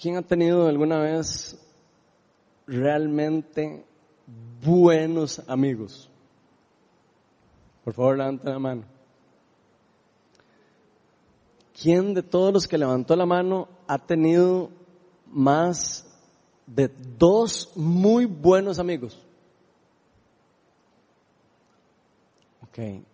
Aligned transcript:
¿Quién 0.00 0.16
ha 0.16 0.22
tenido 0.22 0.66
alguna 0.66 0.98
vez 0.98 1.58
realmente 2.66 3.84
buenos 4.64 5.46
amigos? 5.46 6.08
Por 7.84 7.92
favor, 7.92 8.16
levanten 8.16 8.50
la 8.50 8.58
mano. 8.58 8.84
¿Quién 11.78 12.14
de 12.14 12.22
todos 12.22 12.50
los 12.50 12.66
que 12.66 12.78
levantó 12.78 13.14
la 13.14 13.26
mano 13.26 13.68
ha 13.86 13.98
tenido 13.98 14.70
más 15.26 16.06
de 16.66 16.88
dos 17.18 17.70
muy 17.76 18.24
buenos 18.24 18.78
amigos? 18.78 19.22
Ok. 22.62 23.04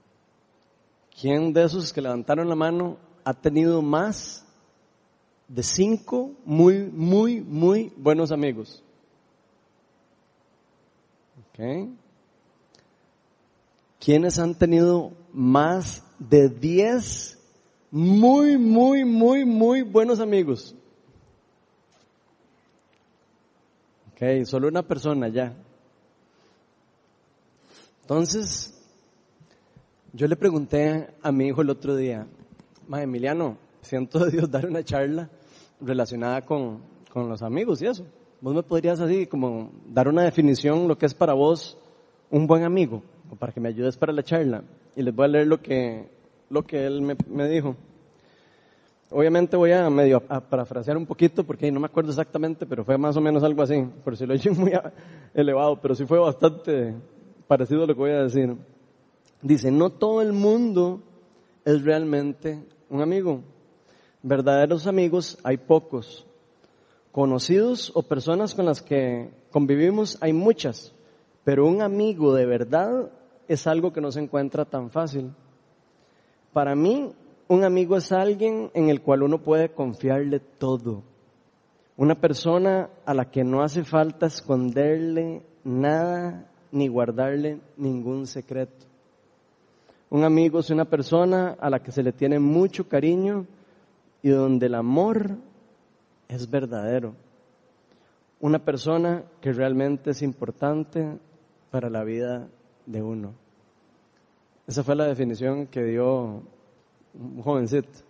¿Quién 1.20 1.52
de 1.52 1.64
esos 1.64 1.92
que 1.92 2.00
levantaron 2.00 2.48
la 2.48 2.54
mano 2.54 2.96
ha 3.24 3.34
tenido 3.34 3.82
más 3.82 4.45
de 5.48 5.62
cinco 5.62 6.32
muy, 6.44 6.90
muy, 6.92 7.40
muy 7.40 7.92
buenos 7.96 8.32
amigos? 8.32 8.82
Ok. 11.40 11.90
¿Quiénes 13.98 14.38
han 14.38 14.54
tenido 14.54 15.12
más 15.32 16.04
de 16.18 16.48
diez 16.48 17.36
muy, 17.90 18.58
muy, 18.58 19.04
muy, 19.04 19.44
muy 19.44 19.82
buenos 19.82 20.20
amigos. 20.20 20.74
Ok, 24.12 24.44
solo 24.44 24.68
una 24.68 24.82
persona 24.82 25.28
ya. 25.28 25.54
Entonces, 28.02 28.74
yo 30.12 30.26
le 30.26 30.36
pregunté 30.36 31.08
a 31.22 31.32
mi 31.32 31.48
hijo 31.48 31.62
el 31.62 31.70
otro 31.70 31.96
día, 31.96 32.26
Ma 32.86 33.02
Emiliano, 33.02 33.58
siento 33.82 34.24
de 34.24 34.30
Dios 34.30 34.50
dar 34.50 34.66
una 34.66 34.84
charla 34.84 35.30
relacionada 35.80 36.42
con, 36.44 36.80
con 37.12 37.28
los 37.28 37.42
amigos 37.42 37.82
y 37.82 37.86
eso. 37.86 38.06
Vos 38.40 38.54
me 38.54 38.62
podrías 38.62 39.00
así 39.00 39.26
como 39.26 39.70
dar 39.86 40.08
una 40.08 40.22
definición, 40.22 40.88
lo 40.88 40.98
que 40.98 41.06
es 41.06 41.14
para 41.14 41.32
vos 41.32 41.78
un 42.30 42.46
buen 42.46 42.64
amigo, 42.64 43.02
o 43.30 43.36
para 43.36 43.52
que 43.52 43.60
me 43.60 43.68
ayudes 43.68 43.96
para 43.96 44.12
la 44.12 44.22
charla. 44.22 44.62
Y 44.94 45.02
les 45.02 45.14
voy 45.14 45.24
a 45.24 45.28
leer 45.28 45.46
lo 45.46 45.60
que 45.60 46.16
lo 46.48 46.64
que 46.64 46.86
él 46.86 47.02
me, 47.02 47.48
dijo. 47.48 47.76
Obviamente 49.10 49.56
voy 49.56 49.72
a 49.72 49.88
medio 49.88 50.22
a 50.28 50.40
parafrasear 50.40 50.96
un 50.96 51.06
poquito 51.06 51.44
porque 51.44 51.70
no 51.70 51.80
me 51.80 51.86
acuerdo 51.86 52.10
exactamente, 52.10 52.66
pero 52.66 52.84
fue 52.84 52.98
más 52.98 53.16
o 53.16 53.20
menos 53.20 53.42
algo 53.44 53.62
así, 53.62 53.84
por 54.04 54.16
si 54.16 54.26
lo 54.26 54.34
he 54.34 54.50
muy 54.50 54.72
elevado, 55.34 55.80
pero 55.80 55.94
sí 55.94 56.04
fue 56.06 56.18
bastante 56.18 56.94
parecido 57.46 57.84
a 57.84 57.86
lo 57.86 57.94
que 57.94 58.00
voy 58.00 58.10
a 58.10 58.22
decir. 58.24 58.56
Dice, 59.42 59.70
no 59.70 59.90
todo 59.90 60.22
el 60.22 60.32
mundo 60.32 61.02
es 61.64 61.82
realmente 61.84 62.64
un 62.88 63.00
amigo. 63.00 63.42
Verdaderos 64.28 64.88
amigos 64.88 65.38
hay 65.44 65.56
pocos. 65.56 66.26
Conocidos 67.12 67.92
o 67.94 68.02
personas 68.02 68.56
con 68.56 68.66
las 68.66 68.82
que 68.82 69.30
convivimos 69.52 70.18
hay 70.20 70.32
muchas, 70.32 70.92
pero 71.44 71.64
un 71.64 71.80
amigo 71.80 72.34
de 72.34 72.44
verdad 72.44 73.12
es 73.46 73.68
algo 73.68 73.92
que 73.92 74.00
no 74.00 74.10
se 74.10 74.18
encuentra 74.18 74.64
tan 74.64 74.90
fácil. 74.90 75.30
Para 76.52 76.74
mí, 76.74 77.12
un 77.46 77.62
amigo 77.62 77.96
es 77.96 78.10
alguien 78.10 78.72
en 78.74 78.88
el 78.90 79.00
cual 79.00 79.22
uno 79.22 79.44
puede 79.44 79.68
confiarle 79.68 80.40
todo. 80.40 81.04
Una 81.96 82.16
persona 82.16 82.90
a 83.04 83.14
la 83.14 83.30
que 83.30 83.44
no 83.44 83.62
hace 83.62 83.84
falta 83.84 84.26
esconderle 84.26 85.42
nada 85.62 86.50
ni 86.72 86.88
guardarle 86.88 87.60
ningún 87.76 88.26
secreto. 88.26 88.86
Un 90.10 90.24
amigo 90.24 90.58
es 90.58 90.70
una 90.70 90.84
persona 90.84 91.56
a 91.60 91.70
la 91.70 91.78
que 91.78 91.92
se 91.92 92.02
le 92.02 92.10
tiene 92.10 92.40
mucho 92.40 92.88
cariño 92.88 93.46
y 94.26 94.30
donde 94.30 94.66
el 94.66 94.74
amor 94.74 95.36
es 96.26 96.50
verdadero. 96.50 97.14
Una 98.40 98.58
persona 98.58 99.22
que 99.40 99.52
realmente 99.52 100.10
es 100.10 100.20
importante 100.20 101.16
para 101.70 101.88
la 101.90 102.02
vida 102.02 102.48
de 102.86 103.02
uno. 103.02 103.34
Esa 104.66 104.82
fue 104.82 104.96
la 104.96 105.06
definición 105.06 105.68
que 105.68 105.84
dio 105.84 106.42
un 107.14 107.40
jovencito. 107.40 108.00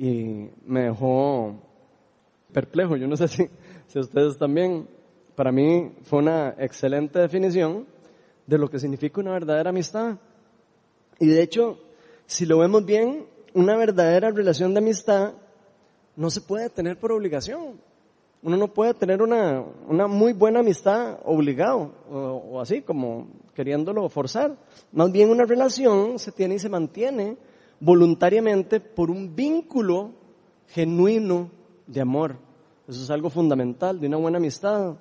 Y 0.00 0.48
me 0.66 0.86
dejó 0.86 1.60
perplejo. 2.52 2.96
Yo 2.96 3.06
no 3.06 3.16
sé 3.16 3.28
si, 3.28 3.48
si 3.86 4.00
ustedes 4.00 4.36
también. 4.36 4.88
Para 5.36 5.52
mí 5.52 5.92
fue 6.02 6.18
una 6.18 6.56
excelente 6.58 7.20
definición 7.20 7.86
de 8.48 8.58
lo 8.58 8.68
que 8.68 8.80
significa 8.80 9.20
una 9.20 9.30
verdadera 9.30 9.70
amistad. 9.70 10.18
Y 11.20 11.26
de 11.26 11.40
hecho, 11.40 11.78
si 12.26 12.46
lo 12.46 12.58
vemos 12.58 12.84
bien, 12.84 13.32
una 13.54 13.76
verdadera 13.76 14.30
relación 14.30 14.74
de 14.74 14.78
amistad 14.78 15.32
no 16.16 16.28
se 16.28 16.40
puede 16.40 16.68
tener 16.68 16.98
por 16.98 17.12
obligación. 17.12 17.80
Uno 18.42 18.58
no 18.58 18.68
puede 18.68 18.92
tener 18.92 19.22
una, 19.22 19.64
una 19.88 20.06
muy 20.06 20.34
buena 20.34 20.60
amistad 20.60 21.18
obligado 21.24 21.92
o, 22.10 22.60
así 22.60 22.82
como 22.82 23.28
queriéndolo 23.54 24.06
forzar. 24.10 24.56
Más 24.92 25.10
bien 25.10 25.30
una 25.30 25.44
relación 25.44 26.18
se 26.18 26.30
tiene 26.30 26.56
y 26.56 26.58
se 26.58 26.68
mantiene 26.68 27.38
voluntariamente 27.80 28.80
por 28.80 29.10
un 29.10 29.34
vínculo 29.34 30.10
genuino 30.68 31.50
de 31.86 32.00
amor. 32.02 32.36
Eso 32.86 33.02
es 33.02 33.10
algo 33.10 33.30
fundamental 33.30 33.98
de 33.98 34.08
una 34.08 34.18
buena 34.18 34.36
amistad. 34.36 34.96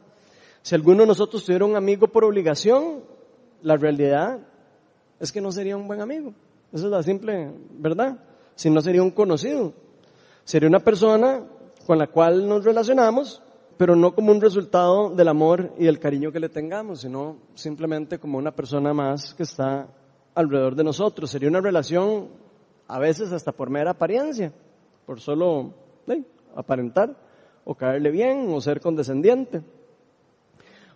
Si 0.61 0.73
alguno 0.73 1.01
de 1.01 1.07
nosotros 1.07 1.43
tuviera 1.43 1.65
un 1.65 1.75
amigo 1.75 2.07
por 2.07 2.23
obligación, 2.23 3.03
la 3.61 3.75
realidad 3.75 4.39
es 5.19 5.31
que 5.31 5.41
no 5.41 5.51
sería 5.51 5.75
un 5.75 5.87
buen 5.87 5.99
amigo. 5.99 6.33
Esa 6.71 6.85
es 6.85 6.91
la 6.91 7.03
simple 7.03 7.51
verdad. 7.71 8.17
Si 8.55 8.69
no 8.69 8.81
sería 8.81 9.03
un 9.03 9.11
conocido. 9.11 9.73
Sería 10.43 10.69
una 10.69 10.79
persona 10.79 11.43
con 11.85 11.97
la 11.97 12.07
cual 12.07 12.47
nos 12.47 12.63
relacionamos, 12.63 13.41
pero 13.77 13.95
no 13.95 14.13
como 14.13 14.31
un 14.31 14.41
resultado 14.41 15.09
del 15.09 15.27
amor 15.27 15.73
y 15.77 15.85
del 15.85 15.99
cariño 15.99 16.31
que 16.31 16.39
le 16.39 16.49
tengamos, 16.49 17.01
sino 17.01 17.37
simplemente 17.55 18.19
como 18.19 18.37
una 18.37 18.51
persona 18.51 18.93
más 18.93 19.33
que 19.33 19.43
está 19.43 19.87
alrededor 20.35 20.75
de 20.75 20.83
nosotros. 20.83 21.29
Sería 21.29 21.49
una 21.49 21.61
relación 21.61 22.29
a 22.87 22.99
veces 22.99 23.31
hasta 23.31 23.51
por 23.51 23.69
mera 23.69 23.91
apariencia, 23.91 24.53
por 25.05 25.19
solo 25.19 25.73
aparentar 26.55 27.15
o 27.65 27.75
caerle 27.75 28.11
bien 28.11 28.47
o 28.49 28.61
ser 28.61 28.79
condescendiente. 28.79 29.61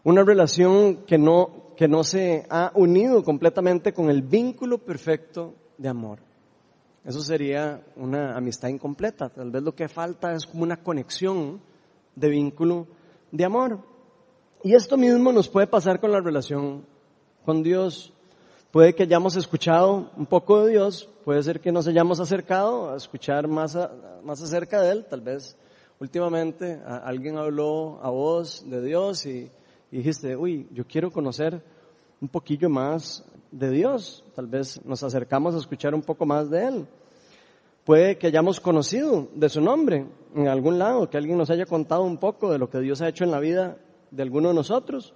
Una 0.04 0.24
relación 0.24 1.06
que 1.06 1.18
no, 1.18 1.74
que 1.76 1.88
no 1.88 2.04
se 2.04 2.46
ha 2.50 2.72
unido 2.76 3.24
completamente 3.24 3.94
con 3.94 4.10
el 4.10 4.22
vínculo 4.22 4.78
perfecto 4.78 5.54
de 5.78 5.90
amor. 5.90 6.27
Eso 7.08 7.22
sería 7.22 7.82
una 7.96 8.36
amistad 8.36 8.68
incompleta. 8.68 9.30
Tal 9.30 9.50
vez 9.50 9.64
lo 9.64 9.74
que 9.74 9.88
falta 9.88 10.34
es 10.34 10.46
como 10.46 10.64
una 10.64 10.84
conexión 10.84 11.62
de 12.14 12.28
vínculo 12.28 12.86
de 13.32 13.46
amor. 13.46 13.80
Y 14.62 14.76
esto 14.76 14.98
mismo 14.98 15.32
nos 15.32 15.48
puede 15.48 15.68
pasar 15.68 16.02
con 16.02 16.12
la 16.12 16.20
relación 16.20 16.86
con 17.46 17.64
Dios. 17.64 18.12
Puede 18.72 18.94
que 18.94 19.04
hayamos 19.04 19.38
escuchado 19.38 20.12
un 20.18 20.26
poco 20.26 20.66
de 20.66 20.72
Dios, 20.72 21.10
puede 21.24 21.42
ser 21.44 21.62
que 21.62 21.72
nos 21.72 21.88
hayamos 21.88 22.20
acercado 22.20 22.92
a 22.92 22.98
escuchar 22.98 23.48
más, 23.48 23.78
más 24.26 24.42
acerca 24.42 24.82
de 24.82 24.92
Él. 24.92 25.06
Tal 25.10 25.22
vez 25.22 25.58
últimamente 26.02 26.82
alguien 26.86 27.38
habló 27.38 28.02
a 28.04 28.10
vos 28.10 28.70
de 28.70 28.84
Dios 28.84 29.26
y, 29.26 29.50
y 29.92 29.98
dijiste, 30.00 30.36
uy, 30.36 30.68
yo 30.74 30.86
quiero 30.86 31.10
conocer 31.10 31.64
un 32.20 32.28
poquillo 32.28 32.70
más 32.70 33.24
de 33.52 33.70
Dios. 33.72 34.24
Tal 34.36 34.48
vez 34.48 34.84
nos 34.86 35.04
acercamos 35.04 35.56
a 35.56 35.60
escuchar 35.60 35.96
un 35.96 36.02
poco 36.02 36.26
más 36.26 36.50
de 36.50 36.66
Él. 36.66 36.88
Puede 37.86 38.18
que 38.18 38.28
hayamos 38.28 38.60
conocido 38.60 39.30
de 39.34 39.48
su 39.48 39.62
nombre 39.62 40.06
en 40.36 40.48
algún 40.48 40.78
lado, 40.78 41.10
que 41.10 41.18
alguien 41.18 41.38
nos 41.38 41.50
haya 41.50 41.66
contado 41.66 42.04
un 42.04 42.18
poco 42.18 42.52
de 42.52 42.58
lo 42.58 42.70
que 42.70 42.80
Dios 42.80 43.02
ha 43.02 43.08
hecho 43.08 43.24
en 43.24 43.32
la 43.32 43.40
vida 43.40 43.78
de 44.12 44.24
alguno 44.24 44.50
de 44.50 44.56
nosotros. 44.56 45.14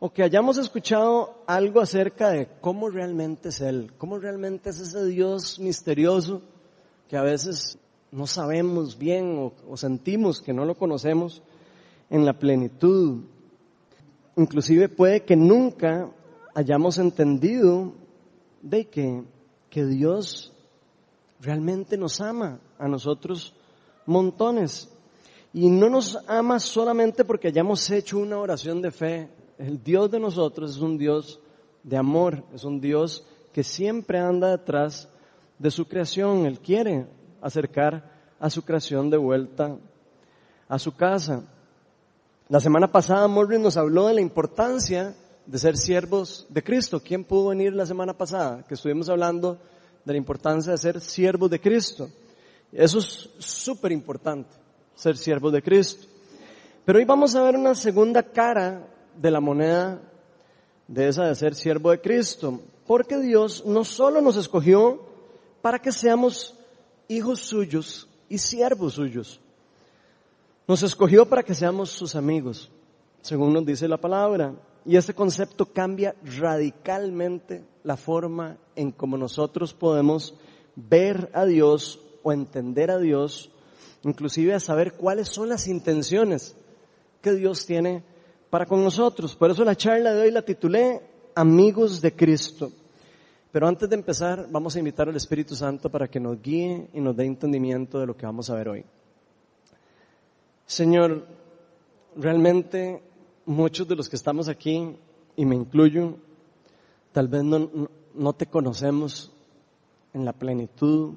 O 0.00 0.12
que 0.12 0.22
hayamos 0.22 0.58
escuchado 0.58 1.42
algo 1.46 1.80
acerca 1.80 2.30
de 2.30 2.48
cómo 2.60 2.90
realmente 2.90 3.50
es 3.50 3.60
Él, 3.60 3.92
cómo 3.96 4.18
realmente 4.18 4.70
es 4.70 4.80
ese 4.80 5.04
Dios 5.06 5.60
misterioso 5.60 6.42
que 7.08 7.16
a 7.16 7.22
veces 7.22 7.78
no 8.10 8.26
sabemos 8.26 8.98
bien 8.98 9.52
o, 9.68 9.76
sentimos 9.76 10.40
que 10.40 10.52
no 10.52 10.64
lo 10.64 10.76
conocemos 10.76 11.42
en 12.10 12.24
la 12.24 12.32
plenitud. 12.32 13.22
Inclusive 14.36 14.88
puede 14.88 15.22
que 15.22 15.36
nunca 15.36 16.10
hayamos 16.54 16.98
entendido 16.98 17.92
de 18.62 18.86
que, 18.86 19.24
que 19.70 19.84
Dios 19.84 20.52
realmente 21.40 21.96
nos 21.96 22.20
ama 22.20 22.60
a 22.78 22.88
nosotros 22.88 23.54
montones. 24.06 24.90
Y 25.52 25.68
no 25.68 25.88
nos 25.88 26.18
ama 26.26 26.58
solamente 26.58 27.24
porque 27.24 27.48
hayamos 27.48 27.88
hecho 27.90 28.18
una 28.18 28.38
oración 28.38 28.82
de 28.82 28.90
fe. 28.90 29.28
El 29.58 29.82
Dios 29.82 30.10
de 30.10 30.18
nosotros 30.18 30.76
es 30.76 30.82
un 30.82 30.98
Dios 30.98 31.40
de 31.82 31.96
amor, 31.96 32.42
es 32.52 32.64
un 32.64 32.80
Dios 32.80 33.24
que 33.52 33.62
siempre 33.62 34.18
anda 34.18 34.50
detrás 34.50 35.08
de 35.58 35.70
su 35.70 35.86
creación. 35.86 36.46
Él 36.46 36.58
quiere 36.58 37.06
acercar 37.40 38.10
a 38.40 38.50
su 38.50 38.62
creación 38.62 39.10
de 39.10 39.16
vuelta 39.16 39.76
a 40.68 40.78
su 40.78 40.96
casa. 40.96 41.44
La 42.48 42.58
semana 42.58 42.90
pasada 42.90 43.28
Morris 43.28 43.60
nos 43.60 43.76
habló 43.76 44.08
de 44.08 44.14
la 44.14 44.20
importancia 44.20 45.14
de 45.46 45.58
ser 45.58 45.76
siervos 45.76 46.46
de 46.48 46.62
Cristo. 46.62 47.00
¿Quién 47.00 47.24
pudo 47.24 47.48
venir 47.48 47.72
la 47.72 47.86
semana 47.86 48.16
pasada? 48.16 48.64
Que 48.66 48.74
estuvimos 48.74 49.08
hablando 49.08 49.58
de 50.04 50.12
la 50.12 50.18
importancia 50.18 50.72
de 50.72 50.78
ser 50.78 51.00
siervos 51.00 51.50
de 51.50 51.60
Cristo. 51.60 52.08
Eso 52.72 52.98
es 52.98 53.30
súper 53.38 53.92
importante, 53.92 54.50
ser 54.94 55.16
siervos 55.16 55.52
de 55.52 55.62
Cristo. 55.62 56.06
Pero 56.84 56.98
hoy 56.98 57.04
vamos 57.04 57.34
a 57.34 57.42
ver 57.42 57.56
una 57.56 57.74
segunda 57.74 58.22
cara 58.22 58.86
de 59.16 59.30
la 59.30 59.40
moneda 59.40 60.00
de 60.86 61.08
esa 61.08 61.24
de 61.24 61.34
ser 61.34 61.54
siervo 61.54 61.90
de 61.90 62.00
Cristo, 62.00 62.60
porque 62.86 63.18
Dios 63.18 63.64
no 63.64 63.84
solo 63.84 64.20
nos 64.20 64.36
escogió 64.36 65.00
para 65.62 65.78
que 65.78 65.92
seamos 65.92 66.54
hijos 67.08 67.40
suyos 67.40 68.08
y 68.28 68.38
siervos 68.38 68.94
suyos, 68.94 69.40
nos 70.66 70.82
escogió 70.82 71.26
para 71.26 71.42
que 71.42 71.54
seamos 71.54 71.90
sus 71.90 72.14
amigos, 72.14 72.70
según 73.22 73.52
nos 73.52 73.64
dice 73.64 73.88
la 73.88 73.96
palabra. 73.96 74.54
Y 74.86 74.96
este 74.96 75.14
concepto 75.14 75.66
cambia 75.66 76.14
radicalmente 76.22 77.64
la 77.84 77.96
forma 77.96 78.58
en 78.76 78.92
cómo 78.92 79.16
nosotros 79.16 79.72
podemos 79.72 80.34
ver 80.76 81.30
a 81.32 81.44
Dios 81.46 82.00
o 82.22 82.32
entender 82.32 82.90
a 82.90 82.98
Dios, 82.98 83.50
inclusive 84.02 84.54
a 84.54 84.60
saber 84.60 84.94
cuáles 84.94 85.28
son 85.28 85.48
las 85.48 85.68
intenciones 85.68 86.56
que 87.22 87.32
Dios 87.32 87.64
tiene 87.64 88.02
para 88.50 88.66
con 88.66 88.84
nosotros. 88.84 89.34
Por 89.36 89.50
eso 89.50 89.64
la 89.64 89.76
charla 89.76 90.12
de 90.12 90.22
hoy 90.22 90.30
la 90.30 90.42
titulé 90.42 91.00
Amigos 91.34 92.00
de 92.00 92.14
Cristo. 92.14 92.70
Pero 93.50 93.68
antes 93.68 93.88
de 93.88 93.94
empezar, 93.94 94.48
vamos 94.50 94.74
a 94.74 94.80
invitar 94.80 95.08
al 95.08 95.16
Espíritu 95.16 95.54
Santo 95.54 95.88
para 95.88 96.08
que 96.08 96.20
nos 96.20 96.42
guíe 96.42 96.88
y 96.92 97.00
nos 97.00 97.16
dé 97.16 97.24
entendimiento 97.24 98.00
de 98.00 98.06
lo 98.06 98.16
que 98.16 98.26
vamos 98.26 98.50
a 98.50 98.56
ver 98.56 98.68
hoy. 98.68 98.84
Señor, 100.66 101.26
realmente 102.16 103.02
muchos 103.46 103.86
de 103.88 103.96
los 103.96 104.08
que 104.08 104.16
estamos 104.16 104.48
aquí, 104.48 104.96
y 105.36 105.44
me 105.44 105.56
incluyo, 105.56 106.16
tal 107.12 107.28
vez 107.28 107.44
no, 107.44 107.88
no 108.14 108.32
te 108.32 108.46
conocemos 108.46 109.32
en 110.12 110.24
la 110.24 110.32
plenitud. 110.32 111.14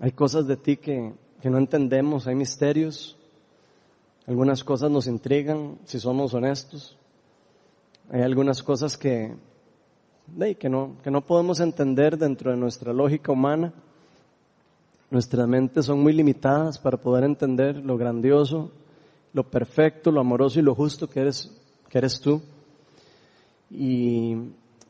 Hay 0.00 0.12
cosas 0.12 0.46
de 0.46 0.56
ti 0.56 0.76
que, 0.76 1.12
que 1.40 1.50
no 1.50 1.58
entendemos, 1.58 2.26
hay 2.26 2.34
misterios. 2.34 3.16
Algunas 4.26 4.62
cosas 4.62 4.90
nos 4.90 5.06
intrigan, 5.06 5.78
si 5.84 5.98
somos 5.98 6.32
honestos. 6.32 6.96
Hay 8.10 8.22
algunas 8.22 8.62
cosas 8.62 8.96
que, 8.96 9.34
que, 10.58 10.68
no, 10.68 10.96
que 11.02 11.10
no 11.10 11.26
podemos 11.26 11.60
entender 11.60 12.16
dentro 12.16 12.50
de 12.50 12.56
nuestra 12.56 12.92
lógica 12.92 13.32
humana. 13.32 13.72
Nuestras 15.10 15.46
mentes 15.48 15.86
son 15.86 16.00
muy 16.00 16.12
limitadas 16.12 16.78
para 16.78 16.96
poder 16.96 17.24
entender 17.24 17.76
lo 17.76 17.98
grandioso, 17.98 18.70
lo 19.32 19.48
perfecto, 19.48 20.10
lo 20.10 20.20
amoroso 20.20 20.58
y 20.58 20.62
lo 20.62 20.74
justo 20.74 21.08
que 21.08 21.20
eres, 21.20 21.50
que 21.88 21.98
eres 21.98 22.20
tú. 22.20 22.42
Y, 23.70 24.36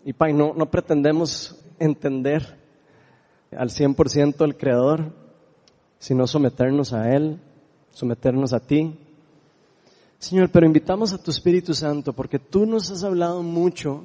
y 0.04 0.12
Pai, 0.12 0.32
no, 0.32 0.54
no 0.54 0.70
pretendemos 0.70 1.56
entender 1.78 2.58
al 3.56 3.68
100% 3.68 4.40
al 4.42 4.56
Creador, 4.56 5.12
sino 5.98 6.26
someternos 6.26 6.92
a 6.92 7.14
Él, 7.14 7.38
someternos 7.90 8.52
a 8.52 8.60
ti. 8.60 8.98
Señor, 10.18 10.50
pero 10.50 10.66
invitamos 10.66 11.12
a 11.12 11.22
tu 11.22 11.30
Espíritu 11.30 11.74
Santo 11.74 12.12
porque 12.12 12.38
tú 12.38 12.66
nos 12.66 12.90
has 12.90 13.04
hablado 13.04 13.42
mucho 13.42 14.04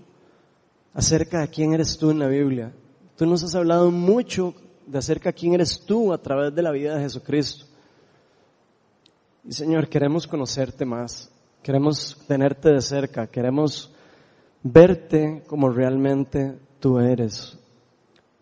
acerca 0.93 1.41
de 1.41 1.49
quién 1.49 1.73
eres 1.73 1.97
tú 1.97 2.09
en 2.09 2.19
la 2.19 2.27
Biblia. 2.27 2.73
Tú 3.15 3.25
nos 3.25 3.43
has 3.43 3.55
hablado 3.55 3.91
mucho 3.91 4.53
de 4.85 4.97
acerca 4.97 5.29
de 5.29 5.35
quién 5.35 5.53
eres 5.53 5.83
tú 5.85 6.13
a 6.13 6.17
través 6.17 6.53
de 6.53 6.61
la 6.61 6.71
vida 6.71 6.95
de 6.95 7.03
Jesucristo. 7.03 7.65
Y 9.47 9.53
Señor, 9.53 9.87
queremos 9.87 10.27
conocerte 10.27 10.83
más, 10.83 11.31
queremos 11.63 12.17
tenerte 12.27 12.69
de 12.69 12.81
cerca, 12.81 13.27
queremos 13.27 13.93
verte 14.61 15.41
como 15.47 15.69
realmente 15.69 16.59
tú 16.81 16.99
eres, 16.99 17.57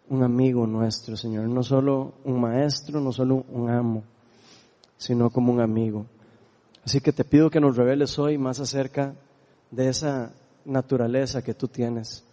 un 0.09 0.23
amigo 0.23 0.65
nuestro, 0.65 1.15
Señor, 1.15 1.47
no 1.47 1.61
solo 1.61 2.13
un 2.23 2.41
maestro, 2.41 2.99
no 2.99 3.11
solo 3.11 3.45
un 3.51 3.69
amo, 3.69 4.03
sino 4.97 5.29
como 5.29 5.53
un 5.53 5.61
amigo. 5.61 6.07
Así 6.83 7.01
que 7.01 7.13
te 7.13 7.23
pido 7.23 7.51
que 7.51 7.59
nos 7.59 7.77
reveles 7.77 8.17
hoy 8.17 8.39
más 8.39 8.59
acerca 8.59 9.13
de 9.69 9.89
esa 9.89 10.33
naturaleza 10.65 11.43
que 11.43 11.53
tú 11.53 11.67
tienes, 11.67 12.25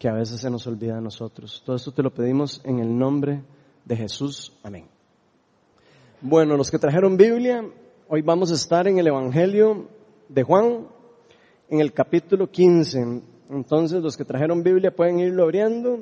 que 0.00 0.08
a 0.08 0.14
veces 0.14 0.40
se 0.40 0.50
nos 0.50 0.66
olvida 0.66 0.98
a 0.98 1.00
nosotros. 1.00 1.62
Todo 1.64 1.76
esto 1.76 1.92
te 1.92 2.02
lo 2.02 2.12
pedimos 2.12 2.60
en 2.64 2.80
el 2.80 2.98
nombre 2.98 3.44
de 3.84 3.96
Jesús. 3.96 4.52
Amén. 4.64 4.88
Bueno, 6.20 6.56
los 6.56 6.72
que 6.72 6.78
trajeron 6.78 7.16
Biblia, 7.16 7.64
Hoy 8.06 8.20
vamos 8.20 8.50
a 8.50 8.54
estar 8.54 8.86
en 8.86 8.98
el 8.98 9.06
Evangelio 9.06 9.88
de 10.28 10.42
Juan, 10.42 10.88
en 11.70 11.80
el 11.80 11.94
capítulo 11.94 12.50
15. 12.50 13.22
Entonces 13.48 14.02
los 14.02 14.14
que 14.14 14.26
trajeron 14.26 14.62
Biblia 14.62 14.94
pueden 14.94 15.20
irlo 15.20 15.44
abriendo. 15.44 16.00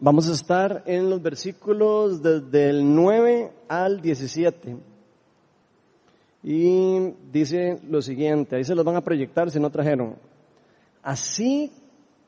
Vamos 0.00 0.28
a 0.28 0.34
estar 0.34 0.82
en 0.84 1.08
los 1.08 1.22
versículos 1.22 2.22
desde 2.22 2.68
el 2.68 2.94
9 2.94 3.50
al 3.68 4.02
17. 4.02 4.76
Y 6.42 7.14
dice 7.32 7.80
lo 7.88 8.02
siguiente, 8.02 8.56
ahí 8.56 8.64
se 8.64 8.74
los 8.74 8.84
van 8.84 8.96
a 8.96 9.04
proyectar 9.04 9.50
si 9.50 9.58
no 9.58 9.70
trajeron. 9.70 10.16
Así 11.02 11.72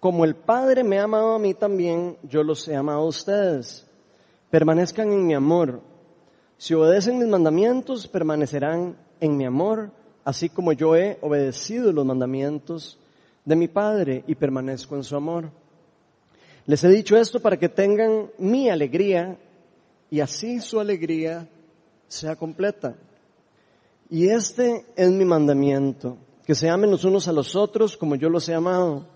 como 0.01 0.25
el 0.25 0.37
Padre 0.37 0.85
me 0.85 0.99
ha 0.99 1.05
amado 1.05 1.35
a 1.35 1.39
mí 1.39 1.53
también, 1.53 2.17
yo 2.23 2.43
los 2.43 2.67
he 2.67 2.75
amado 2.75 3.01
a 3.01 3.09
ustedes. 3.09 3.87
Permanezcan 4.49 5.13
en 5.13 5.27
mi 5.27 5.35
amor. 5.35 5.90
Si 6.61 6.75
obedecen 6.75 7.19
mis 7.19 7.27
mandamientos, 7.27 8.07
permanecerán 8.07 8.95
en 9.19 9.35
mi 9.35 9.47
amor, 9.47 9.93
así 10.27 10.51
como 10.51 10.75
yo 10.75 10.95
he 10.95 11.17
obedecido 11.23 11.91
los 11.91 12.05
mandamientos 12.05 12.99
de 13.47 13.57
mi 13.57 13.67
Padre 13.67 14.25
y 14.27 14.35
permanezco 14.35 14.95
en 14.95 15.03
su 15.03 15.17
amor. 15.17 15.51
Les 16.67 16.85
he 16.85 16.91
dicho 16.91 17.17
esto 17.17 17.41
para 17.41 17.59
que 17.59 17.71
tengan 17.71 18.31
mi 18.37 18.69
alegría 18.69 19.39
y 20.11 20.21
así 20.21 20.61
su 20.61 20.79
alegría 20.79 21.49
sea 22.09 22.37
completa. 22.37 22.95
Y 24.11 24.29
este 24.29 24.85
es 24.97 25.11
mi 25.11 25.25
mandamiento, 25.25 26.19
que 26.45 26.55
se 26.55 26.69
amen 26.69 26.91
los 26.91 27.07
unos 27.07 27.27
a 27.27 27.33
los 27.33 27.57
otros 27.57 27.97
como 27.97 28.17
yo 28.17 28.29
los 28.29 28.47
he 28.51 28.55
amado. 28.55 29.07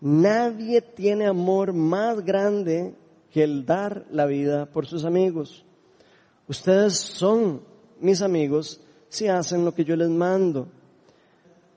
Nadie 0.00 0.80
tiene 0.80 1.26
amor 1.26 1.72
más 1.72 2.20
grande 2.24 2.96
que 3.30 3.44
el 3.44 3.64
dar 3.64 4.06
la 4.10 4.26
vida 4.26 4.66
por 4.66 4.86
sus 4.86 5.04
amigos. 5.04 5.64
Ustedes 6.46 6.94
son 6.98 7.62
mis 8.00 8.20
amigos 8.20 8.80
si 9.08 9.28
hacen 9.28 9.64
lo 9.64 9.74
que 9.74 9.84
yo 9.84 9.96
les 9.96 10.10
mando. 10.10 10.68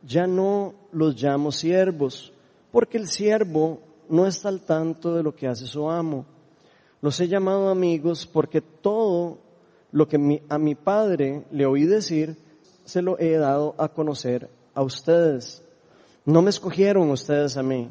Ya 0.04 0.28
no 0.28 0.74
los 0.92 1.22
llamo 1.22 1.52
siervos, 1.52 2.34
porque 2.72 2.98
el 2.98 3.08
siervo 3.08 3.80
no 4.10 4.28
está 4.28 4.50
al 4.50 4.62
tanto 4.62 5.16
de 5.16 5.24
lo 5.24 5.34
que 5.36 5.48
hace 5.48 5.66
su 5.68 5.90
amo. 5.90 6.26
Los 7.02 7.20
he 7.20 7.28
llamado 7.28 7.70
amigos 7.70 8.28
porque 8.28 8.62
todo 8.62 9.38
lo 9.92 10.08
que 10.08 10.42
a 10.50 10.58
mi 10.58 10.76
padre 10.76 11.46
le 11.52 11.66
oí 11.66 11.86
decir, 11.86 12.36
se 12.84 13.02
lo 13.02 13.18
he 13.20 13.38
dado 13.38 13.74
a 13.78 13.88
conocer 13.88 14.50
a 14.74 14.82
ustedes. 14.82 15.64
No 16.26 16.42
me 16.42 16.50
escogieron 16.50 17.10
ustedes 17.10 17.56
a 17.56 17.64
mí, 17.64 17.90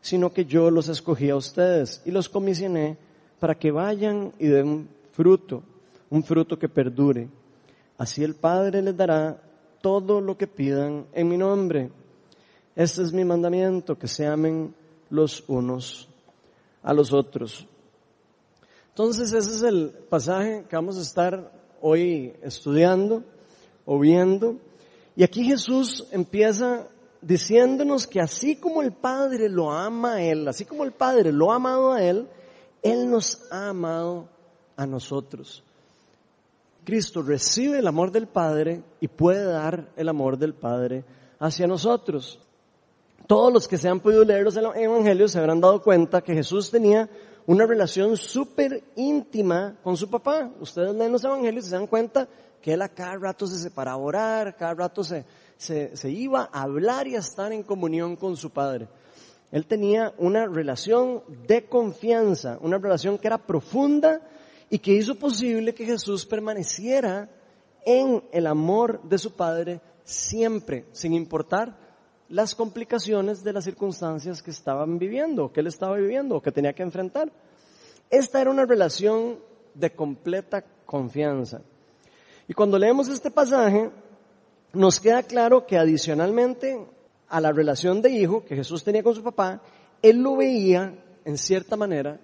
sino 0.00 0.32
que 0.32 0.44
yo 0.44 0.70
los 0.70 0.88
escogí 0.88 1.30
a 1.30 1.36
ustedes 1.36 2.02
y 2.04 2.12
los 2.12 2.28
comisioné 2.28 2.96
para 3.40 3.56
que 3.56 3.72
vayan 3.72 4.32
y 4.38 4.46
den 4.46 4.88
fruto 5.12 5.62
un 6.10 6.22
fruto 6.22 6.58
que 6.58 6.68
perdure. 6.68 7.28
Así 7.96 8.22
el 8.22 8.34
Padre 8.34 8.82
les 8.82 8.96
dará 8.96 9.40
todo 9.80 10.20
lo 10.20 10.36
que 10.36 10.46
pidan 10.46 11.06
en 11.12 11.28
mi 11.28 11.36
nombre. 11.36 11.90
Este 12.74 13.02
es 13.02 13.12
mi 13.12 13.24
mandamiento, 13.24 13.98
que 13.98 14.06
se 14.06 14.26
amen 14.26 14.74
los 15.10 15.44
unos 15.48 16.08
a 16.82 16.92
los 16.92 17.12
otros. 17.12 17.66
Entonces 18.90 19.32
ese 19.32 19.50
es 19.50 19.62
el 19.62 19.90
pasaje 20.08 20.64
que 20.68 20.76
vamos 20.76 20.98
a 20.98 21.02
estar 21.02 21.52
hoy 21.80 22.34
estudiando 22.42 23.22
o 23.84 23.98
viendo. 23.98 24.56
Y 25.16 25.22
aquí 25.22 25.44
Jesús 25.44 26.06
empieza 26.12 26.86
diciéndonos 27.20 28.06
que 28.06 28.20
así 28.20 28.56
como 28.56 28.82
el 28.82 28.92
Padre 28.92 29.48
lo 29.48 29.72
ama 29.72 30.14
a 30.14 30.22
Él, 30.22 30.46
así 30.46 30.64
como 30.64 30.84
el 30.84 30.92
Padre 30.92 31.32
lo 31.32 31.52
ha 31.52 31.56
amado 31.56 31.92
a 31.92 32.02
Él, 32.02 32.28
Él 32.82 33.10
nos 33.10 33.42
ha 33.50 33.70
amado 33.70 34.28
a 34.76 34.86
nosotros. 34.86 35.64
Cristo 36.88 37.20
recibe 37.20 37.80
el 37.80 37.86
amor 37.86 38.12
del 38.12 38.26
Padre 38.28 38.82
y 38.98 39.08
puede 39.08 39.44
dar 39.44 39.90
el 39.94 40.08
amor 40.08 40.38
del 40.38 40.54
Padre 40.54 41.04
hacia 41.38 41.66
nosotros. 41.66 42.40
Todos 43.26 43.52
los 43.52 43.68
que 43.68 43.76
se 43.76 43.90
han 43.90 44.00
podido 44.00 44.24
leer 44.24 44.44
los 44.44 44.56
evangelios 44.56 45.32
se 45.32 45.38
habrán 45.38 45.60
dado 45.60 45.82
cuenta 45.82 46.22
que 46.22 46.32
Jesús 46.32 46.70
tenía 46.70 47.06
una 47.44 47.66
relación 47.66 48.16
súper 48.16 48.84
íntima 48.96 49.76
con 49.84 49.98
su 49.98 50.08
papá. 50.08 50.50
Ustedes 50.60 50.94
leen 50.94 51.12
los 51.12 51.22
evangelios 51.22 51.66
y 51.66 51.68
se 51.68 51.74
dan 51.74 51.88
cuenta 51.88 52.26
que 52.62 52.72
él 52.72 52.80
a 52.80 52.88
cada 52.88 53.18
rato 53.18 53.46
se 53.46 53.58
separaba 53.58 53.98
a 53.98 54.06
orar, 54.06 54.56
cada 54.56 54.72
rato 54.72 55.04
se, 55.04 55.26
se, 55.58 55.94
se 55.94 56.10
iba 56.10 56.48
a 56.50 56.62
hablar 56.62 57.06
y 57.06 57.16
a 57.16 57.18
estar 57.18 57.52
en 57.52 57.64
comunión 57.64 58.16
con 58.16 58.34
su 58.34 58.48
padre. 58.48 58.88
Él 59.52 59.66
tenía 59.66 60.14
una 60.16 60.46
relación 60.46 61.22
de 61.46 61.66
confianza, 61.66 62.56
una 62.62 62.78
relación 62.78 63.18
que 63.18 63.26
era 63.26 63.36
profunda 63.36 64.22
y 64.70 64.78
que 64.78 64.92
hizo 64.92 65.14
posible 65.14 65.74
que 65.74 65.86
Jesús 65.86 66.26
permaneciera 66.26 67.28
en 67.84 68.22
el 68.32 68.46
amor 68.46 69.02
de 69.02 69.18
su 69.18 69.34
Padre 69.34 69.80
siempre, 70.04 70.86
sin 70.92 71.14
importar 71.14 71.76
las 72.28 72.54
complicaciones 72.54 73.42
de 73.42 73.52
las 73.52 73.64
circunstancias 73.64 74.42
que 74.42 74.50
estaban 74.50 74.98
viviendo, 74.98 75.52
que 75.52 75.60
él 75.60 75.66
estaba 75.66 75.96
viviendo, 75.96 76.42
que 76.42 76.52
tenía 76.52 76.74
que 76.74 76.82
enfrentar. 76.82 77.32
Esta 78.10 78.40
era 78.40 78.50
una 78.50 78.66
relación 78.66 79.38
de 79.74 79.90
completa 79.90 80.64
confianza. 80.84 81.62
Y 82.46 82.54
cuando 82.54 82.78
leemos 82.78 83.08
este 83.08 83.30
pasaje, 83.30 83.90
nos 84.72 85.00
queda 85.00 85.22
claro 85.22 85.66
que 85.66 85.78
adicionalmente 85.78 86.86
a 87.28 87.40
la 87.40 87.52
relación 87.52 88.02
de 88.02 88.10
hijo 88.10 88.44
que 88.44 88.56
Jesús 88.56 88.84
tenía 88.84 89.02
con 89.02 89.14
su 89.14 89.22
papá, 89.22 89.62
él 90.02 90.18
lo 90.18 90.36
veía, 90.36 90.94
en 91.24 91.36
cierta 91.36 91.76
manera, 91.76 92.20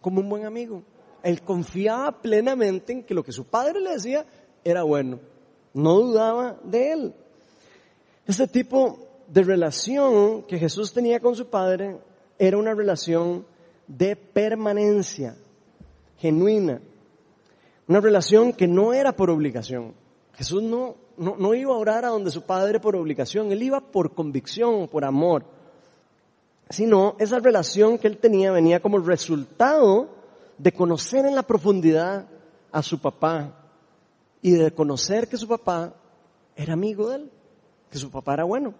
como 0.00 0.20
un 0.20 0.28
buen 0.28 0.44
amigo. 0.44 0.82
Él 1.24 1.40
confiaba 1.40 2.20
plenamente 2.20 2.92
en 2.92 3.02
que 3.02 3.14
lo 3.14 3.24
que 3.24 3.32
su 3.32 3.46
padre 3.46 3.80
le 3.80 3.92
decía 3.92 4.26
era 4.62 4.82
bueno. 4.82 5.20
No 5.72 5.98
dudaba 5.98 6.60
de 6.62 6.92
él. 6.92 7.14
Este 8.26 8.46
tipo 8.46 8.98
de 9.26 9.42
relación 9.42 10.42
que 10.42 10.58
Jesús 10.58 10.92
tenía 10.92 11.20
con 11.20 11.34
su 11.34 11.46
padre 11.46 11.96
era 12.38 12.58
una 12.58 12.74
relación 12.74 13.46
de 13.86 14.16
permanencia, 14.16 15.34
genuina. 16.18 16.82
Una 17.88 18.00
relación 18.00 18.52
que 18.52 18.68
no 18.68 18.92
era 18.92 19.16
por 19.16 19.30
obligación. 19.30 19.94
Jesús 20.34 20.62
no, 20.62 20.96
no, 21.16 21.36
no 21.38 21.54
iba 21.54 21.72
a 21.72 21.78
orar 21.78 22.04
a 22.04 22.08
donde 22.08 22.30
su 22.30 22.42
padre 22.42 22.80
por 22.80 22.96
obligación, 22.96 23.50
él 23.50 23.62
iba 23.62 23.80
por 23.80 24.14
convicción, 24.14 24.88
por 24.88 25.06
amor. 25.06 25.46
Sino 26.68 27.16
esa 27.18 27.38
relación 27.38 27.96
que 27.96 28.08
él 28.08 28.18
tenía 28.18 28.52
venía 28.52 28.80
como 28.80 28.98
resultado 28.98 30.22
de 30.58 30.72
conocer 30.72 31.26
en 31.26 31.34
la 31.34 31.42
profundidad 31.42 32.26
a 32.70 32.82
su 32.82 32.98
papá 32.98 33.52
y 34.42 34.52
de 34.52 34.72
conocer 34.72 35.28
que 35.28 35.36
su 35.36 35.48
papá 35.48 35.94
era 36.56 36.72
amigo 36.72 37.08
de 37.08 37.16
él, 37.16 37.30
que 37.90 37.98
su 37.98 38.10
papá 38.10 38.34
era 38.34 38.44
bueno. 38.44 38.74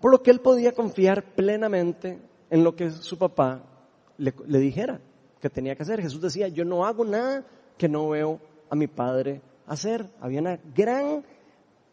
Por 0.00 0.10
lo 0.10 0.22
que 0.22 0.30
él 0.30 0.40
podía 0.40 0.72
confiar 0.72 1.34
plenamente 1.34 2.18
en 2.48 2.64
lo 2.64 2.74
que 2.74 2.90
su 2.90 3.18
papá 3.18 3.62
le, 4.16 4.32
dijera 4.58 5.00
que 5.40 5.50
tenía 5.50 5.74
que 5.76 5.82
hacer. 5.82 6.00
Jesús 6.00 6.20
decía, 6.20 6.48
yo 6.48 6.64
no 6.64 6.84
hago 6.84 7.04
nada 7.04 7.44
que 7.76 7.88
no 7.88 8.08
veo 8.08 8.40
a 8.68 8.74
mi 8.74 8.86
padre 8.86 9.42
hacer. 9.66 10.06
Había 10.20 10.40
una 10.40 10.58
gran 10.74 11.24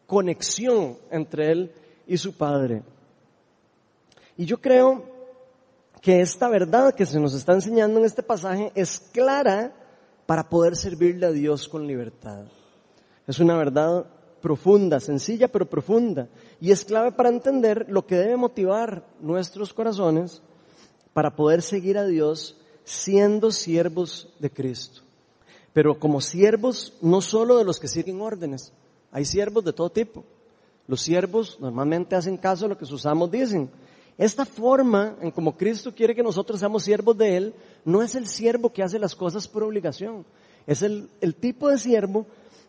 conexión 0.06 0.96
entre 1.10 1.52
él 1.52 1.72
y 2.06 2.16
su 2.16 2.36
padre. 2.36 2.82
Y 4.36 4.46
yo 4.46 4.60
creo 4.60 5.17
que 6.00 6.20
esta 6.20 6.48
verdad 6.48 6.94
que 6.94 7.06
se 7.06 7.20
nos 7.20 7.34
está 7.34 7.52
enseñando 7.52 7.98
en 7.98 8.06
este 8.06 8.22
pasaje 8.22 8.72
es 8.74 9.00
clara 9.12 9.72
para 10.26 10.48
poder 10.48 10.76
servirle 10.76 11.26
a 11.26 11.32
Dios 11.32 11.68
con 11.68 11.86
libertad. 11.86 12.44
Es 13.26 13.38
una 13.40 13.56
verdad 13.56 14.06
profunda, 14.40 15.00
sencilla 15.00 15.48
pero 15.48 15.68
profunda. 15.68 16.28
Y 16.60 16.70
es 16.70 16.84
clave 16.84 17.12
para 17.12 17.28
entender 17.28 17.86
lo 17.88 18.06
que 18.06 18.16
debe 18.16 18.36
motivar 18.36 19.06
nuestros 19.20 19.72
corazones 19.72 20.42
para 21.12 21.34
poder 21.34 21.62
seguir 21.62 21.98
a 21.98 22.06
Dios 22.06 22.56
siendo 22.84 23.50
siervos 23.50 24.28
de 24.38 24.50
Cristo. 24.50 25.02
Pero 25.72 25.98
como 25.98 26.20
siervos 26.20 26.94
no 27.02 27.20
solo 27.20 27.58
de 27.58 27.64
los 27.64 27.78
que 27.78 27.88
siguen 27.88 28.20
órdenes, 28.20 28.72
hay 29.10 29.24
siervos 29.24 29.64
de 29.64 29.72
todo 29.72 29.90
tipo. 29.90 30.24
Los 30.86 31.02
siervos 31.02 31.58
normalmente 31.60 32.16
hacen 32.16 32.36
caso 32.36 32.64
a 32.64 32.68
lo 32.68 32.78
que 32.78 32.86
sus 32.86 33.04
amos 33.04 33.30
dicen. 33.30 33.70
Esta 34.18 34.44
forma 34.44 35.16
en 35.20 35.30
como 35.30 35.56
Cristo 35.56 35.94
quiere 35.94 36.14
que 36.14 36.24
nosotros 36.24 36.58
seamos 36.58 36.82
siervos 36.82 37.16
de 37.16 37.36
Él, 37.36 37.54
no 37.84 38.02
es 38.02 38.16
el 38.16 38.26
siervo 38.26 38.72
que 38.72 38.82
hace 38.82 38.98
las 38.98 39.14
cosas 39.14 39.46
por 39.46 39.62
obligación. 39.62 40.26
Es 40.66 40.82
el, 40.82 41.08
el 41.20 41.36
tipo 41.36 41.68
de 41.68 41.78
siervo 41.78 42.26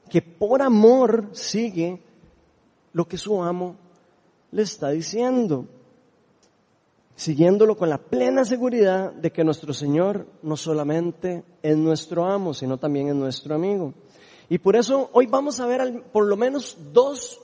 que 0.10 0.22
por 0.22 0.62
amor 0.62 1.30
sigue 1.32 2.02
lo 2.94 3.08
que 3.08 3.18
su 3.18 3.42
amo 3.42 3.76
le 4.52 4.62
está 4.62 4.90
diciendo, 4.90 5.66
siguiéndolo 7.16 7.76
con 7.76 7.90
la 7.90 7.98
plena 7.98 8.46
seguridad 8.46 9.12
de 9.12 9.32
que 9.32 9.44
nuestro 9.44 9.74
Señor 9.74 10.28
no 10.44 10.56
solamente 10.56 11.44
es 11.64 11.78
nuestro 11.78 12.26
amo, 12.26 12.54
sino 12.54 12.78
también 12.78 13.10
es 13.10 13.16
nuestro 13.16 13.56
amigo. 13.56 13.94
Y 14.50 14.60
por 14.60 14.76
eso 14.76 15.10
hoy 15.14 15.26
vamos 15.26 15.60
a 15.60 15.66
ver 15.66 16.04
por 16.12 16.26
lo 16.26 16.36
menos 16.38 16.78
dos 16.94 17.40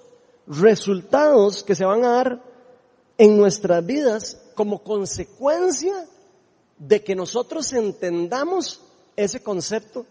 resultados 0.47 1.63
que 1.63 1.75
se 1.75 1.85
van 1.85 2.05
a 2.05 2.11
dar 2.11 2.54
en 3.17 3.37
nuestras 3.37 3.85
vidas 3.85 4.41
como 4.55 4.83
consecuencia 4.83 6.05
de 6.77 7.03
que 7.03 7.15
nosotros 7.15 7.71
entendamos 7.73 8.81
ese 9.15 9.41
concepto 9.41 10.05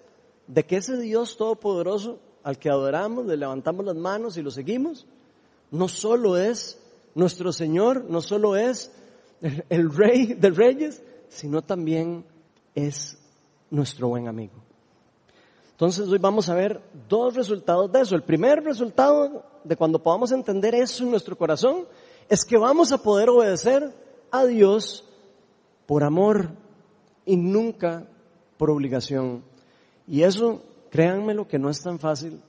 de 0.47 0.65
que 0.65 0.77
ese 0.77 0.99
Dios 0.99 1.37
todopoderoso 1.37 2.19
al 2.43 2.59
que 2.59 2.69
adoramos, 2.69 3.27
le 3.27 3.37
levantamos 3.37 3.85
las 3.87 3.97
manos 3.97 4.37
y 4.37 4.43
lo 4.43 4.51
seguimos, 4.51 5.07
no 5.71 5.89
solo 5.89 6.37
es 6.37 6.79
nuestro 7.15 7.53
Señor, 7.53 8.05
no 8.09 8.21
solo 8.21 8.57
es 8.57 8.91
el 9.69 9.95
Rey 9.95 10.35
de 10.35 10.51
Reyes, 10.51 11.03
sino 11.29 11.63
también 11.63 12.25
es 12.75 13.19
nuestro 13.71 14.09
buen 14.09 14.29
amigo. 14.29 14.55
Entonces 15.73 16.09
hoy 16.09 16.19
vamos 16.19 16.49
a 16.49 16.55
ver 16.55 16.81
dos 17.09 17.35
resultados 17.35 17.91
de 17.91 18.03
eso. 18.03 18.15
El 18.15 18.23
primer 18.23 18.63
resultado 18.63 19.45
de 19.65 19.77
cuando 19.77 20.01
podamos 20.01 20.31
entender 20.31 20.75
eso 20.75 21.03
en 21.03 21.11
nuestro 21.11 21.37
corazón 21.37 21.87
es 22.29 22.45
que 22.45 22.57
vamos 22.57 22.93
a 22.93 22.99
poder 22.99 23.29
obedecer 23.29 23.93
a 24.31 24.45
Dios 24.45 25.05
por 25.87 26.05
amor 26.05 26.51
y 27.25 27.37
nunca 27.37 28.07
por 28.57 28.71
obligación. 28.71 29.45
Y 30.07 30.23
eso, 30.23 30.63
créanme 30.91 31.35
lo 31.35 31.49
que 31.49 31.59
no 31.59 31.71
es 31.71 31.81
tan 31.81 31.99
fácil 31.99 32.41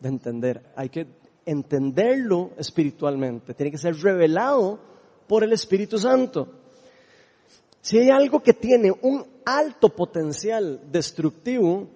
de 0.00 0.08
entender. 0.08 0.62
Hay 0.76 0.88
que 0.88 1.06
entenderlo 1.46 2.50
espiritualmente. 2.56 3.54
Tiene 3.54 3.70
que 3.70 3.78
ser 3.78 3.96
revelado 3.96 4.78
por 5.26 5.44
el 5.44 5.52
Espíritu 5.52 5.98
Santo. 5.98 6.48
Si 7.80 7.98
hay 7.98 8.10
algo 8.10 8.42
que 8.42 8.52
tiene 8.52 8.92
un 9.02 9.24
alto 9.44 9.88
potencial 9.88 10.80
destructivo, 10.90 11.88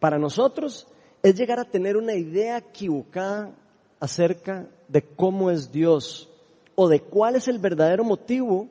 para 0.00 0.18
nosotros 0.18 0.86
es 1.22 1.36
llegar 1.36 1.58
a 1.58 1.64
tener 1.64 1.96
una 1.96 2.14
idea 2.14 2.58
equivocada 2.58 3.54
acerca 4.00 4.68
de 4.88 5.02
cómo 5.02 5.50
es 5.50 5.70
Dios 5.72 6.30
o 6.74 6.88
de 6.88 7.00
cuál 7.00 7.36
es 7.36 7.48
el 7.48 7.58
verdadero 7.58 8.04
motivo 8.04 8.68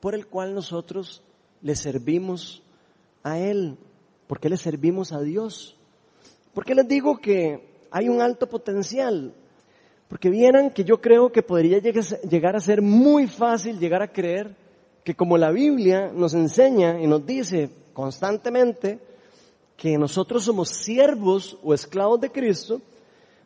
por 0.00 0.14
el 0.14 0.26
cual 0.26 0.54
nosotros 0.54 1.22
le 1.60 1.76
servimos 1.76 2.62
a 3.22 3.38
Él. 3.38 3.76
¿Por 4.26 4.40
qué 4.40 4.48
le 4.48 4.56
servimos 4.56 5.12
a 5.12 5.20
Dios? 5.20 5.76
¿Por 6.54 6.64
qué 6.64 6.74
les 6.74 6.88
digo 6.88 7.18
que 7.18 7.86
hay 7.90 8.08
un 8.08 8.20
alto 8.20 8.48
potencial? 8.48 9.34
Porque 10.08 10.28
vieran 10.28 10.70
que 10.70 10.84
yo 10.84 11.00
creo 11.00 11.32
que 11.32 11.42
podría 11.42 11.78
llegar 11.78 12.56
a 12.56 12.60
ser 12.60 12.82
muy 12.82 13.26
fácil 13.26 13.78
llegar 13.78 14.02
a 14.02 14.12
creer 14.12 14.54
que 15.04 15.14
como 15.14 15.38
la 15.38 15.50
Biblia 15.50 16.12
nos 16.14 16.34
enseña 16.34 17.00
y 17.00 17.06
nos 17.06 17.24
dice 17.26 17.70
constantemente, 17.92 19.00
que 19.76 19.98
nosotros 19.98 20.44
somos 20.44 20.68
siervos 20.68 21.58
o 21.62 21.74
esclavos 21.74 22.20
de 22.20 22.30
Cristo, 22.30 22.80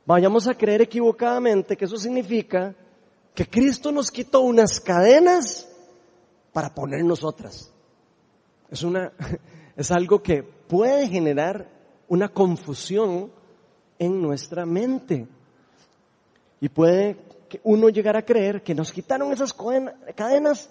vayamos 0.05 0.47
a 0.47 0.55
creer 0.55 0.83
equivocadamente 0.83 1.77
que 1.77 1.87
eso 1.87 1.97
significa 1.97 2.75
que 3.37 3.47
Cristo 3.47 3.93
nos 3.93 4.11
quitó 4.11 4.40
unas 4.40 4.81
cadenas 4.81 5.69
para 6.55 6.75
ponernos 6.75 7.23
otras. 7.23 7.71
Es 8.71 8.83
una, 8.83 9.12
es 9.76 9.90
algo 9.90 10.23
que 10.23 10.43
puede 10.43 11.07
generar 11.07 11.69
una 12.09 12.31
confusión 12.31 13.31
en 13.99 14.23
nuestra 14.23 14.64
mente. 14.64 15.28
Y 16.62 16.71
puede 16.71 17.19
que 17.50 17.61
uno 17.64 17.90
llegar 17.90 18.16
a 18.16 18.25
creer 18.25 18.62
que 18.62 18.75
nos 18.75 18.90
quitaron 18.90 19.31
esas 19.35 19.55
cadenas 20.14 20.71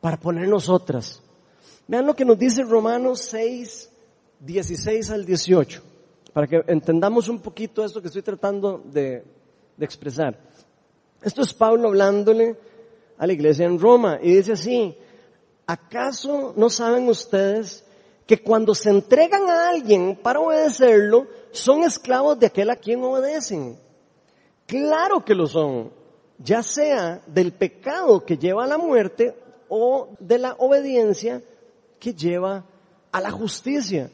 para 0.00 0.18
ponernos 0.18 0.68
otras. 0.68 1.22
Vean 1.86 2.04
lo 2.04 2.16
que 2.16 2.24
nos 2.24 2.36
dice 2.36 2.64
Romanos 2.64 3.20
6, 3.30 3.90
16 4.40 5.10
al 5.10 5.24
18, 5.24 5.82
para 6.32 6.48
que 6.48 6.64
entendamos 6.66 7.28
un 7.28 7.38
poquito 7.38 7.84
esto 7.84 8.02
que 8.02 8.08
estoy 8.08 8.22
tratando 8.22 8.82
de, 8.92 9.24
de 9.76 9.84
expresar. 9.84 10.51
Esto 11.22 11.42
es 11.42 11.54
Pablo 11.54 11.88
hablándole 11.88 12.56
a 13.18 13.26
la 13.26 13.32
iglesia 13.32 13.66
en 13.66 13.78
Roma 13.78 14.18
y 14.20 14.34
dice 14.34 14.52
así, 14.52 14.96
¿acaso 15.66 16.52
no 16.56 16.68
saben 16.68 17.08
ustedes 17.08 17.84
que 18.26 18.42
cuando 18.42 18.74
se 18.74 18.90
entregan 18.90 19.48
a 19.48 19.68
alguien 19.68 20.16
para 20.16 20.40
obedecerlo, 20.40 21.26
son 21.52 21.84
esclavos 21.84 22.38
de 22.38 22.46
aquel 22.46 22.70
a 22.70 22.76
quien 22.76 23.02
obedecen? 23.04 23.78
Claro 24.66 25.24
que 25.24 25.34
lo 25.34 25.46
son, 25.46 25.92
ya 26.38 26.62
sea 26.62 27.22
del 27.26 27.52
pecado 27.52 28.24
que 28.24 28.38
lleva 28.38 28.64
a 28.64 28.68
la 28.68 28.78
muerte 28.78 29.34
o 29.68 30.08
de 30.18 30.38
la 30.38 30.54
obediencia 30.58 31.42
que 32.00 32.14
lleva 32.14 32.64
a 33.12 33.20
la 33.20 33.30
justicia. 33.30 34.10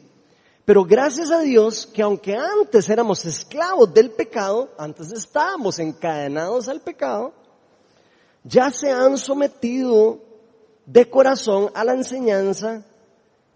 Pero 0.69 0.85
gracias 0.85 1.31
a 1.31 1.39
Dios 1.39 1.87
que 1.87 2.03
aunque 2.03 2.35
antes 2.35 2.87
éramos 2.91 3.25
esclavos 3.25 3.91
del 3.91 4.11
pecado, 4.11 4.69
antes 4.77 5.11
estábamos 5.11 5.79
encadenados 5.79 6.69
al 6.69 6.79
pecado, 6.79 7.33
ya 8.43 8.69
se 8.69 8.91
han 8.91 9.17
sometido 9.17 10.19
de 10.85 11.09
corazón 11.09 11.71
a 11.73 11.83
la 11.83 11.93
enseñanza 11.93 12.85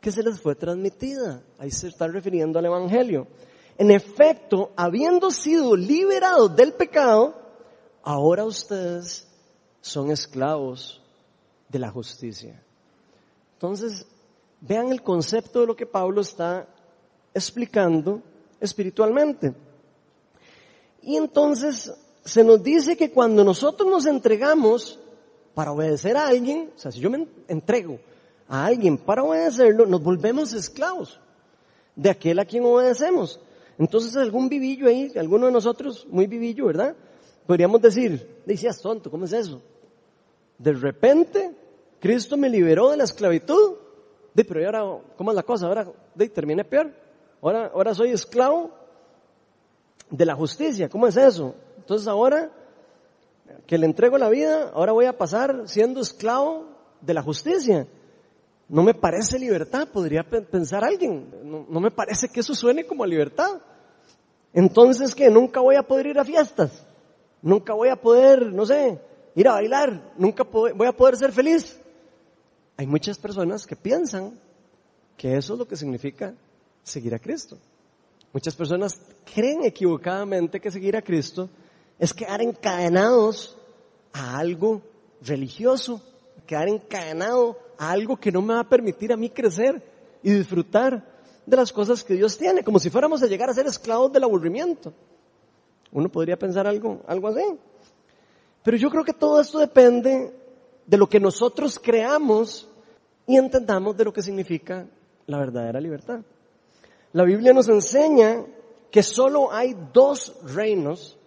que 0.01 0.11
se 0.11 0.23
les 0.23 0.41
fue 0.41 0.55
transmitida. 0.55 1.43
Ahí 1.59 1.69
se 1.69 1.89
está 1.89 2.07
refiriendo 2.07 2.57
al 2.57 2.65
Evangelio. 2.65 3.27
En 3.77 3.91
efecto, 3.91 4.71
habiendo 4.75 5.29
sido 5.29 5.75
liberados 5.75 6.55
del 6.55 6.73
pecado, 6.73 7.35
ahora 8.01 8.43
ustedes 8.43 9.27
son 9.81 10.09
esclavos 10.09 10.99
de 11.69 11.77
la 11.77 11.91
justicia. 11.91 12.59
Entonces, 13.53 14.03
vean 14.61 14.91
el 14.91 15.03
concepto 15.03 15.61
de 15.61 15.67
lo 15.67 15.75
que 15.75 15.85
Pablo 15.85 16.21
está 16.21 16.72
explicando 17.33 18.21
espiritualmente. 18.59 19.53
Y 21.01 21.17
entonces 21.17 21.93
se 22.23 22.43
nos 22.43 22.63
dice 22.63 22.95
que 22.95 23.11
cuando 23.11 23.43
nosotros 23.43 23.89
nos 23.89 24.05
entregamos 24.05 24.99
para 25.53 25.71
obedecer 25.71 26.17
a 26.17 26.27
alguien, 26.27 26.71
o 26.75 26.79
sea, 26.79 26.91
si 26.91 26.99
yo 26.99 27.09
me 27.09 27.27
entrego 27.47 27.99
a 28.47 28.65
alguien 28.65 28.97
para 28.97 29.23
obedecerlo, 29.23 29.85
nos 29.85 30.01
volvemos 30.01 30.53
esclavos 30.53 31.19
de 31.95 32.09
aquel 32.09 32.39
a 32.39 32.45
quien 32.45 32.65
obedecemos. 32.65 33.39
Entonces 33.77 34.15
algún 34.15 34.49
vivillo 34.49 34.87
ahí, 34.87 35.11
alguno 35.15 35.47
de 35.47 35.51
nosotros, 35.51 36.07
muy 36.09 36.27
vivillo, 36.27 36.67
¿verdad? 36.67 36.95
Podríamos 37.45 37.81
decir, 37.81 38.41
decías 38.45 38.81
tonto, 38.81 39.11
¿cómo 39.11 39.25
es 39.25 39.33
eso? 39.33 39.61
De 40.57 40.71
repente, 40.71 41.51
Cristo 41.99 42.37
me 42.37 42.49
liberó 42.49 42.91
de 42.91 42.97
la 42.97 43.03
esclavitud. 43.03 43.75
De, 44.33 44.45
pero 44.45 44.65
ahora, 44.65 45.03
¿cómo 45.17 45.31
es 45.31 45.35
la 45.35 45.43
cosa? 45.43 45.67
Ahora, 45.67 45.91
de, 46.15 46.29
terminé 46.29 46.63
peor. 46.63 46.91
Ahora, 47.43 47.71
ahora 47.73 47.93
soy 47.93 48.11
esclavo 48.11 48.71
de 50.09 50.25
la 50.25 50.33
justicia. 50.33 50.87
¿Cómo 50.87 51.07
es 51.07 51.17
eso? 51.17 51.55
Entonces 51.77 52.07
ahora 52.07 52.49
que 53.67 53.77
le 53.77 53.85
entrego 53.85 54.17
la 54.17 54.29
vida, 54.29 54.71
ahora 54.73 54.93
voy 54.93 55.07
a 55.07 55.17
pasar 55.17 55.63
siendo 55.65 55.99
esclavo 55.99 56.67
de 57.01 57.13
la 57.13 57.21
justicia. 57.21 57.85
No 58.69 58.81
me 58.81 58.93
parece 58.93 59.37
libertad, 59.37 59.89
podría 59.89 60.23
pensar 60.23 60.85
alguien. 60.85 61.67
No, 61.69 61.81
me 61.81 61.91
parece 61.91 62.29
que 62.29 62.39
eso 62.39 62.55
suene 62.55 62.85
como 62.85 63.05
libertad. 63.05 63.59
Entonces 64.53 65.13
que 65.13 65.29
nunca 65.29 65.59
voy 65.59 65.75
a 65.75 65.83
poder 65.83 66.07
ir 66.07 66.19
a 66.19 66.23
fiestas. 66.23 66.85
Nunca 67.41 67.73
voy 67.73 67.89
a 67.89 67.97
poder, 67.97 68.53
no 68.53 68.65
sé, 68.65 69.01
ir 69.35 69.49
a 69.49 69.55
bailar. 69.55 70.13
Nunca 70.17 70.43
voy 70.45 70.87
a 70.87 70.93
poder 70.93 71.17
ser 71.17 71.33
feliz. 71.33 71.77
Hay 72.77 72.87
muchas 72.87 73.17
personas 73.17 73.67
que 73.67 73.75
piensan 73.75 74.39
que 75.17 75.35
eso 75.35 75.53
es 75.53 75.59
lo 75.59 75.67
que 75.67 75.75
significa 75.75 76.33
seguir 76.83 77.13
a 77.15 77.19
Cristo. 77.19 77.57
Muchas 78.33 78.55
personas 78.55 78.99
creen 79.33 79.63
equivocadamente 79.63 80.59
que 80.59 80.71
seguir 80.71 80.95
a 80.97 81.01
Cristo 81.01 81.49
es 81.99 82.13
quedar 82.13 82.41
encadenados 82.41 83.57
a 84.11 84.37
algo 84.37 84.81
religioso, 85.21 86.01
quedar 86.45 86.67
encadenado 86.67 87.57
a 87.77 87.91
algo 87.91 88.17
que 88.17 88.31
no 88.31 88.41
me 88.41 88.55
va 88.55 88.61
a 88.61 88.69
permitir 88.69 89.13
a 89.13 89.17
mí 89.17 89.29
crecer 89.29 89.81
y 90.21 90.31
disfrutar 90.31 91.05
de 91.45 91.57
las 91.57 91.71
cosas 91.71 92.03
que 92.03 92.15
Dios 92.15 92.37
tiene, 92.37 92.63
como 92.63 92.79
si 92.79 92.89
fuéramos 92.89 93.21
a 93.21 93.27
llegar 93.27 93.49
a 93.49 93.53
ser 93.53 93.65
esclavos 93.67 94.11
del 94.11 94.23
aburrimiento. 94.23 94.93
Uno 95.91 96.09
podría 96.09 96.37
pensar 96.37 96.65
algo, 96.65 97.01
algo 97.07 97.27
así. 97.27 97.43
Pero 98.63 98.77
yo 98.77 98.89
creo 98.89 99.03
que 99.03 99.13
todo 99.13 99.39
esto 99.39 99.59
depende 99.59 100.33
de 100.85 100.97
lo 100.97 101.07
que 101.07 101.19
nosotros 101.19 101.77
creamos 101.79 102.67
y 103.27 103.37
entendamos 103.37 103.95
de 103.95 104.05
lo 104.05 104.13
que 104.13 104.21
significa 104.21 104.87
la 105.27 105.37
verdadera 105.37 105.79
libertad. 105.79 106.21
La 107.13 107.23
Biblia 107.23 107.53
nos 107.53 107.69
enseña 107.69 108.43
que 108.91 109.03
solo 109.03 109.51
hay 109.51 109.75
dos 109.93 110.35
reinos 110.43 111.17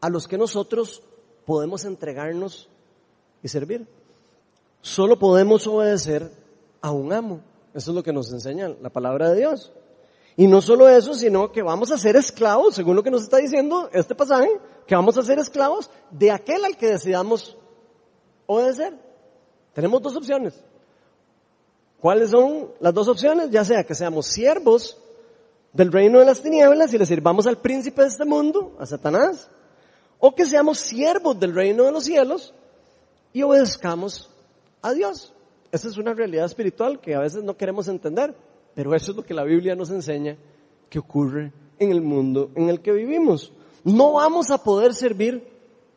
a 0.00 0.08
los 0.08 0.26
que 0.26 0.38
nosotros 0.38 1.02
podemos 1.44 1.84
entregarnos 1.84 2.68
y 3.42 3.48
servir. 3.48 3.86
Solo 4.80 5.18
podemos 5.18 5.66
obedecer 5.66 6.30
a 6.80 6.90
un 6.90 7.12
amo. 7.12 7.40
Eso 7.74 7.90
es 7.90 7.94
lo 7.94 8.02
que 8.02 8.12
nos 8.12 8.32
enseña 8.32 8.74
la 8.80 8.88
palabra 8.88 9.30
de 9.30 9.36
Dios. 9.36 9.72
Y 10.36 10.46
no 10.46 10.62
solo 10.62 10.88
eso, 10.88 11.14
sino 11.14 11.52
que 11.52 11.62
vamos 11.62 11.92
a 11.92 11.98
ser 11.98 12.16
esclavos, 12.16 12.74
según 12.74 12.96
lo 12.96 13.02
que 13.02 13.10
nos 13.10 13.22
está 13.22 13.36
diciendo 13.38 13.90
este 13.92 14.14
pasaje, 14.14 14.48
que 14.86 14.94
vamos 14.94 15.16
a 15.18 15.22
ser 15.22 15.38
esclavos 15.38 15.90
de 16.10 16.30
aquel 16.30 16.64
al 16.64 16.76
que 16.76 16.88
decidamos 16.88 17.56
obedecer. 18.46 18.94
Tenemos 19.74 20.00
dos 20.00 20.16
opciones. 20.16 20.62
¿Cuáles 22.00 22.30
son 22.30 22.70
las 22.80 22.94
dos 22.94 23.08
opciones? 23.08 23.50
Ya 23.50 23.64
sea 23.64 23.84
que 23.84 23.94
seamos 23.94 24.26
siervos 24.26 24.98
del 25.76 25.92
reino 25.92 26.20
de 26.20 26.24
las 26.24 26.40
tinieblas 26.40 26.92
y 26.94 26.98
le 26.98 27.04
sirvamos 27.04 27.46
al 27.46 27.58
príncipe 27.58 28.00
de 28.00 28.08
este 28.08 28.24
mundo, 28.24 28.74
a 28.80 28.86
Satanás, 28.86 29.50
o 30.18 30.34
que 30.34 30.46
seamos 30.46 30.78
siervos 30.78 31.38
del 31.38 31.54
reino 31.54 31.84
de 31.84 31.92
los 31.92 32.04
cielos 32.04 32.54
y 33.34 33.42
obedezcamos 33.42 34.30
a 34.80 34.94
Dios. 34.94 35.34
Esa 35.70 35.88
es 35.88 35.98
una 35.98 36.14
realidad 36.14 36.46
espiritual 36.46 36.98
que 36.98 37.14
a 37.14 37.20
veces 37.20 37.44
no 37.44 37.58
queremos 37.58 37.88
entender, 37.88 38.34
pero 38.74 38.94
eso 38.94 39.10
es 39.10 39.18
lo 39.18 39.22
que 39.22 39.34
la 39.34 39.44
Biblia 39.44 39.76
nos 39.76 39.90
enseña 39.90 40.38
que 40.88 40.98
ocurre 40.98 41.52
en 41.78 41.90
el 41.90 42.00
mundo 42.00 42.50
en 42.54 42.70
el 42.70 42.80
que 42.80 42.92
vivimos. 42.92 43.52
No 43.84 44.14
vamos 44.14 44.50
a 44.50 44.64
poder 44.64 44.94
servir 44.94 45.46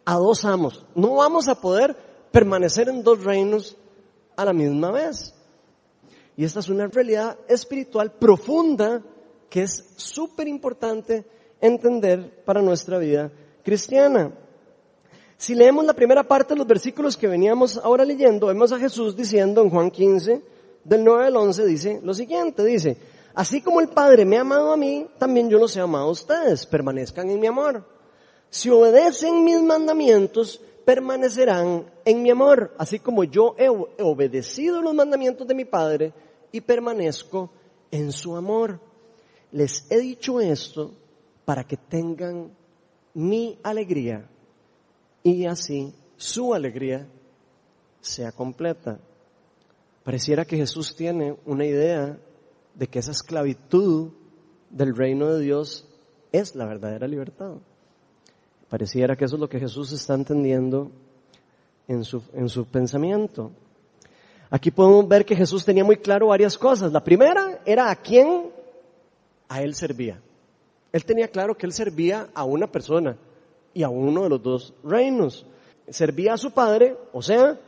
a 0.03 0.15
dos 0.15 0.43
amos, 0.43 0.85
no 0.93 1.15
vamos 1.15 1.47
a 1.47 1.55
poder 1.55 1.95
permanecer 2.33 2.89
en 2.89 3.01
dos 3.01 3.23
reinos 3.23 3.77
a 4.35 4.43
la 4.43 4.51
misma 4.51 4.91
vez. 4.91 5.33
Y 6.35 6.43
esta 6.43 6.59
es 6.59 6.67
una 6.67 6.87
realidad 6.87 7.37
espiritual 7.47 8.11
profunda 8.11 9.01
que 9.49 9.63
es 9.63 9.93
súper 9.95 10.47
importante 10.47 11.25
entender 11.61 12.43
para 12.45 12.61
nuestra 12.61 12.97
vida 12.97 13.31
cristiana. 13.63 14.31
Si 15.37 15.55
leemos 15.55 15.85
la 15.85 15.93
primera 15.93 16.23
parte 16.23 16.53
de 16.53 16.57
los 16.57 16.67
versículos 16.67 17.15
que 17.15 17.27
veníamos 17.27 17.77
ahora 17.77 18.03
leyendo, 18.05 18.47
vemos 18.47 18.71
a 18.71 18.79
Jesús 18.79 19.15
diciendo 19.15 19.61
en 19.61 19.69
Juan 19.69 19.89
15, 19.89 20.41
del 20.83 21.03
9 21.03 21.27
al 21.27 21.35
11, 21.35 21.65
dice 21.65 21.99
lo 22.03 22.13
siguiente, 22.13 22.63
dice, 22.63 22.97
así 23.33 23.61
como 23.61 23.79
el 23.79 23.89
Padre 23.89 24.25
me 24.25 24.37
ha 24.37 24.41
amado 24.41 24.73
a 24.73 24.77
mí, 24.77 25.07
también 25.17 25.49
yo 25.49 25.57
los 25.57 25.75
he 25.77 25.81
amado 25.81 26.05
a 26.05 26.11
ustedes, 26.11 26.65
permanezcan 26.65 27.29
en 27.29 27.39
mi 27.39 27.47
amor. 27.47 27.85
Si 28.49 28.69
obedecen 28.69 29.43
mis 29.43 29.61
mandamientos, 29.61 30.61
permanecerán 30.83 31.85
en 32.03 32.21
mi 32.21 32.31
amor, 32.31 32.73
así 32.77 32.99
como 32.99 33.23
yo 33.23 33.55
he 33.57 33.69
obedecido 33.69 34.81
los 34.81 34.93
mandamientos 34.93 35.47
de 35.47 35.53
mi 35.53 35.65
Padre 35.65 36.13
y 36.51 36.61
permanezco 36.61 37.51
en 37.91 38.11
su 38.11 38.35
amor. 38.35 38.79
Les 39.51 39.89
he 39.89 39.99
dicho 39.99 40.39
esto 40.39 40.93
para 41.45 41.63
que 41.63 41.77
tengan 41.77 42.51
mi 43.13 43.57
alegría 43.63 44.27
y 45.23 45.45
así 45.45 45.93
su 46.17 46.53
alegría 46.53 47.07
sea 48.01 48.31
completa. 48.31 48.99
Pareciera 50.03 50.45
que 50.45 50.57
Jesús 50.57 50.95
tiene 50.95 51.35
una 51.45 51.65
idea 51.65 52.17
de 52.75 52.87
que 52.87 52.99
esa 52.99 53.11
esclavitud 53.11 54.11
del 54.69 54.95
reino 54.95 55.33
de 55.33 55.41
Dios 55.41 55.87
es 56.31 56.55
la 56.55 56.65
verdadera 56.65 57.07
libertad. 57.07 57.55
Pareciera 58.69 59.15
que 59.15 59.25
eso 59.25 59.35
es 59.35 59.41
lo 59.41 59.49
que 59.49 59.59
Jesús 59.59 59.91
está 59.91 60.13
entendiendo 60.13 60.91
en 61.87 62.03
su, 62.03 62.21
en 62.33 62.47
su 62.47 62.65
pensamiento. 62.65 63.51
Aquí 64.51 64.71
podemos 64.71 65.07
ver 65.07 65.25
que 65.25 65.35
Jesús 65.35 65.65
tenía 65.65 65.83
muy 65.83 65.97
claro 65.97 66.27
varias 66.27 66.57
cosas. 66.57 66.91
La 66.91 67.03
primera 67.03 67.61
era 67.65 67.89
a 67.89 67.95
quién 67.95 68.51
a 69.49 69.61
él 69.61 69.75
servía. 69.75 70.21
Él 70.91 71.03
tenía 71.03 71.27
claro 71.27 71.57
que 71.57 71.65
él 71.65 71.73
servía 71.73 72.29
a 72.33 72.45
una 72.45 72.71
persona 72.71 73.17
y 73.73 73.83
a 73.83 73.89
uno 73.89 74.23
de 74.23 74.29
los 74.29 74.41
dos 74.41 74.73
reinos. 74.83 75.45
Servía 75.89 76.33
a 76.33 76.37
su 76.37 76.51
Padre, 76.51 76.95
o 77.11 77.21
sea, 77.21 77.59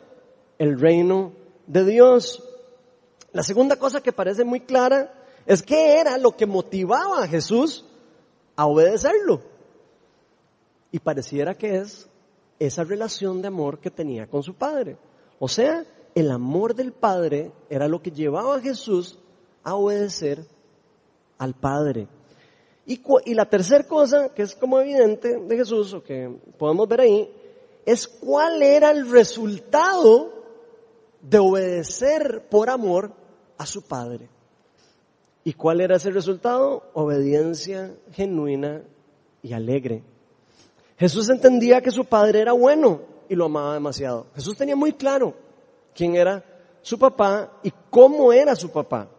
el 0.58 0.80
reino 0.80 1.34
de 1.68 1.86
Dios. 1.86 2.44
La 3.34 3.44
segunda 3.44 3.76
cosa 3.76 4.02
que 4.02 4.12
parece 4.12 4.44
muy 4.44 4.62
clara 4.62 5.14
es 5.46 5.64
que 5.64 6.00
era 6.00 6.18
lo 6.18 6.36
que 6.36 6.46
motivaba 6.46 7.24
a 7.24 7.28
Jesús 7.28 7.86
a 8.56 8.66
obedecerlo. 8.66 9.42
Y 10.92 11.00
pareciera 11.00 11.56
que 11.56 11.78
es 11.78 12.08
esa 12.60 12.84
relación 12.84 13.42
de 13.42 13.48
amor 13.48 13.80
que 13.80 13.90
tenía 13.90 14.28
con 14.28 14.44
su 14.44 14.54
Padre. 14.54 14.98
O 15.40 15.48
sea, 15.48 15.84
el 16.14 16.30
amor 16.30 16.76
del 16.76 16.92
Padre 16.92 17.52
era 17.70 17.88
lo 17.88 18.02
que 18.02 18.12
llevaba 18.12 18.56
a 18.56 18.62
Jesús 18.62 19.18
a 19.64 19.76
obedecer 19.76 20.46
al 21.42 21.56
Padre. 21.56 22.08
Y, 22.86 23.34
la 23.34 23.46
tercera 23.46 23.84
cosa, 23.84 24.30
que 24.30 24.44
es 24.44 24.56
como 24.56 24.80
evidente 24.80 25.40
de 25.40 25.58
Jesús, 25.58 25.92
o 25.94 26.04
que 26.04 26.30
podemos 26.58 26.88
ver 26.88 27.02
ahí, 27.02 27.32
es 27.84 28.08
cuál 28.08 28.62
era 28.62 28.92
el 28.92 29.10
resultado 29.10 30.32
de 31.20 31.40
obedecer 31.40 32.48
por 32.48 32.70
amor 32.70 33.12
a 33.58 33.66
su 33.66 33.82
Padre. 33.82 34.30
¿Y 35.44 35.54
cuál 35.54 35.82
era 35.82 35.96
ese 35.96 36.12
resultado? 36.12 36.92
Obediencia 36.94 37.96
genuina 38.12 38.84
y 39.42 39.54
alegre. 39.54 40.04
Jesús 40.98 41.28
entendía 41.30 41.82
que 41.82 41.90
su 41.90 42.06
Padre 42.06 42.42
era 42.42 42.52
bueno 42.52 43.02
y 43.28 43.34
lo 43.36 43.46
amaba 43.46 43.74
demasiado. 43.74 44.28
Jesús 44.36 44.56
tenía 44.56 44.76
muy 44.76 44.94
claro 44.94 45.34
quién 45.96 46.16
era 46.16 46.44
su 46.84 47.00
papá 47.00 47.60
y 47.64 47.72
cómo 47.90 48.32
era 48.32 48.56
su 48.56 48.70
papá. 48.70 49.10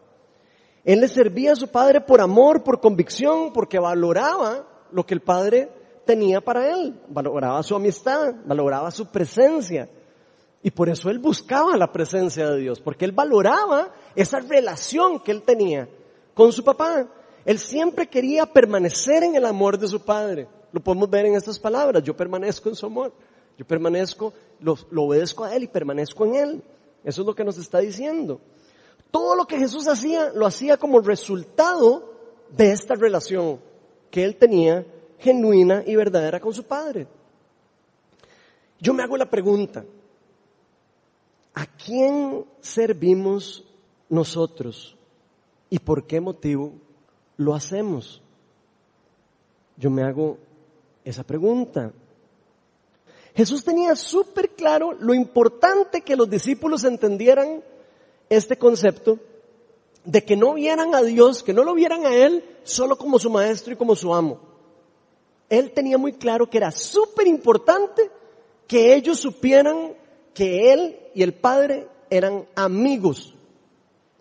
Él 0.84 1.00
le 1.00 1.08
servía 1.08 1.52
a 1.52 1.56
su 1.56 1.68
padre 1.68 2.00
por 2.00 2.20
amor, 2.20 2.64
por 2.64 2.80
convicción, 2.80 3.52
porque 3.52 3.78
valoraba 3.78 4.66
lo 4.90 5.06
que 5.06 5.14
el 5.14 5.20
padre 5.20 5.70
tenía 6.04 6.40
para 6.40 6.72
él, 6.72 7.00
valoraba 7.08 7.62
su 7.62 7.74
amistad, 7.76 8.34
valoraba 8.44 8.90
su 8.90 9.06
presencia. 9.06 9.88
Y 10.62 10.70
por 10.70 10.88
eso 10.88 11.10
él 11.10 11.18
buscaba 11.18 11.76
la 11.76 11.92
presencia 11.92 12.50
de 12.50 12.58
Dios, 12.58 12.80
porque 12.80 13.04
él 13.04 13.12
valoraba 13.12 13.92
esa 14.14 14.40
relación 14.40 15.20
que 15.20 15.32
él 15.32 15.42
tenía 15.42 15.88
con 16.34 16.52
su 16.52 16.64
papá. 16.64 17.08
Él 17.44 17.58
siempre 17.58 18.08
quería 18.08 18.46
permanecer 18.46 19.24
en 19.24 19.34
el 19.34 19.44
amor 19.44 19.78
de 19.78 19.88
su 19.88 20.00
padre. 20.04 20.46
Lo 20.72 20.80
podemos 20.80 21.10
ver 21.10 21.26
en 21.26 21.34
estas 21.34 21.58
palabras, 21.58 22.02
yo 22.02 22.16
permanezco 22.16 22.68
en 22.68 22.76
su 22.76 22.86
amor, 22.86 23.12
yo 23.58 23.66
permanezco, 23.66 24.32
lo, 24.60 24.76
lo 24.90 25.04
obedezco 25.04 25.44
a 25.44 25.54
él 25.54 25.64
y 25.64 25.68
permanezco 25.68 26.24
en 26.26 26.34
él. 26.34 26.62
Eso 27.04 27.22
es 27.22 27.26
lo 27.26 27.34
que 27.34 27.44
nos 27.44 27.58
está 27.58 27.78
diciendo. 27.78 28.40
Todo 29.12 29.36
lo 29.36 29.46
que 29.46 29.58
Jesús 29.58 29.86
hacía, 29.86 30.32
lo 30.34 30.46
hacía 30.46 30.78
como 30.78 31.00
resultado 31.00 32.12
de 32.48 32.72
esta 32.72 32.94
relación 32.94 33.60
que 34.10 34.24
él 34.24 34.36
tenía 34.36 34.84
genuina 35.18 35.84
y 35.86 35.94
verdadera 35.94 36.40
con 36.40 36.52
su 36.52 36.64
Padre. 36.64 37.06
Yo 38.80 38.92
me 38.94 39.02
hago 39.02 39.16
la 39.16 39.30
pregunta, 39.30 39.84
¿a 41.54 41.66
quién 41.66 42.44
servimos 42.60 43.64
nosotros 44.08 44.96
y 45.70 45.78
por 45.78 46.06
qué 46.06 46.20
motivo 46.20 46.72
lo 47.36 47.54
hacemos? 47.54 48.22
Yo 49.76 49.90
me 49.90 50.02
hago 50.02 50.38
esa 51.04 51.22
pregunta. 51.22 51.92
Jesús 53.34 53.62
tenía 53.62 53.94
súper 53.94 54.50
claro 54.50 54.92
lo 54.92 55.14
importante 55.14 56.00
que 56.00 56.16
los 56.16 56.28
discípulos 56.28 56.84
entendieran 56.84 57.62
este 58.36 58.56
concepto 58.56 59.18
de 60.04 60.24
que 60.24 60.36
no 60.36 60.54
vieran 60.54 60.94
a 60.94 61.02
Dios, 61.02 61.42
que 61.42 61.52
no 61.52 61.64
lo 61.64 61.74
vieran 61.74 62.06
a 62.06 62.14
Él 62.14 62.44
solo 62.64 62.96
como 62.96 63.18
su 63.18 63.30
maestro 63.30 63.72
y 63.72 63.76
como 63.76 63.94
su 63.94 64.14
amo. 64.14 64.40
Él 65.48 65.72
tenía 65.72 65.98
muy 65.98 66.14
claro 66.14 66.48
que 66.48 66.56
era 66.56 66.70
súper 66.70 67.26
importante 67.26 68.10
que 68.66 68.94
ellos 68.94 69.18
supieran 69.20 69.94
que 70.32 70.72
Él 70.72 70.98
y 71.14 71.22
el 71.22 71.34
Padre 71.34 71.88
eran 72.08 72.46
amigos 72.54 73.34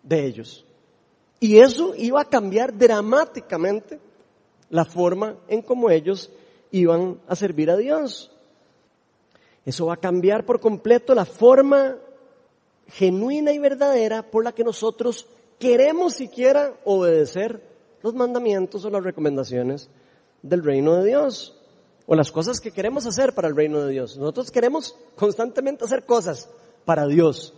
de 0.04 0.26
ellos. 0.26 0.66
Y 1.40 1.58
eso 1.58 1.94
iba 1.96 2.22
a 2.22 2.30
cambiar 2.30 2.78
dramáticamente 2.78 4.00
la 4.70 4.86
forma 4.86 5.38
en 5.48 5.62
cómo 5.62 5.90
ellos 5.90 6.30
iban 6.72 7.20
a 7.28 7.36
servir 7.36 7.72
a 7.72 7.78
Dios. 7.78 8.32
Eso 9.66 9.88
va 9.88 9.94
a 9.94 9.98
cambiar 9.98 10.46
por 10.46 10.60
completo 10.60 11.16
la 11.16 11.26
forma 11.26 11.98
genuina 12.88 13.52
y 13.52 13.60
verdadera 13.60 14.30
por 14.30 14.44
la 14.44 14.52
que 14.52 14.64
nosotros 14.64 15.28
queremos 15.60 16.14
siquiera 16.14 16.74
obedecer 16.84 17.62
los 18.02 18.14
mandamientos 18.14 18.84
o 18.84 18.90
las 18.90 19.04
recomendaciones 19.04 19.90
del 20.42 20.64
reino 20.64 20.96
de 20.96 21.06
Dios 21.06 21.56
o 22.08 22.16
las 22.16 22.32
cosas 22.32 22.60
que 22.60 22.72
queremos 22.72 23.06
hacer 23.06 23.34
para 23.34 23.48
el 23.48 23.56
reino 23.56 23.82
de 23.82 23.92
Dios. 23.92 24.18
Nosotros 24.18 24.52
queremos 24.52 24.96
constantemente 25.16 25.86
hacer 25.86 26.06
cosas 26.06 26.50
para 26.84 27.06
Dios, 27.06 27.54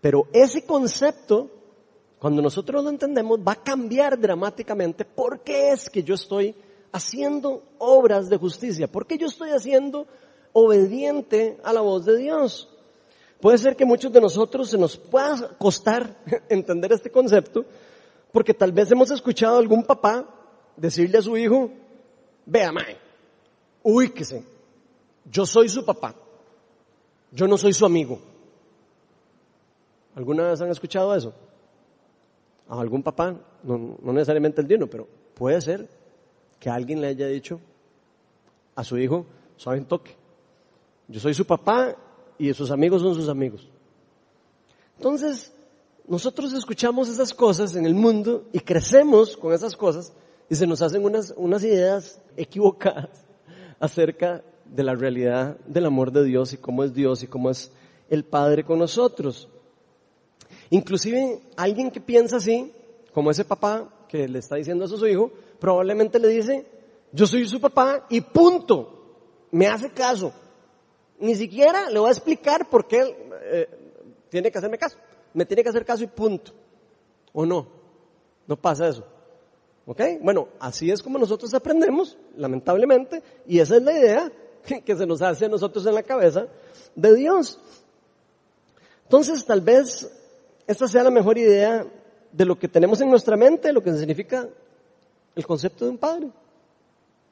pero 0.00 0.26
ese 0.32 0.64
concepto, 0.64 1.50
cuando 2.18 2.42
nosotros 2.42 2.82
lo 2.82 2.90
entendemos, 2.90 3.38
va 3.38 3.52
a 3.52 3.62
cambiar 3.62 4.18
dramáticamente. 4.18 5.04
¿Por 5.04 5.40
qué 5.40 5.70
es 5.72 5.88
que 5.90 6.02
yo 6.02 6.14
estoy 6.14 6.54
haciendo 6.90 7.62
obras 7.78 8.28
de 8.28 8.36
justicia? 8.36 8.90
¿Por 8.90 9.06
qué 9.06 9.18
yo 9.18 9.26
estoy 9.26 9.50
haciendo 9.50 10.06
obediente 10.52 11.58
a 11.62 11.72
la 11.72 11.82
voz 11.82 12.04
de 12.04 12.16
Dios? 12.16 12.71
Puede 13.42 13.58
ser 13.58 13.74
que 13.74 13.84
muchos 13.84 14.12
de 14.12 14.20
nosotros 14.20 14.70
se 14.70 14.78
nos 14.78 14.96
pueda 14.96 15.48
costar 15.58 16.16
entender 16.48 16.92
este 16.92 17.10
concepto, 17.10 17.64
porque 18.30 18.54
tal 18.54 18.70
vez 18.70 18.92
hemos 18.92 19.10
escuchado 19.10 19.56
a 19.56 19.58
algún 19.58 19.82
papá 19.82 20.32
decirle 20.76 21.18
a 21.18 21.22
su 21.22 21.36
hijo, 21.36 21.68
vea, 22.46 22.70
mae, 22.70 22.96
ubíquese, 23.82 24.44
yo 25.24 25.44
soy 25.44 25.68
su 25.68 25.84
papá, 25.84 26.14
yo 27.32 27.48
no 27.48 27.58
soy 27.58 27.72
su 27.72 27.84
amigo. 27.84 28.20
¿Alguna 30.14 30.50
vez 30.50 30.60
han 30.60 30.70
escuchado 30.70 31.12
eso? 31.12 31.34
¿A 32.68 32.80
algún 32.80 33.02
papá? 33.02 33.34
No, 33.64 33.96
necesariamente 34.12 34.60
el 34.60 34.68
dino, 34.68 34.86
pero 34.86 35.08
puede 35.34 35.60
ser 35.60 35.88
que 36.60 36.70
alguien 36.70 37.00
le 37.00 37.08
haya 37.08 37.26
dicho 37.26 37.58
a 38.76 38.84
su 38.84 38.98
hijo, 38.98 39.26
suave 39.56 39.80
un 39.80 39.86
toque, 39.86 40.14
yo 41.08 41.18
soy 41.18 41.34
su 41.34 41.44
papá 41.44 41.96
y 42.42 42.52
sus 42.54 42.72
amigos 42.72 43.02
son 43.02 43.14
sus 43.14 43.28
amigos. 43.28 43.68
Entonces, 44.96 45.52
nosotros 46.08 46.52
escuchamos 46.52 47.08
esas 47.08 47.32
cosas 47.32 47.76
en 47.76 47.86
el 47.86 47.94
mundo 47.94 48.48
y 48.52 48.58
crecemos 48.58 49.36
con 49.36 49.52
esas 49.52 49.76
cosas 49.76 50.12
y 50.50 50.56
se 50.56 50.66
nos 50.66 50.82
hacen 50.82 51.04
unas, 51.04 51.32
unas 51.36 51.62
ideas 51.62 52.20
equivocadas 52.36 53.24
acerca 53.78 54.42
de 54.64 54.82
la 54.82 54.96
realidad 54.96 55.56
del 55.66 55.86
amor 55.86 56.10
de 56.10 56.24
Dios 56.24 56.52
y 56.52 56.56
cómo 56.56 56.82
es 56.82 56.92
Dios 56.92 57.22
y 57.22 57.28
cómo 57.28 57.48
es 57.48 57.70
el 58.10 58.24
Padre 58.24 58.64
con 58.64 58.80
nosotros. 58.80 59.48
Inclusive 60.70 61.42
alguien 61.56 61.92
que 61.92 62.00
piensa 62.00 62.38
así, 62.38 62.72
como 63.14 63.30
ese 63.30 63.44
papá 63.44 63.88
que 64.08 64.26
le 64.26 64.40
está 64.40 64.56
diciendo 64.56 64.84
eso 64.84 64.96
a 64.96 64.98
su 64.98 65.06
hijo, 65.06 65.30
probablemente 65.60 66.18
le 66.18 66.26
dice, 66.26 66.66
yo 67.12 67.24
soy 67.24 67.46
su 67.46 67.60
papá 67.60 68.04
y 68.10 68.20
punto, 68.20 69.46
me 69.52 69.68
hace 69.68 69.90
caso. 69.90 70.32
Ni 71.22 71.36
siquiera 71.36 71.88
le 71.88 72.00
voy 72.00 72.08
a 72.08 72.12
explicar 72.12 72.68
por 72.68 72.88
qué 72.88 73.16
eh, 73.44 73.68
tiene 74.28 74.50
que 74.50 74.58
hacerme 74.58 74.76
caso. 74.76 74.98
Me 75.32 75.46
tiene 75.46 75.62
que 75.62 75.68
hacer 75.68 75.84
caso 75.84 76.02
y 76.02 76.08
punto. 76.08 76.52
¿O 77.32 77.46
no? 77.46 77.64
No 78.48 78.56
pasa 78.56 78.88
eso. 78.88 79.06
¿Ok? 79.86 80.00
Bueno, 80.20 80.48
así 80.58 80.90
es 80.90 81.00
como 81.00 81.18
nosotros 81.18 81.54
aprendemos, 81.54 82.18
lamentablemente, 82.36 83.22
y 83.46 83.60
esa 83.60 83.76
es 83.76 83.82
la 83.82 83.92
idea 83.92 84.32
que 84.84 84.96
se 84.96 85.06
nos 85.06 85.22
hace 85.22 85.44
a 85.44 85.48
nosotros 85.48 85.86
en 85.86 85.94
la 85.94 86.02
cabeza 86.02 86.48
de 86.96 87.14
Dios. 87.14 87.60
Entonces, 89.04 89.44
tal 89.44 89.60
vez 89.60 90.10
esta 90.66 90.88
sea 90.88 91.04
la 91.04 91.10
mejor 91.12 91.38
idea 91.38 91.86
de 92.32 92.44
lo 92.44 92.58
que 92.58 92.66
tenemos 92.66 93.00
en 93.00 93.10
nuestra 93.10 93.36
mente, 93.36 93.72
lo 93.72 93.80
que 93.80 93.92
significa 93.92 94.48
el 95.36 95.46
concepto 95.46 95.84
de 95.84 95.92
un 95.92 95.98
padre. 95.98 96.30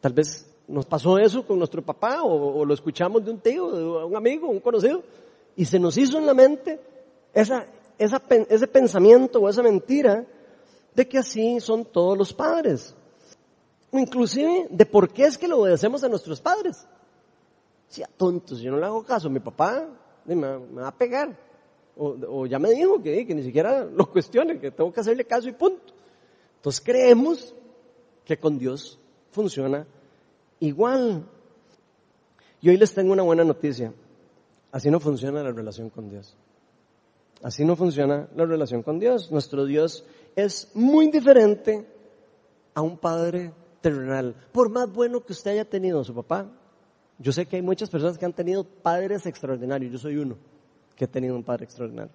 Tal 0.01 0.13
vez 0.13 0.47
nos 0.71 0.87
pasó 0.87 1.19
eso 1.19 1.45
con 1.45 1.59
nuestro 1.59 1.83
papá 1.83 2.23
o, 2.23 2.65
lo 2.65 2.75
escuchamos 2.75 3.25
de 3.25 3.33
un 3.33 3.41
tío, 3.41 3.71
de 3.73 3.85
un 4.05 4.17
amigo, 4.17 4.49
un 4.49 4.61
conocido, 4.61 5.03
y 5.57 5.65
se 5.65 5.79
nos 5.79 5.97
hizo 5.99 6.19
en 6.19 6.27
la 6.27 6.35
mente 6.35 6.81
esa, 7.35 7.67
ese 7.99 8.67
pensamiento 8.69 9.41
o 9.41 9.49
esa 9.49 9.63
mentira 9.63 10.25
de 10.95 11.09
que 11.09 11.19
así 11.19 11.61
son 11.61 11.85
todos 11.85 12.17
los 12.17 12.33
padres. 12.33 12.95
Inclusive 13.93 14.69
de 14.71 14.87
por 14.87 15.13
qué 15.13 15.25
es 15.25 15.37
que 15.37 15.49
lo 15.49 15.61
obedecemos 15.61 16.05
a 16.05 16.09
nuestros 16.09 16.41
padres. 16.41 16.87
Si 17.89 18.03
a 18.05 18.07
tontos, 18.07 18.61
yo 18.61 18.71
no 18.71 18.79
le 18.79 18.87
hago 18.87 19.03
caso, 19.03 19.29
mi 19.29 19.41
papá 19.41 19.89
me, 20.25 20.37
va 20.37 20.89
a 20.89 20.97
pegar. 20.97 21.37
O, 21.97 22.17
o, 22.29 22.47
ya 22.47 22.61
me 22.61 22.71
dijo 22.71 23.03
que, 23.03 23.27
que 23.27 23.35
ni 23.35 23.43
siquiera 23.43 23.85
lo 23.93 24.09
cuestione, 24.11 24.61
que 24.61 24.71
tengo 24.71 24.93
que 24.93 25.01
hacerle 25.01 25.25
caso 25.25 25.49
y 25.49 25.53
punto. 25.53 25.93
Entonces 26.57 26.81
creemos 26.81 27.55
que 28.25 28.39
con 28.39 28.57
Dios 28.57 29.01
funciona 29.33 29.85
igual. 30.61 31.27
Y 32.61 32.69
hoy 32.69 32.77
les 32.77 32.95
tengo 32.95 33.13
una 33.13 33.23
buena 33.23 33.45
noticia. 33.45 33.93
Así 34.73 34.91
no 34.91 35.01
funciona 35.01 35.43
la 35.43 35.51
relación 35.51 35.91
con 35.91 36.09
Dios. 36.09 36.37
Así 37.43 37.65
no 37.65 37.75
funciona 37.75 38.29
la 38.37 38.45
relación 38.45 38.83
con 38.83 38.99
Dios. 38.99 39.33
Nuestro 39.33 39.65
Dios 39.65 40.05
es 40.37 40.71
muy 40.75 41.11
diferente 41.11 41.87
a 42.75 42.83
un 42.83 42.99
padre 42.99 43.53
terrenal. 43.81 44.37
Por 44.53 44.71
más 44.71 44.93
bueno 44.93 45.25
que 45.25 45.33
usted 45.33 45.53
haya 45.53 45.65
tenido 45.65 46.05
su 46.05 46.15
papá, 46.15 46.51
yo 47.19 47.33
sé 47.33 47.47
que 47.47 47.57
hay 47.57 47.63
muchas 47.63 47.91
personas 47.91 48.19
que 48.19 48.25
han 48.25 48.33
tenido 48.33 48.65
padres 48.65 49.27
extraordinarios. 49.27 49.93
Yo 49.93 49.99
soy 49.99 50.17
uno 50.17 50.37
que 50.95 51.07
he 51.07 51.09
tenido 51.09 51.35
un 51.35 51.43
padre 51.43 51.65
extraordinario. 51.65 52.13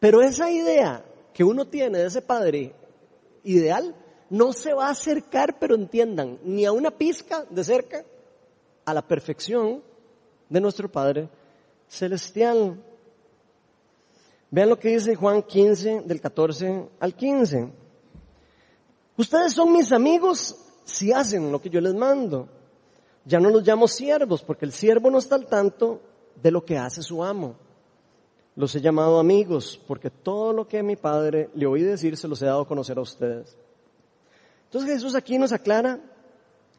Pero 0.00 0.22
esa 0.22 0.50
idea 0.50 1.04
que 1.32 1.44
uno 1.44 1.66
tiene 1.66 1.98
de 1.98 2.06
ese 2.06 2.22
padre 2.22 2.74
ideal 3.44 3.94
no 4.30 4.52
se 4.52 4.72
va 4.72 4.88
a 4.88 4.90
acercar, 4.90 5.58
pero 5.58 5.74
entiendan, 5.74 6.38
ni 6.44 6.64
a 6.64 6.72
una 6.72 6.90
pizca 6.90 7.44
de 7.48 7.64
cerca 7.64 8.04
a 8.84 8.94
la 8.94 9.02
perfección 9.02 9.82
de 10.48 10.60
nuestro 10.60 10.90
Padre 10.90 11.28
Celestial. 11.88 12.82
Vean 14.50 14.68
lo 14.68 14.78
que 14.78 14.90
dice 14.90 15.14
Juan 15.14 15.42
15, 15.42 16.02
del 16.02 16.20
14 16.20 16.88
al 17.00 17.14
15. 17.14 17.70
Ustedes 19.16 19.52
son 19.52 19.72
mis 19.72 19.92
amigos 19.92 20.56
si 20.84 21.12
hacen 21.12 21.50
lo 21.50 21.60
que 21.60 21.70
yo 21.70 21.80
les 21.80 21.94
mando. 21.94 22.48
Ya 23.24 23.40
no 23.40 23.50
los 23.50 23.66
llamo 23.66 23.88
siervos, 23.88 24.42
porque 24.42 24.64
el 24.64 24.72
siervo 24.72 25.10
no 25.10 25.18
está 25.18 25.34
al 25.34 25.46
tanto 25.46 26.00
de 26.40 26.50
lo 26.50 26.64
que 26.64 26.78
hace 26.78 27.02
su 27.02 27.24
amo. 27.24 27.56
Los 28.54 28.74
he 28.74 28.80
llamado 28.80 29.18
amigos, 29.18 29.80
porque 29.86 30.10
todo 30.10 30.52
lo 30.52 30.66
que 30.68 30.82
mi 30.82 30.96
Padre 30.96 31.50
le 31.54 31.66
oí 31.66 31.82
decir 31.82 32.16
se 32.16 32.28
los 32.28 32.40
he 32.40 32.46
dado 32.46 32.62
a 32.62 32.68
conocer 32.68 32.98
a 32.98 33.02
ustedes. 33.02 33.56
Entonces 34.66 34.94
Jesús 34.94 35.14
aquí 35.14 35.38
nos 35.38 35.52
aclara 35.52 36.00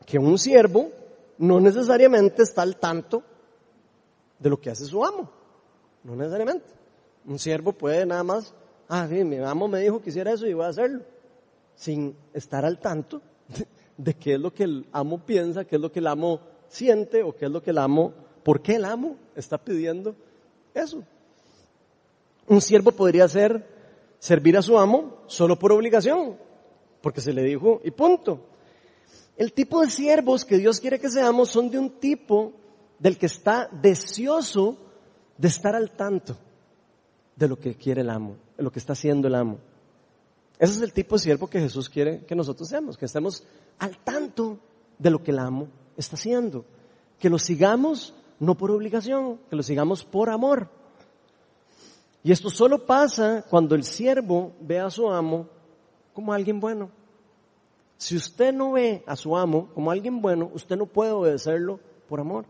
que 0.06 0.20
un 0.20 0.38
siervo 0.38 0.92
no 1.38 1.60
necesariamente 1.60 2.44
está 2.44 2.62
al 2.62 2.78
tanto 2.78 3.24
de 4.40 4.50
lo 4.50 4.60
que 4.60 4.70
hace 4.70 4.86
su 4.86 5.04
amo. 5.04 5.30
No 6.04 6.16
necesariamente. 6.16 6.66
Un 7.26 7.40
siervo 7.40 7.74
puede 7.74 8.06
nada 8.06 8.24
más, 8.24 8.54
ah, 8.88 9.08
mi 9.08 9.38
amo 9.38 9.68
me 9.68 9.82
dijo 9.82 10.02
que 10.02 10.10
hiciera 10.10 10.32
eso 10.32 10.48
y 10.48 10.54
voy 10.54 10.66
a 10.66 10.70
hacerlo. 10.70 11.02
Sin 11.76 12.16
estar 12.34 12.66
al 12.66 12.80
tanto 12.80 13.22
de, 13.98 14.14
qué 14.14 14.36
es 14.36 14.40
lo 14.40 14.54
que 14.54 14.64
el 14.64 14.88
amo 14.92 15.20
piensa, 15.20 15.66
qué 15.66 15.76
es 15.76 15.82
lo 15.82 15.92
que 15.92 16.00
el 16.00 16.08
amo 16.08 16.40
siente 16.70 17.24
o 17.24 17.36
qué 17.36 17.46
es 17.46 17.52
lo 17.52 17.62
que 17.62 17.72
el 17.72 17.78
amo, 17.78 18.14
por 18.44 18.62
qué 18.62 18.76
el 18.76 18.86
amo 18.86 19.16
está 19.36 19.58
pidiendo 19.58 20.16
eso. 20.74 21.04
Un 22.48 22.62
siervo 22.62 22.92
podría 22.92 23.28
ser 23.28 23.66
servir 24.20 24.58
a 24.58 24.62
su 24.62 24.80
amo 24.80 25.24
solo 25.28 25.60
por 25.60 25.72
obligación, 25.72 26.38
porque 27.08 27.22
se 27.22 27.32
le 27.32 27.42
dijo 27.42 27.80
y 27.86 27.92
punto. 27.92 28.42
El 29.38 29.54
tipo 29.54 29.80
de 29.80 29.90
siervos 29.90 30.44
que 30.44 30.58
Dios 30.58 30.82
quiere 30.82 31.00
que 31.00 31.10
seamos 31.10 31.48
son 31.48 31.70
de 31.70 31.80
un 31.80 32.02
tipo 32.02 32.52
del 33.00 33.18
que 33.18 33.28
está 33.28 33.70
deseoso 33.72 34.78
de 35.38 35.48
estar 35.48 35.74
al 35.74 35.92
tanto 35.92 36.36
de 37.34 37.48
lo 37.48 37.58
que 37.58 37.76
quiere 37.76 38.02
el 38.02 38.10
amo, 38.10 38.36
de 38.58 38.64
lo 38.64 38.74
que 38.74 38.80
está 38.80 38.92
haciendo 38.92 39.30
el 39.30 39.36
amo. 39.36 39.58
Ese 40.60 40.74
es 40.74 40.82
el 40.82 40.92
tipo 40.92 41.16
de 41.16 41.20
siervo 41.20 41.50
que 41.50 41.62
Jesús 41.62 41.88
quiere 41.88 42.26
que 42.26 42.36
nosotros 42.36 42.68
seamos, 42.68 42.98
que 42.98 43.06
estemos 43.06 43.42
al 43.80 44.00
tanto 44.00 44.60
de 45.00 45.10
lo 45.10 45.24
que 45.24 45.32
el 45.32 45.40
amo 45.40 45.70
está 45.96 46.18
haciendo. 46.18 46.66
Que 47.20 47.30
lo 47.30 47.40
sigamos 47.40 48.16
no 48.38 48.58
por 48.58 48.70
obligación, 48.70 49.40
que 49.50 49.56
lo 49.56 49.64
sigamos 49.64 50.04
por 50.04 50.30
amor. 50.30 50.70
Y 52.22 52.34
esto 52.34 52.50
solo 52.50 52.86
pasa 52.86 53.46
cuando 53.50 53.76
el 53.76 53.86
siervo 53.86 54.52
ve 54.60 54.82
a 54.82 54.90
su 54.90 55.10
amo 55.10 55.56
como 56.18 56.34
alguien 56.34 56.60
bueno. 56.60 56.90
Si 57.96 58.16
usted 58.16 58.52
no 58.52 58.72
ve 58.72 59.04
a 59.06 59.16
su 59.16 59.38
amo 59.38 59.70
como 59.76 59.92
alguien 59.92 60.20
bueno, 60.20 60.50
usted 60.52 60.76
no 60.76 60.88
puede 60.88 61.12
obedecerlo 61.12 61.80
por 62.10 62.20
amor. 62.20 62.46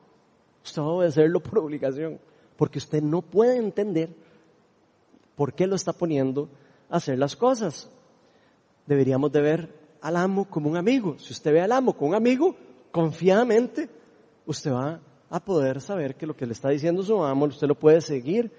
Usted 0.64 0.82
va 0.82 0.86
a 0.86 0.92
obedecerlo 0.92 1.42
por 1.42 1.60
obligación, 1.60 2.18
porque 2.56 2.78
usted 2.78 3.04
no 3.04 3.22
puede 3.22 3.58
entender 3.58 4.16
por 5.36 5.52
qué 5.52 5.68
lo 5.68 5.76
está 5.76 5.92
poniendo 5.92 6.48
a 6.90 6.96
hacer 6.96 7.20
las 7.20 7.36
cosas. 7.36 7.92
Deberíamos 8.86 9.34
de 9.34 9.42
ver 9.42 9.76
al 10.00 10.16
amo 10.16 10.46
como 10.46 10.70
un 10.70 10.78
amigo. 10.78 11.20
Si 11.20 11.34
usted 11.34 11.52
ve 11.52 11.60
al 11.60 11.74
amo 11.74 11.92
como 11.92 12.12
un 12.12 12.16
amigo, 12.16 12.56
confiadamente, 12.90 13.90
usted 14.46 14.72
va 14.72 15.02
a 15.30 15.44
poder 15.44 15.82
saber 15.82 16.16
que 16.16 16.26
lo 16.26 16.38
que 16.38 16.46
le 16.46 16.54
está 16.54 16.70
diciendo 16.70 17.04
su 17.04 17.22
amo, 17.22 17.48
usted 17.48 17.68
lo 17.68 17.76
puede 17.76 18.00
seguir 18.00 18.50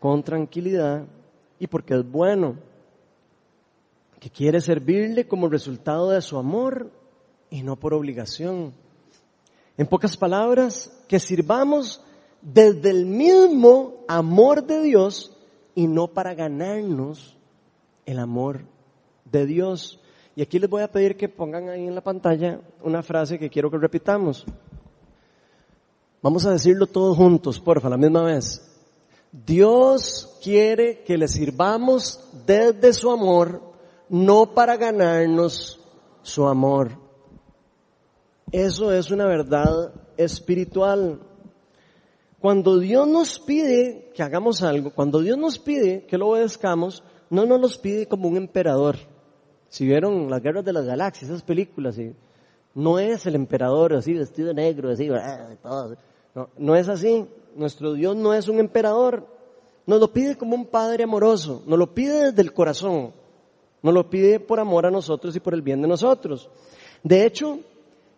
con 0.00 0.20
tranquilidad 0.24 1.06
y 1.60 1.68
porque 1.68 1.94
es 1.94 2.10
bueno, 2.10 2.56
que 4.20 4.30
quiere 4.30 4.60
servirle 4.60 5.26
como 5.26 5.48
resultado 5.48 6.10
de 6.10 6.20
su 6.22 6.38
amor 6.38 6.90
y 7.50 7.62
no 7.62 7.76
por 7.76 7.94
obligación. 7.94 8.72
En 9.76 9.86
pocas 9.86 10.16
palabras, 10.16 10.92
que 11.06 11.20
sirvamos 11.20 12.02
desde 12.42 12.90
el 12.90 13.06
mismo 13.06 14.04
amor 14.08 14.64
de 14.66 14.82
Dios 14.82 15.36
y 15.74 15.86
no 15.86 16.08
para 16.08 16.34
ganarnos 16.34 17.36
el 18.06 18.18
amor 18.18 18.62
de 19.24 19.46
Dios. 19.46 20.00
Y 20.34 20.42
aquí 20.42 20.58
les 20.58 20.70
voy 20.70 20.82
a 20.82 20.90
pedir 20.90 21.16
que 21.16 21.28
pongan 21.28 21.68
ahí 21.68 21.86
en 21.86 21.94
la 21.94 22.00
pantalla 22.00 22.60
una 22.82 23.02
frase 23.02 23.38
que 23.38 23.50
quiero 23.50 23.70
que 23.70 23.78
repitamos. 23.78 24.44
Vamos 26.20 26.46
a 26.46 26.52
decirlo 26.52 26.86
todos 26.86 27.16
juntos, 27.16 27.60
porfa, 27.60 27.88
la 27.88 27.96
misma 27.96 28.22
vez. 28.22 28.64
Dios 29.30 30.38
quiere 30.42 31.04
que 31.04 31.18
le 31.18 31.28
sirvamos 31.28 32.20
desde 32.46 32.92
su 32.92 33.10
amor, 33.10 33.67
no 34.08 34.54
para 34.54 34.76
ganarnos 34.76 35.80
su 36.22 36.46
amor. 36.46 36.90
Eso 38.52 38.92
es 38.92 39.10
una 39.10 39.26
verdad 39.26 39.92
espiritual. 40.16 41.20
Cuando 42.40 42.78
Dios 42.78 43.06
nos 43.08 43.38
pide 43.40 44.10
que 44.14 44.22
hagamos 44.22 44.62
algo, 44.62 44.92
cuando 44.94 45.20
Dios 45.20 45.36
nos 45.36 45.58
pide 45.58 46.06
que 46.06 46.18
lo 46.18 46.28
obedezcamos, 46.28 47.02
no 47.30 47.46
nos 47.46 47.60
los 47.60 47.78
pide 47.78 48.06
como 48.06 48.28
un 48.28 48.36
emperador. 48.36 48.96
Si 49.68 49.84
vieron 49.84 50.30
las 50.30 50.42
guerras 50.42 50.64
de 50.64 50.72
las 50.72 50.86
galaxias, 50.86 51.30
esas 51.30 51.42
películas, 51.42 51.98
no 52.74 52.98
es 52.98 53.26
el 53.26 53.34
emperador 53.34 53.94
así 53.94 54.14
vestido 54.14 54.48
de 54.48 54.54
negro, 54.54 54.90
así, 54.90 55.08
todo. 55.62 55.96
No, 56.34 56.48
no 56.56 56.76
es 56.76 56.88
así. 56.88 57.26
Nuestro 57.56 57.92
Dios 57.92 58.16
no 58.16 58.32
es 58.32 58.48
un 58.48 58.60
emperador. 58.60 59.26
Nos 59.84 60.00
lo 60.00 60.12
pide 60.12 60.36
como 60.36 60.54
un 60.54 60.66
padre 60.66 61.04
amoroso. 61.04 61.62
Nos 61.66 61.78
lo 61.78 61.92
pide 61.92 62.26
desde 62.26 62.42
el 62.42 62.52
corazón. 62.52 63.12
Nos 63.82 63.94
lo 63.94 64.10
pide 64.10 64.40
por 64.40 64.60
amor 64.60 64.86
a 64.86 64.90
nosotros 64.90 65.34
y 65.36 65.40
por 65.40 65.54
el 65.54 65.62
bien 65.62 65.80
de 65.82 65.88
nosotros. 65.88 66.48
De 67.02 67.24
hecho, 67.24 67.60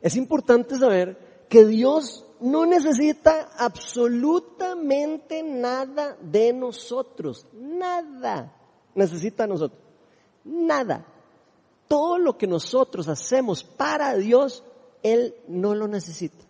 es 0.01 0.16
importante 0.16 0.77
saber 0.77 1.46
que 1.49 1.66
Dios 1.66 2.25
no 2.40 2.64
necesita 2.64 3.51
absolutamente 3.59 5.42
nada 5.42 6.16
de 6.20 6.53
nosotros. 6.53 7.46
Nada 7.53 8.57
necesita 8.94 9.44
a 9.44 9.46
nosotros. 9.46 9.81
Nada. 10.44 11.07
Todo 11.87 12.18
lo 12.18 12.38
que 12.38 12.46
nosotros 12.46 13.09
hacemos 13.09 13.62
para 13.62 14.14
Dios, 14.16 14.64
Él 15.03 15.35
no 15.49 15.75
lo 15.75 15.88
necesita. 15.88 16.44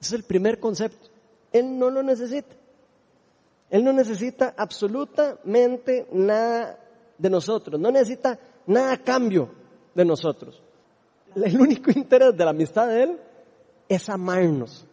Ese 0.00 0.14
es 0.14 0.20
el 0.20 0.24
primer 0.24 0.60
concepto. 0.60 1.08
Él 1.52 1.78
no 1.78 1.90
lo 1.90 2.02
necesita. 2.02 2.54
Él 3.70 3.82
no 3.82 3.92
necesita 3.92 4.54
absolutamente 4.56 6.06
nada 6.12 6.78
de 7.18 7.30
nosotros. 7.30 7.80
No 7.80 7.90
necesita 7.90 8.38
nada 8.66 8.92
a 8.92 8.98
cambio 8.98 9.50
de 9.94 10.04
nosotros. 10.04 10.62
El 11.34 11.60
único 11.60 11.90
interés 11.90 12.36
de 12.36 12.44
la 12.44 12.50
amistad 12.50 12.88
de 12.88 13.02
Él 13.02 13.18
es 13.88 14.08
amarnos. 14.08 14.86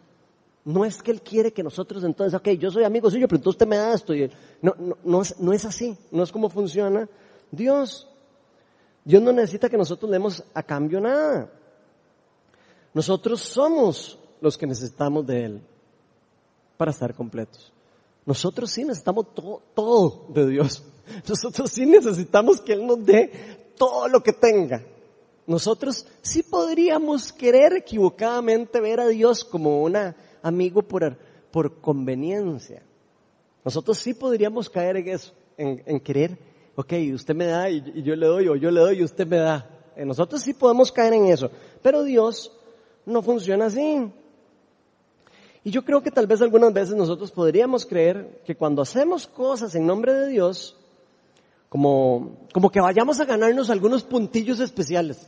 No 0.64 0.84
es 0.84 1.02
que 1.02 1.10
Él 1.10 1.20
quiere 1.20 1.52
que 1.52 1.62
nosotros 1.62 2.04
entonces, 2.04 2.38
ok, 2.38 2.50
yo 2.50 2.70
soy 2.70 2.84
amigo 2.84 3.10
suyo, 3.10 3.28
pero 3.28 3.38
entonces 3.38 3.56
usted 3.56 3.66
me 3.66 3.76
da 3.76 3.94
esto. 3.94 4.14
no, 4.62 4.74
no, 4.78 4.96
no, 5.04 5.22
es, 5.22 5.38
no 5.38 5.52
es 5.52 5.64
así. 5.64 5.96
No 6.10 6.22
es 6.22 6.32
como 6.32 6.48
funciona 6.48 7.08
Dios. 7.50 8.08
Dios 9.04 9.22
no 9.22 9.32
necesita 9.32 9.68
que 9.68 9.76
nosotros 9.76 10.10
le 10.10 10.16
demos 10.16 10.42
a 10.54 10.62
cambio 10.62 11.00
nada. 11.00 11.50
Nosotros 12.94 13.40
somos 13.42 14.18
los 14.40 14.56
que 14.56 14.66
necesitamos 14.66 15.26
de 15.26 15.44
Él 15.44 15.60
para 16.76 16.92
estar 16.92 17.14
completos. 17.14 17.73
Nosotros 18.26 18.70
sí 18.70 18.84
necesitamos 18.84 19.34
todo, 19.34 19.62
todo 19.74 20.26
de 20.30 20.46
Dios. 20.48 20.82
Nosotros 21.28 21.70
sí 21.70 21.84
necesitamos 21.86 22.60
que 22.60 22.72
Él 22.72 22.86
nos 22.86 23.04
dé 23.04 23.30
todo 23.76 24.08
lo 24.08 24.22
que 24.22 24.32
tenga. 24.32 24.82
Nosotros 25.46 26.06
sí 26.22 26.42
podríamos 26.42 27.32
querer 27.32 27.74
equivocadamente 27.74 28.80
ver 28.80 29.00
a 29.00 29.08
Dios 29.08 29.44
como 29.44 29.82
un 29.82 29.96
amigo 30.42 30.82
por, 30.82 31.18
por 31.50 31.80
conveniencia. 31.80 32.82
Nosotros 33.62 33.98
sí 33.98 34.14
podríamos 34.14 34.70
caer 34.70 34.96
en 34.96 35.08
eso, 35.08 35.32
en, 35.56 36.00
querer, 36.00 36.38
ok, 36.76 36.92
usted 37.14 37.34
me 37.34 37.46
da 37.46 37.68
y, 37.68 37.82
y, 37.94 38.02
yo 38.02 38.16
le 38.16 38.26
doy, 38.26 38.48
o 38.48 38.56
yo 38.56 38.70
le 38.70 38.80
doy 38.80 39.00
y 39.00 39.04
usted 39.04 39.26
me 39.26 39.36
da. 39.36 39.70
Nosotros 39.96 40.42
sí 40.42 40.54
podemos 40.54 40.90
caer 40.90 41.14
en 41.14 41.26
eso, 41.26 41.50
pero 41.82 42.02
Dios 42.02 42.50
no 43.04 43.22
funciona 43.22 43.66
así. 43.66 44.10
Y 45.64 45.70
yo 45.70 45.82
creo 45.82 46.02
que 46.02 46.10
tal 46.10 46.26
vez 46.26 46.42
algunas 46.42 46.74
veces 46.74 46.94
nosotros 46.94 47.30
podríamos 47.30 47.86
creer 47.86 48.42
que 48.44 48.54
cuando 48.54 48.82
hacemos 48.82 49.26
cosas 49.26 49.74
en 49.74 49.86
nombre 49.86 50.12
de 50.12 50.28
Dios, 50.28 50.76
como, 51.70 52.36
como 52.52 52.70
que 52.70 52.82
vayamos 52.82 53.18
a 53.18 53.24
ganarnos 53.24 53.70
algunos 53.70 54.02
puntillos 54.02 54.60
especiales. 54.60 55.26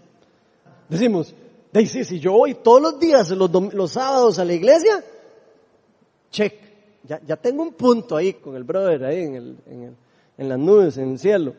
Decimos, 0.91 1.35
sí, 1.73 2.05
si 2.05 2.21
yo 2.21 2.33
voy 2.33 2.55
todos 2.55 2.83
los 2.83 3.01
días, 3.01 3.31
los, 3.31 3.51
los 3.73 3.93
sábados 3.93 4.39
a 4.39 4.45
la 4.45 4.53
iglesia, 4.53 5.03
check, 6.31 6.55
ya, 7.03 7.19
ya 7.27 7.37
tengo 7.37 7.63
un 7.63 7.73
punto 7.73 8.15
ahí 8.15 8.35
con 8.35 8.57
el 8.57 8.65
brother 8.65 9.05
ahí 9.05 9.23
en, 9.23 9.35
el, 9.35 9.57
en, 9.67 9.83
el, 9.85 9.97
en 10.37 10.49
las 10.51 10.59
nubes, 10.59 10.99
en 10.99 11.13
el 11.13 11.19
cielo. 11.19 11.55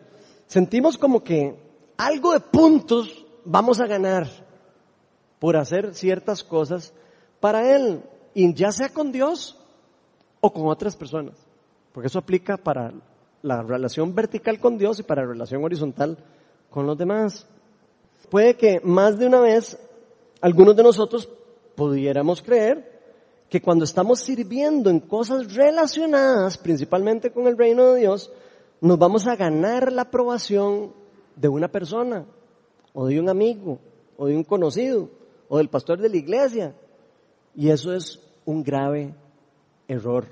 Sentimos 0.46 1.00
como 1.00 1.24
que 1.24 1.56
algo 1.98 2.34
de 2.34 2.42
puntos 2.42 3.26
vamos 3.44 3.80
a 3.80 3.88
ganar 3.88 4.28
por 5.40 5.58
hacer 5.58 5.96
ciertas 5.96 6.44
cosas 6.44 6.94
para 7.40 7.76
Él 7.76 8.04
y 8.38 8.54
ya 8.54 8.71
sea 8.71 8.89
con 8.89 9.12
Dios 9.12 9.58
o 10.41 10.54
con 10.54 10.67
otras 10.67 10.95
personas, 10.95 11.34
porque 11.91 12.06
eso 12.06 12.19
aplica 12.19 12.56
para 12.56 12.93
la 13.41 13.63
relación 13.63 14.13
vertical 14.13 14.60
con 14.60 14.78
Dios 14.78 15.00
y 15.00 15.04
para 15.04 15.23
la 15.23 15.30
relación 15.30 15.63
horizontal 15.63 16.19
con 16.69 16.86
los 16.86 16.95
demás. 17.00 17.47
Puede 18.30 18.56
que 18.56 18.80
más 18.84 19.17
de 19.17 19.26
una 19.26 19.39
vez 19.39 19.80
algunos 20.39 20.76
de 20.76 20.84
nosotros 20.84 21.28
pudiéramos 21.76 22.43
creer 22.43 23.02
que 23.50 23.60
cuando 23.60 23.86
estamos 23.86 24.19
sirviendo 24.19 24.91
en 24.91 25.00
cosas 25.00 25.56
relacionadas 25.56 26.60
principalmente 26.60 27.32
con 27.32 27.47
el 27.47 27.58
reino 27.58 27.91
de 27.93 28.02
Dios, 28.02 28.32
nos 28.82 29.00
vamos 29.00 29.26
a 29.26 29.36
ganar 29.36 29.91
la 29.91 30.04
aprobación 30.04 30.93
de 31.36 31.47
una 31.47 31.69
persona, 31.69 32.28
o 32.93 33.08
de 33.08 33.19
un 33.19 33.30
amigo, 33.30 33.80
o 34.15 34.28
de 34.28 34.36
un 34.36 34.43
conocido, 34.43 35.10
o 35.50 35.58
del 35.58 35.69
pastor 35.69 36.00
de 36.00 36.10
la 36.10 36.17
iglesia. 36.17 36.76
Y 37.56 37.71
eso 37.71 37.91
es 37.95 38.27
un 38.47 38.63
grave 38.63 39.13
error. 39.88 40.25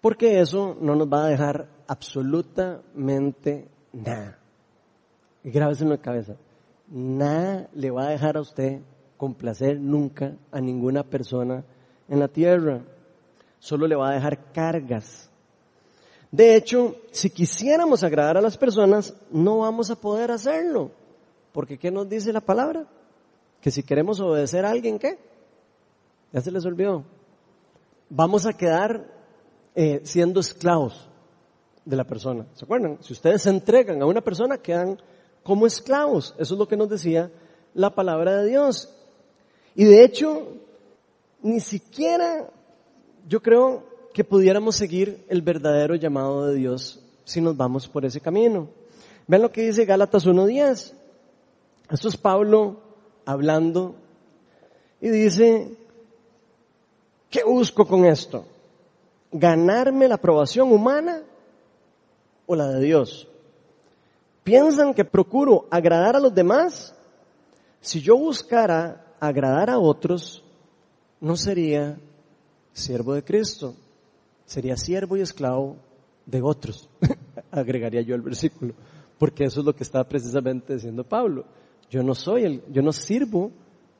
Porque 0.00 0.40
eso 0.40 0.76
no 0.80 0.94
nos 0.94 1.08
va 1.08 1.24
a 1.24 1.28
dejar 1.28 1.68
absolutamente 1.88 3.68
nada. 3.92 4.38
Grábese 5.42 5.84
en 5.84 5.90
la 5.90 5.98
cabeza. 5.98 6.36
Nada 6.88 7.68
le 7.74 7.90
va 7.90 8.06
a 8.06 8.10
dejar 8.10 8.36
a 8.36 8.42
usted 8.42 8.80
complacer 9.16 9.80
nunca 9.80 10.36
a 10.52 10.60
ninguna 10.60 11.02
persona 11.02 11.64
en 12.08 12.20
la 12.20 12.28
tierra. 12.28 12.82
Solo 13.58 13.86
le 13.86 13.96
va 13.96 14.10
a 14.10 14.14
dejar 14.14 14.52
cargas. 14.52 15.30
De 16.30 16.54
hecho, 16.54 16.96
si 17.10 17.30
quisiéramos 17.30 18.04
agradar 18.04 18.36
a 18.36 18.42
las 18.42 18.56
personas, 18.56 19.14
no 19.30 19.58
vamos 19.58 19.90
a 19.90 19.96
poder 19.96 20.30
hacerlo. 20.30 20.90
Porque 21.52 21.78
¿qué 21.78 21.90
nos 21.90 22.08
dice 22.08 22.32
la 22.32 22.40
palabra? 22.40 22.86
Que 23.60 23.70
si 23.70 23.82
queremos 23.82 24.20
obedecer 24.20 24.64
a 24.64 24.70
alguien, 24.70 24.98
¿qué? 24.98 25.18
Ya 26.32 26.40
se 26.40 26.50
les 26.50 26.64
olvidó. 26.64 27.04
Vamos 28.08 28.46
a 28.46 28.52
quedar 28.52 29.06
eh, 29.74 30.00
siendo 30.04 30.40
esclavos 30.40 31.08
de 31.84 31.96
la 31.96 32.04
persona. 32.04 32.46
¿Se 32.54 32.64
acuerdan? 32.64 32.98
Si 33.00 33.12
ustedes 33.12 33.42
se 33.42 33.50
entregan 33.50 34.02
a 34.02 34.06
una 34.06 34.20
persona, 34.20 34.58
quedan 34.58 35.00
como 35.42 35.66
esclavos. 35.66 36.34
Eso 36.38 36.54
es 36.54 36.58
lo 36.58 36.68
que 36.68 36.76
nos 36.76 36.88
decía 36.88 37.30
la 37.74 37.94
palabra 37.94 38.36
de 38.38 38.48
Dios. 38.48 38.92
Y 39.74 39.84
de 39.84 40.04
hecho, 40.04 40.48
ni 41.42 41.60
siquiera 41.60 42.50
yo 43.28 43.42
creo 43.42 43.84
que 44.12 44.24
pudiéramos 44.24 44.76
seguir 44.76 45.24
el 45.28 45.42
verdadero 45.42 45.94
llamado 45.94 46.46
de 46.46 46.56
Dios 46.56 47.00
si 47.24 47.40
nos 47.40 47.56
vamos 47.56 47.88
por 47.88 48.04
ese 48.04 48.20
camino. 48.20 48.68
Vean 49.26 49.42
lo 49.42 49.52
que 49.52 49.62
dice 49.62 49.84
Gálatas 49.84 50.26
1.10. 50.26 50.92
Esto 51.90 52.08
es 52.08 52.16
Pablo 52.16 52.80
hablando 53.24 53.94
Y 55.00 55.08
dice, 55.08 55.76
¿qué 57.30 57.44
busco 57.44 57.86
con 57.86 58.04
esto? 58.04 58.44
¿Ganarme 59.32 60.08
la 60.08 60.16
aprobación 60.16 60.72
humana 60.72 61.22
o 62.46 62.56
la 62.56 62.68
de 62.68 62.84
Dios? 62.84 63.28
¿Piensan 64.42 64.92
que 64.92 65.04
procuro 65.04 65.66
agradar 65.70 66.16
a 66.16 66.20
los 66.20 66.34
demás? 66.34 66.94
Si 67.80 68.00
yo 68.00 68.16
buscara 68.16 69.14
agradar 69.20 69.70
a 69.70 69.78
otros, 69.78 70.42
no 71.20 71.36
sería 71.36 71.98
siervo 72.72 73.14
de 73.14 73.22
Cristo, 73.22 73.74
sería 74.44 74.76
siervo 74.76 75.16
y 75.16 75.20
esclavo 75.20 75.76
de 76.26 76.42
otros, 76.42 76.88
agregaría 77.50 78.02
yo 78.02 78.14
el 78.14 78.22
versículo, 78.22 78.74
porque 79.18 79.44
eso 79.44 79.60
es 79.60 79.66
lo 79.66 79.74
que 79.74 79.84
está 79.84 80.02
precisamente 80.04 80.74
diciendo 80.74 81.04
Pablo. 81.04 81.44
Yo 81.90 82.02
no 82.02 82.14
soy 82.14 82.44
el, 82.44 82.62
yo 82.72 82.82
no 82.82 82.92
sirvo 82.92 83.50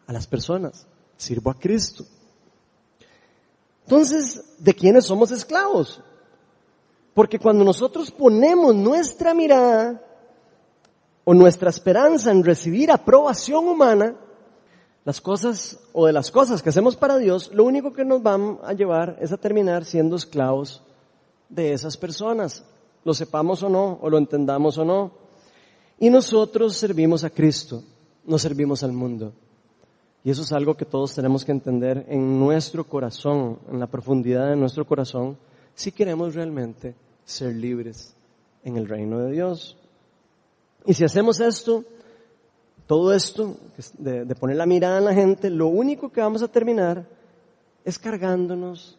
a 0.07 0.13
las 0.13 0.27
personas, 0.27 0.87
sirvo 1.17 1.51
a 1.51 1.59
Cristo. 1.59 2.05
Entonces, 3.91 4.45
¿de 4.61 4.73
quiénes 4.73 5.05
somos 5.07 5.33
esclavos? 5.33 6.01
Porque 7.13 7.41
cuando 7.41 7.65
nosotros 7.65 8.13
ponemos 8.13 8.73
nuestra 8.73 9.35
mirada 9.35 10.01
o 11.25 11.35
nuestra 11.35 11.71
esperanza 11.71 12.31
en 12.31 12.45
recibir 12.45 12.93
aprobación 12.93 13.67
humana, 13.67 14.15
las 15.05 15.21
cosas 15.21 15.81
o 15.93 16.07
de 16.07 16.13
las 16.13 16.31
cosas 16.31 16.63
que 16.63 16.69
hacemos 16.69 16.95
para 16.95 17.19
Dios, 17.19 17.51
lo 17.53 17.65
único 17.65 17.93
que 17.93 18.05
nos 18.05 18.23
van 18.23 18.61
a 18.63 18.75
llevar 18.75 19.17
es 19.21 19.33
a 19.33 19.39
terminar 19.39 19.85
siendo 19.85 20.15
esclavos 20.15 20.85
de 21.49 21.73
esas 21.73 21.97
personas, 21.97 22.63
lo 23.05 23.13
sepamos 23.13 23.61
o 23.65 23.69
no, 23.69 23.99
o 24.01 24.09
lo 24.09 24.19
entendamos 24.19 24.79
o 24.79 24.85
no. 24.85 25.11
Y 25.99 26.11
nosotros 26.11 26.77
servimos 26.77 27.25
a 27.25 27.31
Cristo, 27.31 27.83
no 28.25 28.39
servimos 28.39 28.85
al 28.85 28.93
mundo. 28.93 29.33
Y 30.23 30.31
eso 30.31 30.43
es 30.43 30.53
algo 30.53 30.77
que 30.77 30.85
todos 30.85 31.15
tenemos 31.15 31.45
que 31.45 31.53
entender 31.53 32.05
en 32.09 32.39
nuestro 32.39 32.85
corazón, 32.85 33.59
en 33.71 33.81
la 33.81 33.87
profundidad 33.87 34.51
de 34.51 34.57
nuestro 34.57 34.87
corazón, 34.87 35.39
si 35.75 35.93
queremos 35.93 36.35
realmente 36.35 36.95
ser 37.25 37.55
libres 37.55 38.15
en 38.63 38.77
el 38.77 38.87
reino 38.87 39.19
de 39.21 39.33
Dios. 39.33 39.79
Y 40.85 40.93
si 40.93 41.05
hacemos 41.05 41.41
esto, 41.41 41.85
todo 42.87 43.15
esto, 43.15 43.57
de, 43.99 44.27
poner 44.35 44.57
la 44.57 44.67
mirada 44.67 44.99
en 44.99 45.05
la 45.07 45.15
gente, 45.15 45.49
lo 45.49 45.69
único 45.69 46.11
que 46.11 46.21
vamos 46.21 46.43
a 46.43 46.49
terminar 46.49 47.07
es 47.85 47.99
cargándonos, 47.99 48.99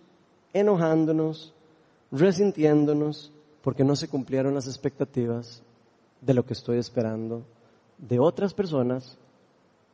enojándonos, 0.54 1.54
resintiéndonos, 2.12 3.32
porque 3.62 3.84
no 3.84 3.96
se 3.96 4.08
cumplieron 4.08 4.56
las 4.56 4.66
expectativas 4.66 5.62
de 6.20 6.34
lo 6.34 6.46
que 6.46 6.54
estoy 6.54 6.80
esperando 6.80 7.44
de 8.00 8.20
otras 8.20 8.56
personas 8.56 9.18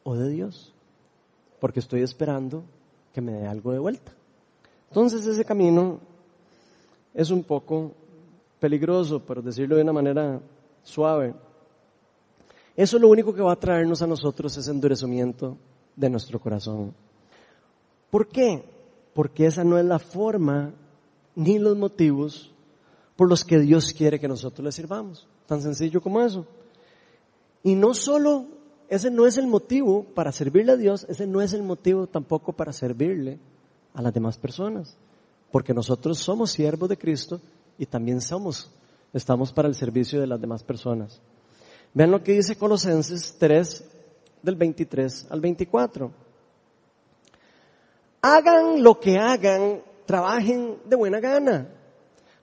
o 0.04 0.16
de 0.16 0.30
Dios 0.30 0.74
porque 1.60 1.80
estoy 1.80 2.02
esperando 2.02 2.64
que 3.14 3.22
me 3.22 3.32
dé 3.34 3.48
algo 3.48 3.72
de 3.72 3.80
vuelta. 3.80 4.12
Entonces 4.90 5.26
ese 5.26 5.44
camino 5.44 6.00
es 7.14 7.30
un 7.32 7.44
poco 7.44 7.92
peligroso, 8.60 9.20
por 9.20 9.44
decirlo 9.44 9.76
de 9.76 9.82
una 9.82 9.94
manera 9.94 10.40
suave. 10.84 11.34
Eso 12.76 13.00
lo 13.00 13.10
único 13.10 13.34
que 13.34 13.42
va 13.42 13.54
a 13.54 13.60
traernos 13.60 14.02
a 14.02 14.08
nosotros 14.08 14.56
es 14.58 14.68
endurecimiento 14.68 15.58
de 15.96 16.10
nuestro 16.10 16.40
corazón. 16.40 16.94
¿Por 18.10 18.28
qué? 18.28 18.64
Porque 19.14 19.48
esa 19.48 19.64
no 19.64 19.78
es 19.78 19.86
la 19.86 20.00
forma 20.00 20.74
ni 21.36 21.60
los 21.60 21.76
motivos 21.76 22.54
por 23.16 23.28
los 23.28 23.44
que 23.44 23.60
Dios 23.60 23.94
quiere 23.94 24.20
que 24.20 24.28
nosotros 24.28 24.64
le 24.64 24.72
sirvamos. 24.72 25.28
Tan 25.48 25.62
sencillo 25.62 26.02
como 26.02 26.22
eso. 26.22 26.46
Y 27.64 27.74
no 27.76 27.94
solo 27.94 28.46
ese 28.90 29.12
no 29.12 29.26
es 29.26 29.38
el 29.38 29.48
motivo 29.48 30.04
para 30.04 30.32
servirle 30.32 30.72
a 30.72 30.78
Dios, 30.78 31.06
ese 31.10 31.28
no 31.28 31.42
es 31.42 31.54
el 31.54 31.64
motivo 31.64 32.08
tampoco 32.08 32.54
para 32.54 32.72
servirle 32.72 33.38
a 33.94 34.02
las 34.02 34.14
demás 34.14 34.38
personas. 34.38 34.96
Porque 35.52 35.74
nosotros 35.74 36.20
somos 36.20 36.52
siervos 36.52 36.88
de 36.88 36.98
Cristo 36.98 37.42
y 37.78 37.86
también 37.86 38.22
somos, 38.22 38.70
estamos 39.14 39.52
para 39.52 39.68
el 39.68 39.76
servicio 39.76 40.22
de 40.22 40.28
las 40.28 40.40
demás 40.40 40.64
personas. 40.64 41.22
Vean 41.94 42.12
lo 42.12 42.24
que 42.24 42.34
dice 42.34 42.56
Colosenses 42.56 43.36
3, 43.38 43.84
del 44.42 44.56
23 44.56 45.28
al 45.30 45.42
24. 45.42 46.12
Hagan 48.22 48.84
lo 48.84 49.00
que 49.00 49.18
hagan, 49.18 49.82
trabajen 50.06 50.78
de 50.86 50.96
buena 50.96 51.20
gana, 51.20 51.70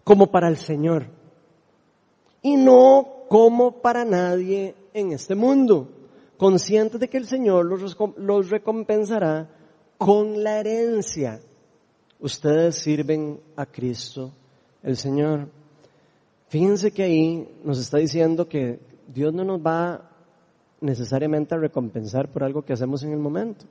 como 0.03 0.31
para 0.31 0.49
el 0.49 0.59
Señor, 0.59 1.07
y 2.43 2.57
no 2.57 3.25
como 3.29 3.81
para 3.81 4.05
nadie 4.05 4.75
en 4.93 5.13
este 5.13 5.35
mundo 5.35 5.89
conscientes 6.45 7.01
de 7.01 7.09
que 7.09 7.17
el 7.17 7.27
Señor 7.27 7.65
los, 7.65 8.51
recompensará 8.51 9.49
con 9.97 10.45
la 10.45 10.61
herencia. 10.61 11.41
Ustedes 12.21 12.75
sirven 12.75 13.41
a 13.57 13.65
Cristo 13.65 14.31
el 14.83 14.99
Señor. 14.99 15.49
Fíjense 16.49 16.91
que 16.91 17.03
ahí 17.03 17.49
nos 17.65 17.79
está 17.79 17.97
diciendo 17.97 18.47
que 18.47 18.79
Dios 19.09 19.33
no 19.33 19.43
nos 19.43 19.59
va 19.59 20.11
necesariamente 20.83 21.55
a 21.55 21.59
recompensar 21.59 22.31
por 22.31 22.45
algo 22.45 22.61
que 22.61 22.75
hacemos 22.75 23.03
en 23.05 23.13
el 23.13 23.21
momento. 23.21 23.65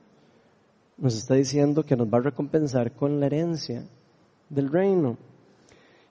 Nos 0.98 1.16
está 1.16 1.34
diciendo 1.34 1.84
que 1.84 1.94
nos 1.94 2.08
va 2.08 2.18
a 2.18 2.22
recompensar 2.22 2.90
con 2.90 3.20
la 3.20 3.26
herencia 3.26 3.84
del 4.50 4.68
reino. 4.68 5.16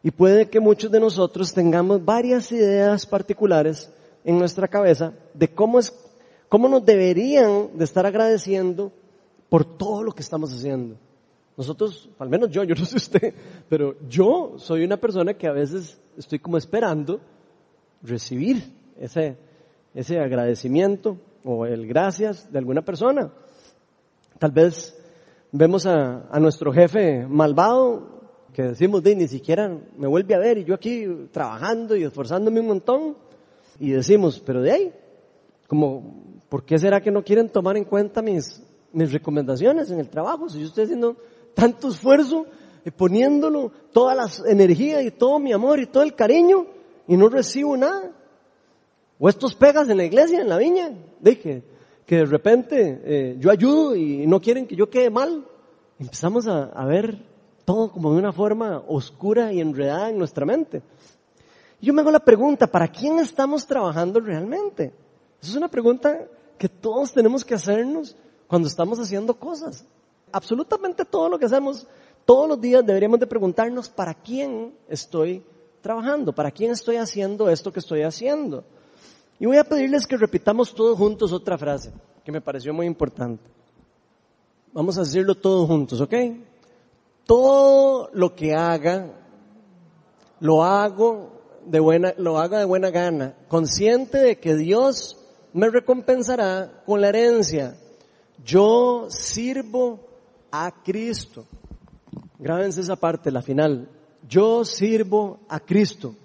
Y 0.02 0.12
puede 0.12 0.50
que 0.50 0.62
muchos 0.62 0.90
de 0.90 1.02
nosotros 1.02 1.54
tengamos 1.54 2.06
varias 2.06 2.54
ideas 2.54 3.06
particulares 3.06 3.92
en 4.24 4.40
nuestra 4.40 4.70
cabeza 4.70 5.12
de 5.34 5.54
cómo 5.54 5.78
es 5.78 5.92
¿Cómo 6.54 6.70
nos 6.70 6.86
deberían 6.86 7.76
de 7.80 7.84
estar 7.84 8.06
agradeciendo 8.06 8.92
por 9.50 9.66
todo 9.66 10.04
lo 10.04 10.12
que 10.12 10.22
estamos 10.22 10.54
haciendo? 10.54 10.98
Nosotros, 11.58 12.08
al 12.20 12.30
menos 12.30 12.52
yo, 12.52 12.64
yo 12.64 12.76
no 12.76 12.86
sé 12.86 12.98
usted, 12.98 13.34
pero 13.68 13.96
yo 14.08 14.54
soy 14.58 14.84
una 14.84 14.98
persona 14.98 15.34
que 15.34 15.48
a 15.48 15.52
veces 15.52 16.00
estoy 16.16 16.38
como 16.38 16.58
esperando 16.58 17.22
recibir 18.04 18.72
ese, 19.00 19.36
ese 19.96 20.20
agradecimiento 20.20 21.18
o 21.44 21.66
el 21.66 21.88
gracias 21.88 22.52
de 22.52 22.60
alguna 22.60 22.84
persona. 22.84 23.34
Tal 24.38 24.52
vez 24.52 24.96
vemos 25.52 25.88
a, 25.88 26.28
a 26.30 26.40
nuestro 26.40 26.72
jefe 26.72 27.26
malvado 27.28 28.30
que 28.54 28.62
decimos, 28.62 29.02
de 29.02 29.16
ni 29.16 29.28
siquiera 29.28 29.76
me 29.98 30.06
vuelve 30.06 30.36
a 30.36 30.38
ver 30.40 30.60
y 30.60 30.66
yo 30.66 30.76
aquí 30.76 31.04
trabajando 31.32 31.96
y 31.96 32.04
esforzándome 32.04 32.60
un 32.60 32.68
montón 32.68 33.18
y 33.80 33.90
decimos, 33.90 34.40
pero 34.46 34.62
de 34.62 34.72
ahí, 34.72 34.94
como 35.68 36.23
¿por 36.54 36.66
qué 36.66 36.78
será 36.78 37.02
que 37.02 37.10
no 37.10 37.24
quieren 37.24 37.50
tomar 37.50 37.78
en 37.78 37.84
cuenta 37.84 38.22
mis, 38.22 38.62
mis 38.92 39.12
recomendaciones 39.12 39.90
en 39.90 40.00
el 40.00 40.08
trabajo? 40.08 40.48
Si 40.48 40.60
yo 40.60 40.68
estoy 40.68 40.84
haciendo 40.84 41.18
tanto 41.56 41.88
esfuerzo 41.88 42.46
y 42.86 42.92
poniéndolo 42.92 43.72
toda 43.92 44.14
la 44.14 44.30
energía 44.46 45.02
y 45.02 45.10
todo 45.10 45.40
mi 45.40 45.52
amor 45.52 45.80
y 45.80 45.88
todo 45.88 46.04
el 46.04 46.14
cariño 46.14 46.68
y 47.08 47.18
no 47.18 47.28
recibo 47.28 47.76
nada. 47.76 48.12
O 49.18 49.28
estos 49.28 49.56
pegas 49.56 49.90
en 49.90 49.98
la 49.98 50.04
iglesia, 50.04 50.42
en 50.42 50.48
la 50.48 50.60
viña, 50.60 50.92
de 51.20 51.40
que, 51.40 51.64
que 52.06 52.18
de 52.18 52.26
repente 52.26 53.02
eh, 53.04 53.36
yo 53.40 53.50
ayudo 53.50 53.96
y 53.96 54.28
no 54.28 54.40
quieren 54.40 54.68
que 54.68 54.76
yo 54.76 54.92
quede 54.92 55.10
mal. 55.10 55.48
Empezamos 55.98 56.46
a, 56.46 56.66
a 56.66 56.86
ver 56.86 57.18
todo 57.66 57.92
como 57.92 58.12
de 58.12 58.20
una 58.20 58.32
forma 58.32 58.84
oscura 58.88 59.52
y 59.52 59.60
enredada 59.60 60.12
en 60.12 60.20
nuestra 60.20 60.46
mente. 60.46 60.84
Yo 61.82 61.96
me 61.96 62.02
hago 62.02 62.12
la 62.12 62.24
pregunta, 62.24 62.68
¿para 62.68 62.90
quién 62.90 63.18
estamos 63.18 63.66
trabajando 63.66 64.20
realmente? 64.20 64.94
Esa 65.42 65.52
es 65.52 65.58
una 65.58 65.68
pregunta 65.68 66.28
que 66.58 66.70
todos 66.70 67.14
tenemos 67.14 67.44
que 67.44 67.56
hacernos 67.56 68.16
cuando 68.48 68.68
estamos 68.68 69.00
haciendo 69.00 69.34
cosas. 69.34 69.86
Absolutamente 70.32 71.06
todo 71.06 71.30
lo 71.30 71.40
que 71.40 71.46
hacemos 71.46 71.88
todos 72.26 72.48
los 72.48 72.62
días 72.62 72.86
deberíamos 72.86 73.20
de 73.20 73.28
preguntarnos 73.28 73.90
para 73.90 74.14
quién 74.14 74.74
estoy 74.88 75.44
trabajando, 75.82 76.34
para 76.34 76.52
quién 76.52 76.72
estoy 76.72 76.96
haciendo 76.96 77.50
esto 77.50 77.72
que 77.72 77.80
estoy 77.80 78.04
haciendo. 78.04 78.64
Y 79.40 79.46
voy 79.46 79.58
a 79.58 79.66
pedirles 79.66 80.08
que 80.08 80.16
repitamos 80.16 80.74
todos 80.74 80.98
juntos 80.98 81.34
otra 81.34 81.58
frase 81.58 81.92
que 82.24 82.32
me 82.32 82.40
pareció 82.40 82.74
muy 82.74 82.86
importante. 82.86 83.44
Vamos 84.72 84.98
a 84.98 85.02
decirlo 85.02 85.36
todos 85.36 85.68
juntos, 85.68 86.00
¿ok? 86.00 86.14
Todo 87.26 88.10
lo 88.14 88.34
que 88.34 88.54
haga, 88.56 89.12
lo 90.40 90.64
hago 90.64 91.32
de 91.66 91.80
buena, 91.80 92.14
lo 92.18 92.40
haga 92.40 92.60
de 92.60 92.66
buena 92.66 92.90
gana, 92.90 93.36
consciente 93.50 94.18
de 94.18 94.40
que 94.40 94.56
Dios 94.56 95.18
me 95.54 95.70
recompensará 95.70 96.84
con 96.86 97.02
la 97.02 97.10
herencia. 97.10 97.76
Yo 98.44 99.08
sirvo 99.10 100.00
a 100.52 100.72
Cristo. 100.84 101.46
Grábense 102.40 102.82
esa 102.82 102.96
parte, 102.96 103.32
la 103.32 103.42
final. 103.42 103.88
Yo 104.28 104.66
sirvo 104.66 105.40
a 105.48 105.60
Cristo. 105.60 106.16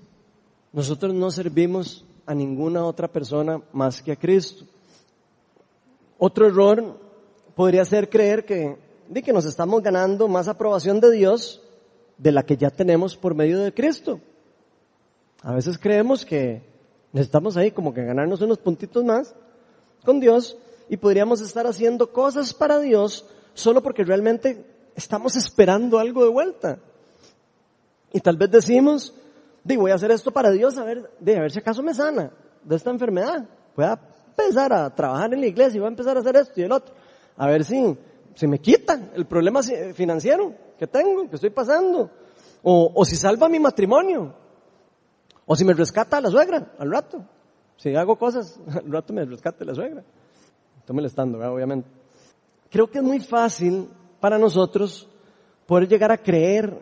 Nosotros 0.72 1.14
no 1.14 1.30
servimos 1.30 2.04
a 2.26 2.34
ninguna 2.34 2.84
otra 2.84 3.08
persona 3.08 3.62
más 3.72 4.02
que 4.02 4.12
a 4.12 4.16
Cristo. 4.16 4.64
Otro 6.18 6.46
error 6.46 6.98
podría 7.54 7.84
ser 7.84 8.08
creer 8.08 8.44
que, 8.44 8.76
de 9.08 9.22
que 9.22 9.32
nos 9.32 9.44
estamos 9.44 9.82
ganando 9.82 10.28
más 10.28 10.48
aprobación 10.48 11.00
de 11.00 11.10
Dios 11.12 11.62
de 12.16 12.32
la 12.32 12.44
que 12.44 12.56
ya 12.56 12.70
tenemos 12.70 13.16
por 13.16 13.34
medio 13.34 13.60
de 13.60 13.72
Cristo. 13.72 14.20
A 15.42 15.54
veces 15.54 15.78
creemos 15.78 16.24
que 16.24 16.62
Necesitamos 17.12 17.56
ahí 17.56 17.70
como 17.70 17.94
que 17.94 18.04
ganarnos 18.04 18.40
unos 18.40 18.58
puntitos 18.58 19.04
más 19.04 19.34
con 20.04 20.20
Dios 20.20 20.58
y 20.88 20.96
podríamos 20.96 21.40
estar 21.40 21.66
haciendo 21.66 22.12
cosas 22.12 22.52
para 22.54 22.78
Dios 22.78 23.26
solo 23.54 23.82
porque 23.82 24.04
realmente 24.04 24.64
estamos 24.94 25.36
esperando 25.36 25.98
algo 25.98 26.24
de 26.24 26.30
vuelta. 26.30 26.78
Y 28.12 28.20
tal 28.20 28.36
vez 28.36 28.50
decimos, 28.50 29.14
digo, 29.64 29.82
voy 29.82 29.90
a 29.90 29.94
hacer 29.94 30.10
esto 30.10 30.30
para 30.30 30.50
Dios, 30.50 30.78
a 30.78 30.84
ver, 30.84 31.10
de, 31.20 31.36
a 31.36 31.40
ver 31.40 31.50
si 31.50 31.58
acaso 31.58 31.82
me 31.82 31.94
sana 31.94 32.30
de 32.62 32.76
esta 32.76 32.90
enfermedad. 32.90 33.48
Voy 33.76 33.84
a 33.84 33.98
empezar 34.28 34.72
a 34.72 34.94
trabajar 34.94 35.32
en 35.34 35.40
la 35.40 35.46
iglesia 35.46 35.76
y 35.76 35.80
voy 35.80 35.86
a 35.86 35.90
empezar 35.90 36.16
a 36.16 36.20
hacer 36.20 36.36
esto 36.36 36.60
y 36.60 36.64
el 36.64 36.72
otro. 36.72 36.94
A 37.36 37.46
ver 37.46 37.64
si, 37.64 37.96
si 38.34 38.46
me 38.46 38.58
quita 38.60 39.10
el 39.14 39.26
problema 39.26 39.62
financiero 39.62 40.54
que 40.78 40.86
tengo, 40.86 41.28
que 41.28 41.36
estoy 41.36 41.50
pasando. 41.50 42.10
O, 42.62 42.92
o 42.94 43.04
si 43.04 43.16
salva 43.16 43.48
mi 43.48 43.60
matrimonio. 43.60 44.34
O 45.50 45.56
si 45.56 45.64
me 45.64 45.72
rescata 45.72 46.20
la 46.20 46.30
suegra 46.30 46.74
al 46.78 46.90
rato. 46.90 47.24
Si 47.78 47.94
hago 47.96 48.16
cosas, 48.16 48.60
al 48.68 48.92
rato 48.92 49.14
me 49.14 49.24
rescate 49.24 49.64
la 49.64 49.74
suegra. 49.74 50.04
Estoy 50.78 50.94
molestando, 50.94 51.38
obviamente. 51.38 51.88
Creo 52.70 52.90
que 52.90 52.98
es 52.98 53.04
muy 53.04 53.18
fácil 53.18 53.88
para 54.20 54.38
nosotros 54.38 55.08
poder 55.66 55.88
llegar 55.88 56.12
a 56.12 56.18
creer 56.18 56.78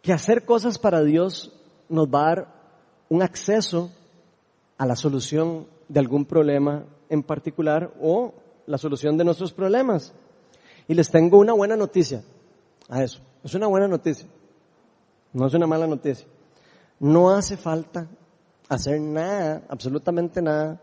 que 0.00 0.12
hacer 0.12 0.44
cosas 0.44 0.78
para 0.78 1.02
Dios 1.02 1.52
nos 1.88 2.06
va 2.06 2.20
a 2.20 2.34
dar 2.34 2.48
un 3.08 3.20
acceso 3.20 3.90
a 4.78 4.86
la 4.86 4.94
solución 4.94 5.66
de 5.88 5.98
algún 5.98 6.24
problema 6.26 6.84
en 7.08 7.24
particular 7.24 7.92
o 8.00 8.32
la 8.66 8.78
solución 8.78 9.18
de 9.18 9.24
nuestros 9.24 9.52
problemas. 9.52 10.14
Y 10.86 10.94
les 10.94 11.10
tengo 11.10 11.38
una 11.38 11.52
buena 11.52 11.76
noticia 11.76 12.22
a 12.88 13.02
eso. 13.02 13.20
Es 13.42 13.54
una 13.54 13.66
buena 13.66 13.88
noticia. 13.88 14.28
No 15.32 15.46
es 15.46 15.54
una 15.54 15.66
mala 15.66 15.88
noticia. 15.88 16.28
No 17.00 17.30
hace 17.30 17.56
falta 17.56 18.06
hacer 18.68 19.00
nada, 19.00 19.64
absolutamente 19.68 20.42
nada, 20.42 20.80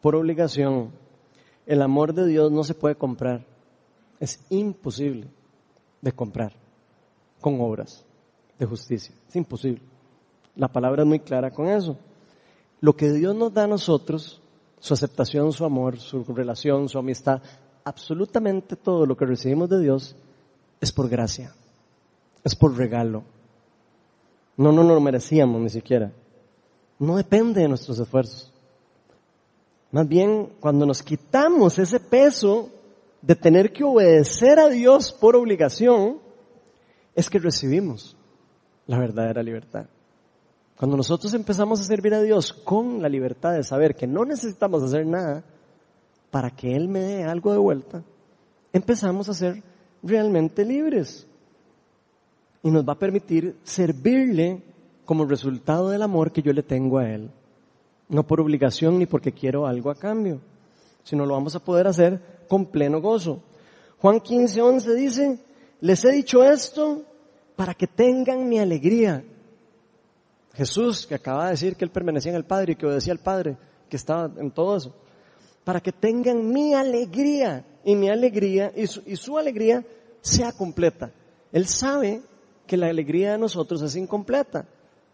por 0.00 0.14
obligación. 0.14 0.92
El 1.66 1.82
amor 1.82 2.14
de 2.14 2.26
Dios 2.26 2.50
no 2.52 2.64
se 2.64 2.74
puede 2.74 2.94
comprar. 2.94 3.44
Es 4.20 4.40
imposible 4.48 5.28
de 6.00 6.12
comprar 6.12 6.52
con 7.40 7.60
obras 7.60 8.04
de 8.58 8.66
justicia. 8.66 9.14
Es 9.28 9.36
imposible. 9.36 9.82
La 10.54 10.68
palabra 10.68 11.02
es 11.02 11.08
muy 11.08 11.20
clara 11.20 11.50
con 11.50 11.66
eso. 11.66 11.96
Lo 12.80 12.94
que 12.96 13.10
Dios 13.10 13.34
nos 13.34 13.52
da 13.52 13.64
a 13.64 13.68
nosotros, 13.68 14.40
su 14.78 14.94
aceptación, 14.94 15.52
su 15.52 15.64
amor, 15.64 15.98
su 15.98 16.24
relación, 16.24 16.88
su 16.88 16.98
amistad, 16.98 17.42
absolutamente 17.84 18.76
todo 18.76 19.04
lo 19.04 19.16
que 19.16 19.26
recibimos 19.26 19.68
de 19.68 19.80
Dios 19.80 20.16
es 20.80 20.92
por 20.92 21.08
gracia, 21.08 21.52
es 22.44 22.54
por 22.54 22.76
regalo. 22.76 23.24
No, 24.60 24.72
no, 24.72 24.82
lo 24.82 25.00
merecíamos 25.00 25.58
ni 25.58 25.70
siquiera. 25.70 26.12
No 26.98 27.16
depende 27.16 27.62
de 27.62 27.68
nuestros 27.68 27.98
esfuerzos. 27.98 28.52
Más 29.90 30.06
bien, 30.06 30.52
cuando 30.60 30.84
nos 30.84 31.02
quitamos 31.02 31.78
ese 31.78 31.98
peso 31.98 32.68
de 33.22 33.34
tener 33.34 33.72
que 33.72 33.84
obedecer 33.84 34.58
a 34.58 34.68
Dios 34.68 35.12
por 35.12 35.34
obligación, 35.34 36.18
es 37.14 37.30
que 37.30 37.38
recibimos 37.38 38.18
la 38.86 38.98
verdadera 38.98 39.42
libertad. 39.42 39.86
Cuando 40.76 40.98
nosotros 40.98 41.32
empezamos 41.32 41.80
a 41.80 41.84
servir 41.84 42.12
a 42.12 42.20
Dios 42.20 42.52
con 42.52 43.00
la 43.00 43.08
libertad 43.08 43.54
de 43.54 43.62
saber 43.62 43.96
que 43.96 44.06
no 44.06 44.26
necesitamos 44.26 44.82
hacer 44.82 45.06
nada 45.06 45.42
para 46.30 46.50
que 46.50 46.76
Él 46.76 46.86
me 46.86 47.00
dé 47.00 47.24
algo 47.24 47.50
de 47.52 47.58
vuelta, 47.58 48.02
empezamos 48.74 49.26
a 49.30 49.32
ser 49.32 49.62
realmente 50.02 50.66
libres. 50.66 51.26
Y 52.62 52.70
nos 52.70 52.86
va 52.86 52.92
a 52.92 52.98
permitir 52.98 53.56
servirle 53.62 54.62
como 55.04 55.24
resultado 55.24 55.90
del 55.90 56.02
amor 56.02 56.30
que 56.30 56.42
yo 56.42 56.52
le 56.52 56.62
tengo 56.62 56.98
a 56.98 57.08
Él. 57.08 57.30
No 58.08 58.26
por 58.26 58.40
obligación 58.40 58.98
ni 58.98 59.06
porque 59.06 59.32
quiero 59.32 59.66
algo 59.66 59.90
a 59.90 59.94
cambio, 59.94 60.40
sino 61.02 61.26
lo 61.26 61.34
vamos 61.34 61.54
a 61.54 61.64
poder 61.64 61.86
hacer 61.86 62.44
con 62.48 62.66
pleno 62.66 63.00
gozo. 63.00 63.42
Juan 63.98 64.20
15, 64.20 64.62
11 64.62 64.94
dice, 64.94 65.38
les 65.80 66.04
he 66.04 66.12
dicho 66.12 66.42
esto 66.42 67.02
para 67.56 67.74
que 67.74 67.86
tengan 67.86 68.48
mi 68.48 68.58
alegría. 68.58 69.24
Jesús, 70.54 71.06
que 71.06 71.14
acaba 71.14 71.46
de 71.46 71.50
decir 71.52 71.76
que 71.76 71.84
él 71.84 71.90
permanecía 71.90 72.30
en 72.30 72.36
el 72.36 72.44
Padre 72.44 72.72
y 72.72 72.76
que 72.76 72.86
obedecía 72.86 73.12
al 73.12 73.18
Padre, 73.20 73.56
que 73.88 73.96
estaba 73.96 74.30
en 74.36 74.50
todo 74.50 74.76
eso, 74.76 74.94
para 75.64 75.80
que 75.80 75.92
tengan 75.92 76.50
mi 76.50 76.74
alegría 76.74 77.64
y 77.84 77.94
mi 77.96 78.08
alegría 78.08 78.72
y 78.74 78.86
su, 78.86 79.02
y 79.06 79.16
su 79.16 79.38
alegría 79.38 79.84
sea 80.20 80.52
completa. 80.52 81.12
Él 81.52 81.66
sabe 81.66 82.22
que 82.70 82.76
la 82.76 82.86
alegría 82.86 83.32
de 83.32 83.38
nosotros 83.38 83.82
es 83.82 83.96
incompleta, 83.96 84.64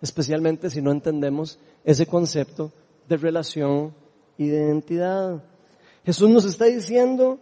especialmente 0.03 0.69
si 0.69 0.83
no 0.83 0.93
entendemos 0.93 1.59
ese 1.85 2.05
concepto 2.05 2.71
de 3.09 3.17
relación 3.17 3.95
y 4.37 4.49
de 4.49 4.59
identidad. 4.59 5.43
Jesús 6.05 6.29
nos 6.29 6.45
está 6.45 6.67
diciendo, 6.67 7.39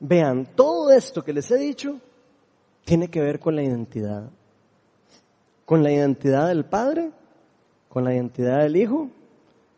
vean, 0.00 0.48
todo 0.56 0.90
esto 0.90 1.22
que 1.22 1.34
les 1.34 1.50
he 1.50 1.58
dicho 1.58 2.00
tiene 2.86 3.08
que 3.08 3.20
ver 3.20 3.38
con 3.38 3.54
la 3.54 3.62
identidad. 3.62 4.30
Con 5.66 5.82
la 5.82 5.92
identidad 5.92 6.48
del 6.48 6.64
Padre, 6.64 7.10
con 7.90 8.04
la 8.04 8.14
identidad 8.14 8.62
del 8.62 8.76
Hijo, 8.76 9.10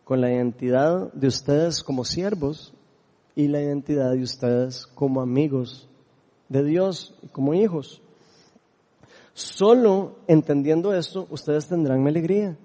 con 0.04 0.20
la 0.20 0.32
identidad 0.32 1.12
de 1.14 1.26
ustedes 1.26 1.82
como 1.82 2.04
siervos 2.04 2.72
y 3.34 3.48
la 3.48 3.60
identidad 3.60 4.12
de 4.12 4.22
ustedes 4.22 4.86
como 4.86 5.20
amigos 5.20 5.88
de 6.48 6.62
Dios 6.62 7.18
y 7.24 7.26
como 7.26 7.54
hijos. 7.54 8.02
Solo 9.38 10.16
entendiendo 10.26 10.92
esto, 10.92 11.28
ustedes 11.30 11.68
tendrán 11.68 12.02
mi 12.02 12.08
alegría. 12.08 12.58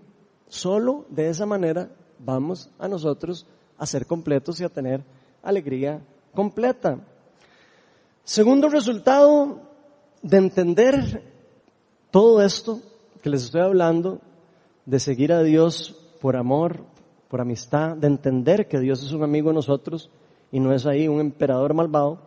Solo 0.47 1.05
de 1.07 1.29
esa 1.29 1.45
manera 1.45 1.91
vamos 2.17 2.71
a 2.79 2.87
nosotros 2.87 3.45
a 3.77 3.85
ser 3.85 4.07
completos 4.07 4.59
y 4.59 4.63
a 4.63 4.69
tener 4.69 5.03
alegría 5.43 6.01
completa. 6.33 6.97
Segundo 8.23 8.69
resultado 8.69 9.61
de 10.23 10.37
entender 10.37 11.21
todo 12.09 12.41
esto 12.41 12.79
que 13.21 13.29
les 13.29 13.43
estoy 13.43 13.61
hablando, 13.61 14.19
de 14.87 14.99
seguir 14.99 15.31
a 15.31 15.43
Dios 15.43 15.95
por 16.19 16.35
amor, 16.35 16.85
por 17.27 17.39
amistad, 17.39 17.97
de 17.97 18.07
entender 18.07 18.67
que 18.67 18.79
Dios 18.79 19.03
es 19.03 19.11
un 19.11 19.21
amigo 19.21 19.49
de 19.49 19.55
nosotros 19.55 20.09
y 20.51 20.59
no 20.59 20.73
es 20.73 20.87
ahí 20.87 21.07
un 21.07 21.19
emperador 21.19 21.75
malvado. 21.75 22.17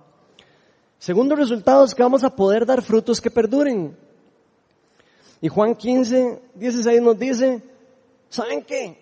Segundo 1.01 1.35
resultado 1.35 1.85
es 1.85 1.97
que 1.97 2.05
vamos 2.05 2.23
a 2.23 2.37
poder 2.37 2.65
dar 2.65 2.81
frutos 2.81 3.21
que 3.21 3.33
perduren. 3.33 4.06
Y 5.41 5.49
Juan 5.49 5.75
15, 5.75 6.41
16 6.55 7.03
nos 7.03 7.19
dice, 7.19 7.63
¿saben 8.29 8.63
qué? 8.63 8.99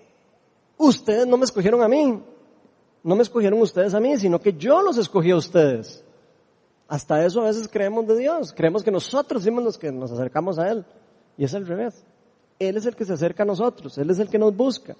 Ustedes 0.76 1.26
no 1.26 1.36
me 1.36 1.44
escogieron 1.44 1.82
a 1.82 1.88
mí, 1.88 2.20
no 3.02 3.16
me 3.16 3.22
escogieron 3.22 3.60
ustedes 3.60 3.94
a 3.94 4.00
mí, 4.00 4.16
sino 4.18 4.40
que 4.40 4.52
yo 4.52 4.82
los 4.82 4.98
escogí 4.98 5.30
a 5.30 5.36
ustedes. 5.36 6.04
Hasta 6.88 7.24
eso 7.24 7.40
a 7.40 7.46
veces 7.46 7.68
creemos 7.68 8.06
de 8.06 8.16
Dios. 8.18 8.52
Creemos 8.52 8.82
que 8.82 8.90
nosotros 8.90 9.42
somos 9.42 9.64
los 9.64 9.78
que 9.78 9.90
nos 9.90 10.12
acercamos 10.12 10.58
a 10.58 10.70
Él. 10.70 10.84
Y 11.36 11.44
es 11.44 11.54
al 11.54 11.66
revés. 11.66 12.04
Él 12.58 12.76
es 12.76 12.86
el 12.86 12.94
que 12.94 13.04
se 13.04 13.12
acerca 13.12 13.42
a 13.42 13.46
nosotros. 13.46 13.96
Él 13.98 14.10
es 14.10 14.18
el 14.18 14.28
que 14.28 14.38
nos 14.38 14.54
busca. 14.54 14.96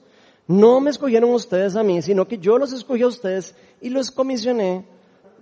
No 0.47 0.81
me 0.81 0.91
escogieron 0.91 1.31
ustedes 1.31 1.77
a 1.77 1.83
mí, 1.83 2.03
sino 2.03 2.27
que 2.27 2.39
yo 2.39 2.59
los 2.59 2.73
escogí 2.73 3.03
a 3.03 3.07
ustedes 3.07 3.55
y 3.81 3.89
los 3.91 4.11
comisioné 4.11 4.85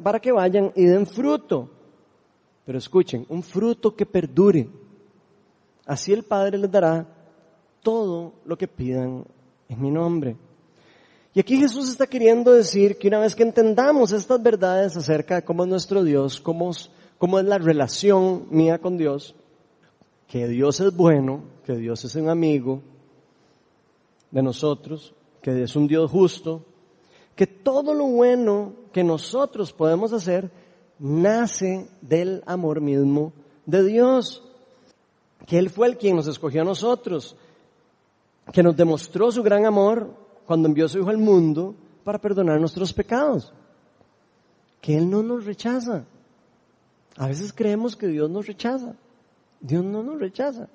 para 0.02 0.20
que 0.20 0.32
vayan 0.32 0.72
y 0.76 0.84
den 0.84 1.06
fruto. 1.06 1.70
Pero 2.64 2.78
escuchen, 2.78 3.26
un 3.28 3.42
fruto 3.42 3.94
que 3.96 4.06
perdure. 4.06 4.68
Así 5.92 6.10
el 6.10 6.22
Padre 6.22 6.56
les 6.56 6.70
dará 6.70 7.06
todo 7.82 8.32
lo 8.46 8.56
que 8.56 8.66
pidan 8.66 9.26
en 9.68 9.82
mi 9.82 9.90
nombre. 9.90 10.38
Y 11.34 11.40
aquí 11.40 11.58
Jesús 11.58 11.90
está 11.90 12.06
queriendo 12.06 12.50
decir 12.54 12.96
que 12.96 13.08
una 13.08 13.18
vez 13.18 13.34
que 13.34 13.42
entendamos 13.42 14.10
estas 14.10 14.42
verdades 14.42 14.96
acerca 14.96 15.34
de 15.34 15.44
cómo 15.44 15.64
es 15.64 15.68
nuestro 15.68 16.02
Dios, 16.02 16.40
cómo 16.40 16.70
es, 16.70 16.90
cómo 17.18 17.38
es 17.38 17.44
la 17.44 17.58
relación 17.58 18.46
mía 18.48 18.78
con 18.78 18.96
Dios, 18.96 19.34
que 20.28 20.48
Dios 20.48 20.80
es 20.80 20.96
bueno, 20.96 21.42
que 21.66 21.74
Dios 21.76 22.02
es 22.06 22.14
un 22.14 22.30
amigo 22.30 22.80
de 24.30 24.42
nosotros, 24.42 25.12
que 25.42 25.62
es 25.62 25.76
un 25.76 25.88
Dios 25.88 26.10
justo, 26.10 26.64
que 27.36 27.46
todo 27.46 27.92
lo 27.92 28.06
bueno 28.06 28.76
que 28.94 29.04
nosotros 29.04 29.74
podemos 29.74 30.14
hacer 30.14 30.50
nace 30.98 31.86
del 32.00 32.42
amor 32.46 32.80
mismo 32.80 33.34
de 33.66 33.84
Dios, 33.84 34.42
que 35.46 35.58
Él 35.58 35.70
fue 35.70 35.88
el 35.88 35.96
quien 35.98 36.16
nos 36.16 36.26
escogió 36.26 36.62
a 36.62 36.64
nosotros, 36.64 37.36
que 38.52 38.62
nos 38.62 38.76
demostró 38.76 39.30
su 39.30 39.42
gran 39.42 39.66
amor 39.66 40.14
cuando 40.46 40.68
envió 40.68 40.86
a 40.86 40.88
su 40.88 40.98
Hijo 40.98 41.10
al 41.10 41.18
mundo 41.18 41.74
para 42.04 42.20
perdonar 42.20 42.60
nuestros 42.60 42.92
pecados. 42.92 43.52
Que 44.80 44.96
Él 44.96 45.08
no 45.08 45.22
nos 45.22 45.44
rechaza. 45.44 46.04
A 47.16 47.26
veces 47.26 47.52
creemos 47.52 47.96
que 47.96 48.08
Dios 48.08 48.30
nos 48.30 48.46
rechaza. 48.46 48.94
Dios 49.60 49.84
no 49.84 50.02
nos 50.02 50.18
rechaza. 50.18 50.68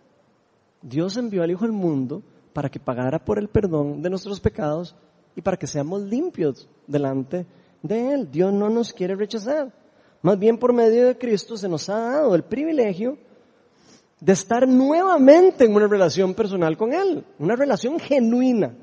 Dios 0.81 1.17
envió 1.17 1.43
al 1.43 1.51
Hijo 1.51 1.65
al 1.65 1.71
mundo 1.71 2.21
para 2.53 2.69
que 2.69 2.79
pagara 2.79 3.23
por 3.23 3.37
el 3.37 3.49
perdón 3.49 4.01
de 4.01 4.09
nuestros 4.09 4.39
pecados 4.39 4.95
y 5.35 5.41
para 5.41 5.57
que 5.57 5.67
seamos 5.67 6.01
limpios 6.03 6.67
delante 6.87 7.45
de 7.83 8.13
Él. 8.13 8.31
Dios 8.31 8.53
no 8.53 8.69
nos 8.69 8.93
quiere 8.93 9.15
rechazar. 9.15 9.73
Más 10.21 10.39
bien 10.39 10.57
por 10.57 10.73
medio 10.73 11.05
de 11.05 11.17
Cristo 11.17 11.57
se 11.57 11.69
nos 11.69 11.89
ha 11.89 11.99
dado 11.99 12.35
el 12.35 12.43
privilegio 12.43 13.17
de 14.19 14.33
estar 14.33 14.67
nuevamente 14.67 15.65
en 15.65 15.75
una 15.75 15.87
relación 15.87 16.33
personal 16.33 16.75
con 16.77 16.93
Él, 16.93 17.23
una 17.39 17.55
relación 17.55 17.99
genuina. 17.99 18.75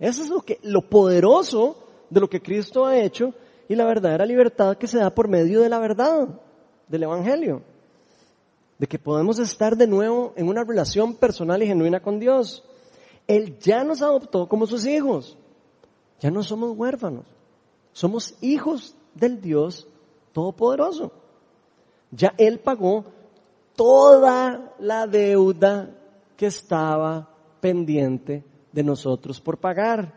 Eso 0.00 0.22
es 0.22 0.28
lo 0.28 0.40
que, 0.40 0.58
lo 0.62 0.82
poderoso 0.82 1.76
de 2.10 2.20
lo 2.20 2.28
que 2.28 2.42
Cristo 2.42 2.84
ha 2.84 2.98
hecho 2.98 3.34
y 3.68 3.74
la 3.74 3.84
verdadera 3.84 4.26
libertad 4.26 4.76
que 4.76 4.86
se 4.86 4.98
da 4.98 5.14
por 5.14 5.28
medio 5.28 5.60
de 5.60 5.68
la 5.68 5.78
verdad, 5.78 6.28
del 6.88 7.02
Evangelio. 7.04 7.62
De 8.78 8.86
que 8.88 8.98
podemos 8.98 9.38
estar 9.38 9.76
de 9.76 9.86
nuevo 9.86 10.32
en 10.36 10.48
una 10.48 10.64
relación 10.64 11.14
personal 11.14 11.62
y 11.62 11.66
genuina 11.66 12.00
con 12.00 12.18
Dios. 12.18 12.64
Él 13.28 13.56
ya 13.60 13.84
nos 13.84 14.02
adoptó 14.02 14.48
como 14.48 14.66
sus 14.66 14.84
hijos. 14.86 15.38
Ya 16.20 16.30
no 16.30 16.42
somos 16.42 16.76
huérfanos. 16.76 17.24
Somos 17.92 18.34
hijos 18.40 18.96
del 19.14 19.40
Dios 19.40 19.86
Todopoderoso. 20.32 21.12
Ya 22.10 22.34
Él 22.36 22.58
pagó 22.58 23.04
toda 23.76 24.74
la 24.78 25.06
deuda 25.06 25.90
que 26.36 26.46
estaba 26.46 27.28
pendiente 27.60 28.44
de 28.72 28.82
nosotros 28.82 29.40
por 29.40 29.58
pagar. 29.58 30.12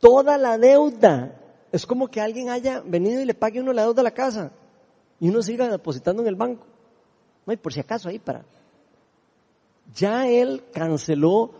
Toda 0.00 0.38
la 0.38 0.58
deuda. 0.58 1.34
Es 1.70 1.84
como 1.84 2.08
que 2.08 2.20
alguien 2.20 2.48
haya 2.48 2.80
venido 2.80 3.20
y 3.20 3.24
le 3.24 3.34
pague 3.34 3.60
uno 3.60 3.72
la 3.72 3.82
deuda 3.82 4.00
a 4.00 4.04
la 4.04 4.10
casa 4.10 4.52
y 5.20 5.28
uno 5.28 5.42
siga 5.42 5.68
depositando 5.68 6.22
en 6.22 6.28
el 6.28 6.36
banco. 6.36 6.66
No, 7.44 7.50
hay 7.50 7.56
por 7.56 7.72
si 7.72 7.80
acaso 7.80 8.08
ahí 8.08 8.18
para. 8.18 8.44
Ya 9.94 10.28
él 10.28 10.64
canceló 10.72 11.50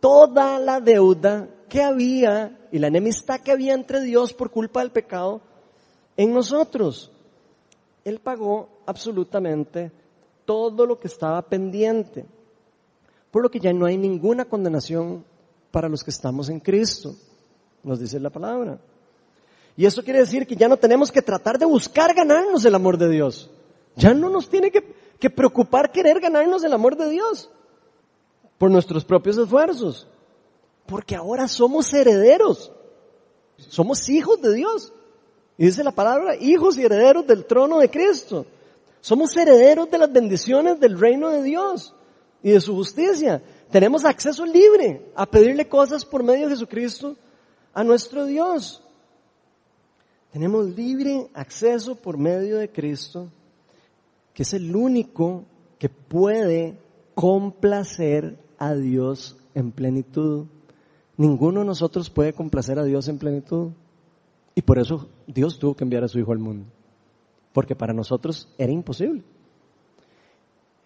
toda 0.00 0.58
la 0.58 0.80
deuda 0.80 1.48
que 1.68 1.82
había 1.82 2.68
y 2.70 2.78
la 2.78 2.88
enemistad 2.88 3.40
que 3.40 3.52
había 3.52 3.74
entre 3.74 4.00
Dios 4.00 4.32
por 4.32 4.50
culpa 4.50 4.80
del 4.80 4.90
pecado 4.90 5.40
en 6.16 6.32
nosotros. 6.32 7.10
Él 8.04 8.18
pagó 8.18 8.68
absolutamente 8.86 9.92
todo 10.44 10.86
lo 10.86 10.98
que 10.98 11.08
estaba 11.08 11.42
pendiente, 11.42 12.26
por 13.30 13.42
lo 13.42 13.50
que 13.50 13.60
ya 13.60 13.72
no 13.72 13.86
hay 13.86 13.96
ninguna 13.96 14.44
condenación 14.44 15.24
para 15.70 15.88
los 15.88 16.04
que 16.04 16.10
estamos 16.10 16.48
en 16.48 16.60
Cristo, 16.60 17.14
nos 17.82 17.98
dice 17.98 18.20
la 18.20 18.30
palabra. 18.30 18.78
Y 19.76 19.86
eso 19.86 20.02
quiere 20.02 20.20
decir 20.20 20.46
que 20.46 20.56
ya 20.56 20.68
no 20.68 20.76
tenemos 20.76 21.10
que 21.10 21.22
tratar 21.22 21.58
de 21.58 21.64
buscar 21.64 22.14
ganarnos 22.14 22.64
el 22.64 22.74
amor 22.74 22.98
de 22.98 23.08
Dios. 23.08 23.50
Ya 23.96 24.14
no 24.14 24.28
nos 24.28 24.48
tiene 24.48 24.70
que, 24.70 25.30
preocupar 25.30 25.90
querer 25.92 26.20
ganarnos 26.20 26.64
el 26.64 26.72
amor 26.72 26.96
de 26.96 27.08
Dios 27.08 27.50
por 28.58 28.70
nuestros 28.70 29.04
propios 29.04 29.38
esfuerzos, 29.38 30.06
porque 30.86 31.14
ahora 31.16 31.48
somos 31.48 31.92
herederos, 31.94 32.72
somos 33.56 34.08
hijos 34.08 34.40
de 34.42 34.54
Dios. 34.54 34.92
Y 35.58 35.66
dice 35.66 35.84
la 35.84 35.92
palabra, 35.92 36.36
hijos 36.36 36.76
y 36.76 36.84
herederos 36.84 37.26
del 37.26 37.44
trono 37.44 37.78
de 37.78 37.90
Cristo. 37.90 38.46
Somos 39.02 39.36
herederos 39.36 39.90
de 39.90 39.98
las 39.98 40.12
bendiciones 40.12 40.78
del 40.78 40.96
reino 40.96 41.30
de 41.30 41.42
Dios 41.42 41.92
y 42.40 42.52
de 42.52 42.60
su 42.60 42.72
justicia. 42.72 43.42
Tenemos 43.68 44.04
acceso 44.04 44.46
libre 44.46 45.10
a 45.16 45.26
pedirle 45.26 45.68
cosas 45.68 46.04
por 46.04 46.22
medio 46.22 46.46
de 46.46 46.54
Jesucristo 46.54 47.16
a 47.74 47.82
nuestro 47.82 48.26
Dios. 48.26 48.80
Tenemos 50.30 50.66
libre 50.76 51.26
acceso 51.34 51.96
por 51.96 52.16
medio 52.16 52.58
de 52.58 52.70
Cristo, 52.70 53.28
que 54.32 54.44
es 54.44 54.54
el 54.54 54.74
único 54.74 55.46
que 55.80 55.88
puede 55.88 56.78
complacer 57.16 58.38
a 58.56 58.72
Dios 58.74 59.36
en 59.56 59.72
plenitud. 59.72 60.46
Ninguno 61.16 61.60
de 61.60 61.66
nosotros 61.66 62.08
puede 62.08 62.32
complacer 62.32 62.78
a 62.78 62.84
Dios 62.84 63.08
en 63.08 63.18
plenitud. 63.18 63.72
Y 64.54 64.62
por 64.62 64.78
eso 64.78 65.08
Dios 65.26 65.58
tuvo 65.58 65.74
que 65.74 65.82
enviar 65.82 66.04
a 66.04 66.08
su 66.08 66.20
Hijo 66.20 66.30
al 66.30 66.38
mundo. 66.38 66.66
Porque 67.52 67.76
para 67.76 67.92
nosotros 67.92 68.48
era 68.58 68.72
imposible. 68.72 69.22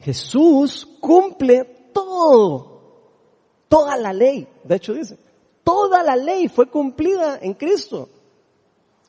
Jesús 0.00 0.86
cumple 1.00 1.64
todo, 1.92 2.80
toda 3.68 3.96
la 3.96 4.12
ley. 4.12 4.46
De 4.64 4.76
hecho 4.76 4.92
dice, 4.92 5.18
toda 5.64 6.02
la 6.02 6.16
ley 6.16 6.48
fue 6.48 6.68
cumplida 6.68 7.38
en 7.40 7.54
Cristo. 7.54 8.08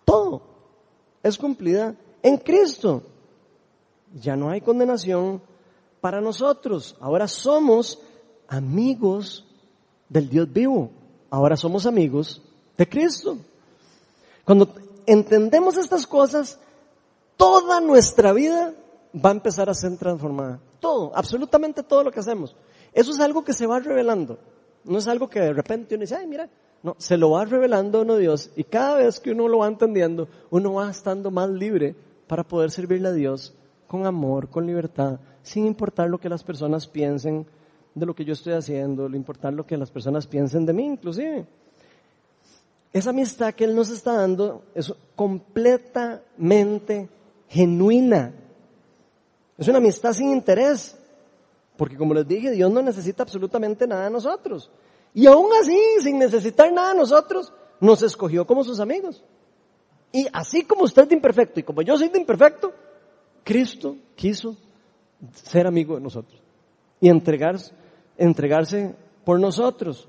Todo 0.05 0.41
es 1.23 1.37
cumplida 1.37 1.95
en 2.21 2.37
Cristo. 2.37 3.03
Ya 4.13 4.35
no 4.35 4.49
hay 4.49 4.61
condenación 4.61 5.41
para 5.99 6.21
nosotros. 6.21 6.95
Ahora 6.99 7.27
somos 7.27 7.99
amigos 8.47 9.45
del 10.09 10.29
Dios 10.29 10.51
vivo. 10.51 10.91
Ahora 11.29 11.57
somos 11.57 11.85
amigos 11.85 12.41
de 12.77 12.87
Cristo. 12.87 13.37
Cuando 14.45 14.73
entendemos 15.05 15.77
estas 15.77 16.07
cosas, 16.07 16.59
toda 17.37 17.79
nuestra 17.79 18.33
vida 18.33 18.73
va 19.13 19.29
a 19.29 19.33
empezar 19.33 19.69
a 19.69 19.73
ser 19.73 19.95
transformada. 19.97 20.59
Todo, 20.79 21.11
absolutamente 21.15 21.83
todo 21.83 22.03
lo 22.03 22.11
que 22.11 22.19
hacemos. 22.19 22.55
Eso 22.93 23.11
es 23.11 23.19
algo 23.19 23.43
que 23.43 23.53
se 23.53 23.67
va 23.67 23.79
revelando. 23.79 24.39
No 24.83 24.97
es 24.97 25.07
algo 25.07 25.29
que 25.29 25.39
de 25.39 25.53
repente 25.53 25.95
uno 25.95 26.01
dice, 26.01 26.15
ay, 26.15 26.27
mira, 26.27 26.49
no, 26.83 26.95
se 26.97 27.17
lo 27.17 27.31
va 27.31 27.45
revelando 27.45 27.99
a 27.99 28.01
uno 28.01 28.17
Dios 28.17 28.51
y 28.55 28.63
cada 28.63 28.97
vez 28.97 29.19
que 29.19 29.31
uno 29.31 29.47
lo 29.47 29.59
va 29.59 29.67
entendiendo, 29.67 30.27
uno 30.49 30.73
va 30.73 30.89
estando 30.89 31.31
más 31.31 31.49
libre 31.49 31.95
para 32.27 32.43
poder 32.43 32.71
servirle 32.71 33.09
a 33.09 33.13
Dios 33.13 33.53
con 33.87 34.05
amor, 34.05 34.49
con 34.49 34.65
libertad, 34.65 35.19
sin 35.41 35.65
importar 35.65 36.09
lo 36.09 36.19
que 36.19 36.29
las 36.29 36.43
personas 36.43 36.87
piensen 36.87 37.45
de 37.95 38.05
lo 38.05 38.13
que 38.13 38.25
yo 38.25 38.33
estoy 38.33 38.53
haciendo, 38.53 39.09
lo 39.09 39.15
importar 39.15 39.53
lo 39.53 39.65
que 39.65 39.77
las 39.77 39.89
personas 39.89 40.27
piensen 40.27 40.65
de 40.65 40.73
mí 40.73 40.85
inclusive. 40.85 41.47
Esa 42.93 43.09
amistad 43.09 43.53
que 43.53 43.63
Él 43.63 43.75
nos 43.75 43.89
está 43.89 44.13
dando 44.13 44.63
es 44.73 44.93
completamente 45.15 47.09
genuina. 47.49 48.33
Es 49.57 49.67
una 49.67 49.77
amistad 49.77 50.13
sin 50.13 50.31
interés. 50.31 50.97
Porque 51.77 51.95
como 51.95 52.13
les 52.13 52.27
dije, 52.27 52.51
Dios 52.51 52.71
no 52.71 52.81
necesita 52.81 53.23
absolutamente 53.23 53.87
nada 53.87 54.05
de 54.05 54.09
nosotros. 54.09 54.71
Y 55.13 55.27
aún 55.27 55.49
así, 55.61 55.79
sin 56.01 56.17
necesitar 56.17 56.71
nada 56.73 56.93
de 56.93 56.99
nosotros, 56.99 57.53
nos 57.79 58.01
escogió 58.01 58.45
como 58.45 58.63
sus 58.63 58.79
amigos. 58.79 59.23
Y 60.11 60.27
así 60.33 60.63
como 60.63 60.83
usted 60.83 61.03
es 61.03 61.09
de 61.09 61.15
imperfecto 61.15 61.59
y 61.59 61.63
como 61.63 61.81
yo 61.81 61.97
soy 61.97 62.09
de 62.09 62.19
imperfecto, 62.19 62.73
Cristo 63.43 63.95
quiso 64.15 64.55
ser 65.31 65.67
amigo 65.67 65.95
de 65.95 66.01
nosotros 66.01 66.41
y 66.99 67.09
entregarse, 67.09 67.73
entregarse 68.17 68.95
por 69.23 69.39
nosotros. 69.39 70.07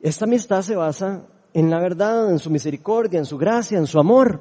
Esta 0.00 0.24
amistad 0.24 0.62
se 0.62 0.76
basa 0.76 1.26
en 1.52 1.70
la 1.70 1.80
verdad, 1.80 2.30
en 2.30 2.38
su 2.38 2.50
misericordia, 2.50 3.18
en 3.18 3.26
su 3.26 3.38
gracia, 3.38 3.78
en 3.78 3.86
su 3.86 3.98
amor. 3.98 4.40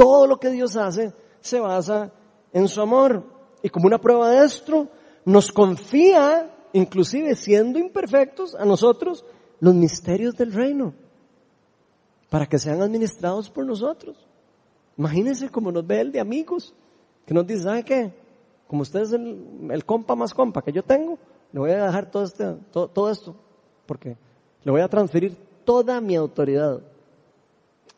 Todo 0.00 0.26
lo 0.26 0.40
que 0.40 0.48
Dios 0.48 0.78
hace 0.78 1.12
se 1.40 1.60
basa 1.60 2.10
en 2.54 2.68
su 2.68 2.80
amor. 2.80 3.22
Y 3.62 3.68
como 3.68 3.86
una 3.86 3.98
prueba 3.98 4.30
de 4.30 4.46
esto, 4.46 4.88
nos 5.26 5.52
confía, 5.52 6.50
inclusive 6.72 7.34
siendo 7.34 7.78
imperfectos, 7.78 8.54
a 8.54 8.64
nosotros 8.64 9.26
los 9.60 9.74
misterios 9.74 10.36
del 10.36 10.54
reino, 10.54 10.94
para 12.30 12.46
que 12.46 12.58
sean 12.58 12.80
administrados 12.80 13.50
por 13.50 13.66
nosotros. 13.66 14.16
Imagínense 14.96 15.50
cómo 15.50 15.70
nos 15.70 15.86
ve 15.86 16.00
él 16.00 16.12
de 16.12 16.20
amigos, 16.20 16.74
que 17.26 17.34
nos 17.34 17.46
dice, 17.46 17.64
¿sabe 17.64 17.84
qué? 17.84 18.14
Como 18.68 18.80
usted 18.80 19.00
es 19.00 19.12
el, 19.12 19.84
compa 19.84 20.14
más 20.14 20.32
compa 20.32 20.62
que 20.62 20.72
yo 20.72 20.82
tengo, 20.82 21.18
le 21.52 21.60
voy 21.60 21.72
a 21.72 21.84
dejar 21.84 22.10
todo, 22.10 22.22
este, 22.22 22.54
todo, 22.72 22.88
todo 22.88 23.10
esto, 23.10 23.36
porque 23.84 24.16
le 24.64 24.72
voy 24.72 24.80
a 24.80 24.88
transferir 24.88 25.36
toda 25.66 26.00
mi 26.00 26.16
autoridad 26.16 26.80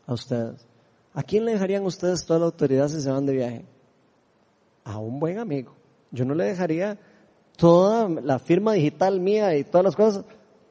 a 0.05 0.13
ustedes. 0.15 0.72
¿A 1.15 1.23
quién 1.23 1.45
le 1.45 1.53
dejarían 1.53 1.85
ustedes 1.85 2.25
toda 2.25 2.39
la 2.39 2.47
autoridad 2.47 2.89
si 2.89 3.01
se 3.01 3.11
van 3.11 3.27
de 3.27 3.35
viaje? 3.35 3.65
A 4.85 4.99
un 4.99 5.21
buen 5.21 5.39
amigo. 5.39 5.75
Yo 6.11 6.25
no 6.25 6.35
le 6.35 6.45
dejaría 6.45 6.99
toda 7.57 8.09
la 8.09 8.39
firma 8.39 8.73
digital 8.73 9.21
mía 9.21 9.57
y 9.57 9.65
todas 9.65 9.85
las 9.85 9.97
cosas 9.97 10.25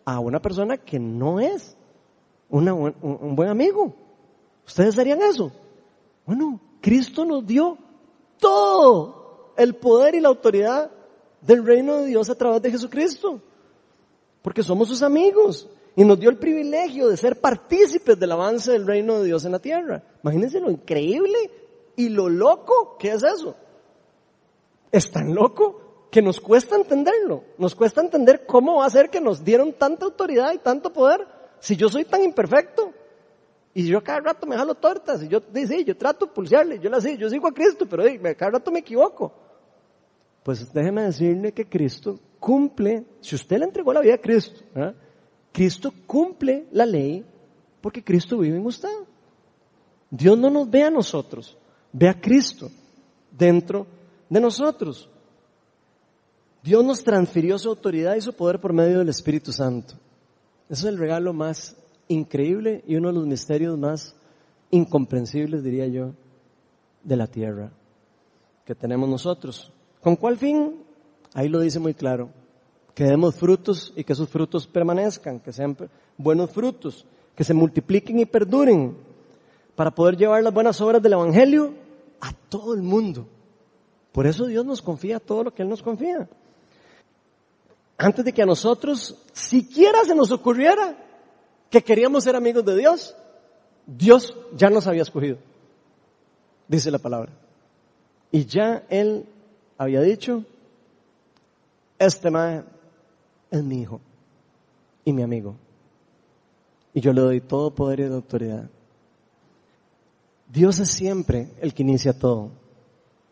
a 0.04 0.20
una 0.20 0.42
persona 0.42 0.78
que 0.78 1.00
no 1.00 1.40
es 1.40 1.78
una, 2.50 2.74
un 2.74 3.36
buen 3.36 3.50
amigo. 3.50 3.94
¿Ustedes 4.66 4.98
harían 4.98 5.22
eso? 5.22 5.52
Bueno, 6.26 6.60
Cristo 6.82 7.24
nos 7.24 7.46
dio 7.46 7.78
todo 8.40 9.54
el 9.58 9.76
poder 9.76 10.16
y 10.16 10.22
la 10.22 10.30
autoridad 10.30 10.92
del 11.42 11.66
reino 11.66 11.98
de 11.98 12.08
Dios 12.08 12.30
a 12.30 12.36
través 12.36 12.62
de 12.62 12.72
Jesucristo. 12.72 13.42
Porque 14.42 14.64
somos 14.64 14.88
sus 14.88 15.04
amigos 15.04 15.70
y 15.96 16.06
nos 16.06 16.20
dio 16.20 16.30
el 16.30 16.38
privilegio 16.38 17.10
de 17.10 17.18
ser 17.18 17.40
partícipes 17.40 18.18
del 18.20 18.32
avance 18.32 18.72
del 18.72 18.88
reino 18.88 19.20
de 19.20 19.26
Dios 19.26 19.44
en 19.46 19.52
la 19.52 19.60
tierra. 19.60 20.04
Imagínense 20.24 20.60
lo 20.60 20.72
increíble 20.72 21.52
y 21.96 22.10
lo 22.10 22.30
loco 22.30 22.98
que 22.98 23.12
es 23.12 23.24
eso. 23.24 23.56
Es 24.92 25.12
tan 25.12 25.34
loco 25.36 26.08
que 26.12 26.22
nos 26.22 26.40
cuesta 26.40 26.76
entenderlo. 26.76 27.44
Nos 27.58 27.76
cuesta 27.76 28.02
entender 28.02 28.46
cómo 28.46 28.78
va 28.78 28.86
a 28.86 28.90
ser 28.90 29.10
que 29.10 29.22
nos 29.22 29.44
dieron 29.44 29.74
tanta 29.74 30.06
autoridad 30.06 30.54
y 30.54 30.60
tanto 30.60 30.92
poder 30.94 31.28
si 31.60 31.76
yo 31.76 31.90
soy 31.90 32.06
tan 32.06 32.24
imperfecto. 32.24 32.94
Y 33.74 33.88
yo 33.88 34.04
cada 34.04 34.20
rato 34.20 34.46
me 34.46 34.58
jalo 34.58 34.76
tortas 34.76 35.24
y 35.24 35.30
yo, 35.30 35.42
sí, 35.54 35.86
yo 35.86 35.96
trato 35.96 36.26
de 36.26 36.34
pulsearle, 36.34 36.80
yo 36.80 36.90
la 36.90 37.00
sé, 37.00 37.18
yo 37.18 37.30
sigo 37.30 37.48
a 37.48 37.54
Cristo, 37.54 37.86
pero 37.90 38.04
cada 38.38 38.52
rato 38.52 38.70
me 38.70 38.80
equivoco. 38.80 39.34
Pues 40.44 40.74
déjeme 40.74 41.04
decirle 41.04 41.54
que 41.54 41.70
Cristo 41.70 42.20
cumple, 42.40 43.06
si 43.22 43.36
usted 43.36 43.60
le 43.60 43.66
entregó 43.66 43.94
la 43.94 44.02
vida 44.02 44.16
a 44.16 44.18
Cristo, 44.18 44.62
¿verdad? 44.74 44.96
Cristo 45.52 45.94
cumple 46.06 46.68
la 46.72 46.86
ley 46.86 47.26
porque 47.82 48.04
Cristo 48.04 48.38
vive 48.38 48.58
en 48.58 48.66
usted. 48.66 48.90
Dios 50.10 50.38
no 50.38 50.50
nos 50.50 50.70
ve 50.70 50.84
a 50.84 50.90
nosotros, 50.92 51.58
ve 51.92 52.10
a 52.10 52.20
Cristo 52.20 52.70
dentro 53.32 53.88
de 54.30 54.40
nosotros. 54.40 55.10
Dios 56.64 56.86
nos 56.86 57.04
transfirió 57.04 57.58
su 57.58 57.70
autoridad 57.70 58.16
y 58.16 58.22
su 58.22 58.34
poder 58.34 58.60
por 58.60 58.74
medio 58.74 59.00
del 59.00 59.10
Espíritu 59.10 59.52
Santo. 59.52 59.96
Eso 60.70 60.88
es 60.88 60.94
el 60.94 61.00
regalo 61.00 61.34
más 61.34 61.76
increíble 62.08 62.84
y 62.88 62.96
uno 62.96 63.10
de 63.10 63.16
los 63.16 63.26
misterios 63.26 63.78
más 63.78 64.16
incomprensibles, 64.70 65.64
diría 65.64 65.88
yo, 65.88 66.14
de 67.04 67.16
la 67.16 67.28
tierra 67.28 67.72
que 68.66 68.76
tenemos 68.76 69.10
nosotros. 69.10 69.72
¿Con 70.02 70.16
cuál 70.16 70.38
fin? 70.38 70.84
Ahí 71.34 71.50
lo 71.50 71.60
dice 71.60 71.80
muy 71.80 71.94
claro. 71.94 72.30
Que 72.94 73.06
demos 73.06 73.36
frutos 73.36 73.94
y 73.96 74.04
que 74.04 74.14
esos 74.14 74.30
frutos 74.30 74.68
permanezcan, 74.68 75.40
que 75.40 75.54
sean 75.54 75.78
buenos 76.18 76.52
frutos, 76.52 77.06
que 77.36 77.44
se 77.44 77.54
multipliquen 77.54 78.20
y 78.20 78.26
perduren, 78.26 78.96
para 79.76 79.92
poder 79.92 80.18
llevar 80.18 80.44
las 80.44 80.54
buenas 80.54 80.80
obras 80.82 81.02
del 81.02 81.14
Evangelio 81.14 81.74
a 82.20 82.34
todo 82.50 82.74
el 82.74 82.82
mundo. 82.82 83.28
Por 84.12 84.28
eso 84.28 84.46
Dios 84.46 84.66
nos 84.66 84.82
confía 84.82 85.20
todo 85.20 85.46
lo 85.46 85.54
que 85.54 85.64
Él 85.64 85.70
nos 85.70 85.82
confía. 85.82 86.28
Antes 87.98 88.26
de 88.26 88.34
que 88.34 88.42
a 88.42 88.46
nosotros 88.46 89.16
siquiera 89.32 90.04
se 90.04 90.16
nos 90.16 90.32
ocurriera 90.32 90.98
que 91.70 91.84
queríamos 91.84 92.24
ser 92.24 92.36
amigos 92.36 92.66
de 92.66 92.76
Dios, 92.76 93.16
Dios 93.86 94.36
ya 94.56 94.70
nos 94.70 94.88
había 94.88 95.04
escogido, 95.04 95.38
dice 96.68 96.92
la 96.92 97.00
palabra. 97.00 97.32
Y 98.32 98.46
ya 98.46 98.84
Él 98.90 99.26
había 99.78 100.02
dicho, 100.02 100.44
este 101.98 102.30
mae 102.30 102.64
es 103.52 103.64
mi 103.64 103.82
hijo 103.82 104.00
y 105.06 105.14
mi 105.14 105.22
amigo. 105.22 105.56
Y 106.94 107.02
yo 107.02 107.14
le 107.14 107.22
doy 107.22 107.42
todo 107.42 107.76
poder 107.76 108.00
y 108.00 108.04
autoridad. 108.06 108.70
Dios 110.52 110.80
es 110.80 110.90
siempre 110.90 111.50
el 111.62 111.74
que 111.74 111.84
inicia 111.84 112.18
todo. 112.18 112.52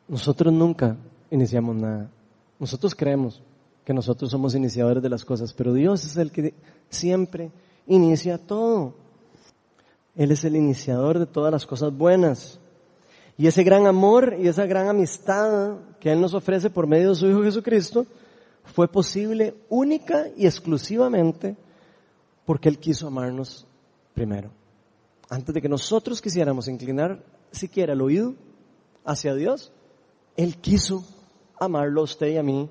Nosotros 0.07 0.53
nunca 0.53 0.97
iniciamos 1.31 1.75
nada. 1.75 2.09
Nosotros 2.59 2.95
creemos 2.95 3.41
que 3.83 3.93
nosotros 3.93 4.29
somos 4.31 4.55
iniciadores 4.55 5.01
de 5.01 5.09
las 5.09 5.25
cosas, 5.25 5.53
pero 5.53 5.73
Dios 5.73 6.05
es 6.05 6.17
el 6.17 6.31
que 6.31 6.53
siempre 6.89 7.51
inicia 7.87 8.37
todo. 8.37 8.93
Él 10.15 10.31
es 10.31 10.43
el 10.43 10.55
iniciador 10.55 11.19
de 11.19 11.25
todas 11.25 11.51
las 11.51 11.65
cosas 11.65 11.95
buenas. 11.95 12.59
Y 13.37 13.47
ese 13.47 13.63
gran 13.63 13.87
amor 13.87 14.35
y 14.37 14.47
esa 14.47 14.65
gran 14.65 14.87
amistad 14.87 15.77
que 15.99 16.11
Él 16.11 16.19
nos 16.19 16.33
ofrece 16.33 16.69
por 16.69 16.87
medio 16.87 17.09
de 17.09 17.15
su 17.15 17.27
Hijo 17.27 17.43
Jesucristo 17.43 18.05
fue 18.73 18.87
posible 18.87 19.55
única 19.69 20.27
y 20.35 20.45
exclusivamente 20.45 21.55
porque 22.45 22.69
Él 22.69 22.79
quiso 22.79 23.07
amarnos 23.07 23.65
primero. 24.13 24.51
Antes 25.29 25.53
de 25.53 25.61
que 25.61 25.69
nosotros 25.69 26.21
quisiéramos 26.21 26.67
inclinar 26.67 27.23
siquiera 27.51 27.93
el 27.93 28.01
oído 28.01 28.35
hacia 29.05 29.33
Dios, 29.35 29.71
Él 30.35 30.57
quiso 30.57 31.03
amarlo 31.59 32.01
a 32.01 32.05
usted 32.05 32.27
y 32.27 32.37
a 32.37 32.43
mí 32.43 32.69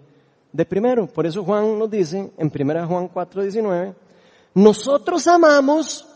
de 0.52 0.64
primero. 0.64 1.06
Por 1.06 1.26
eso 1.26 1.44
Juan 1.44 1.78
nos 1.78 1.90
dice 1.90 2.32
en 2.36 2.52
1 2.52 2.86
Juan 2.88 3.08
4, 3.08 3.42
19, 3.42 3.94
nosotros 4.54 5.26
amamos, 5.26 6.06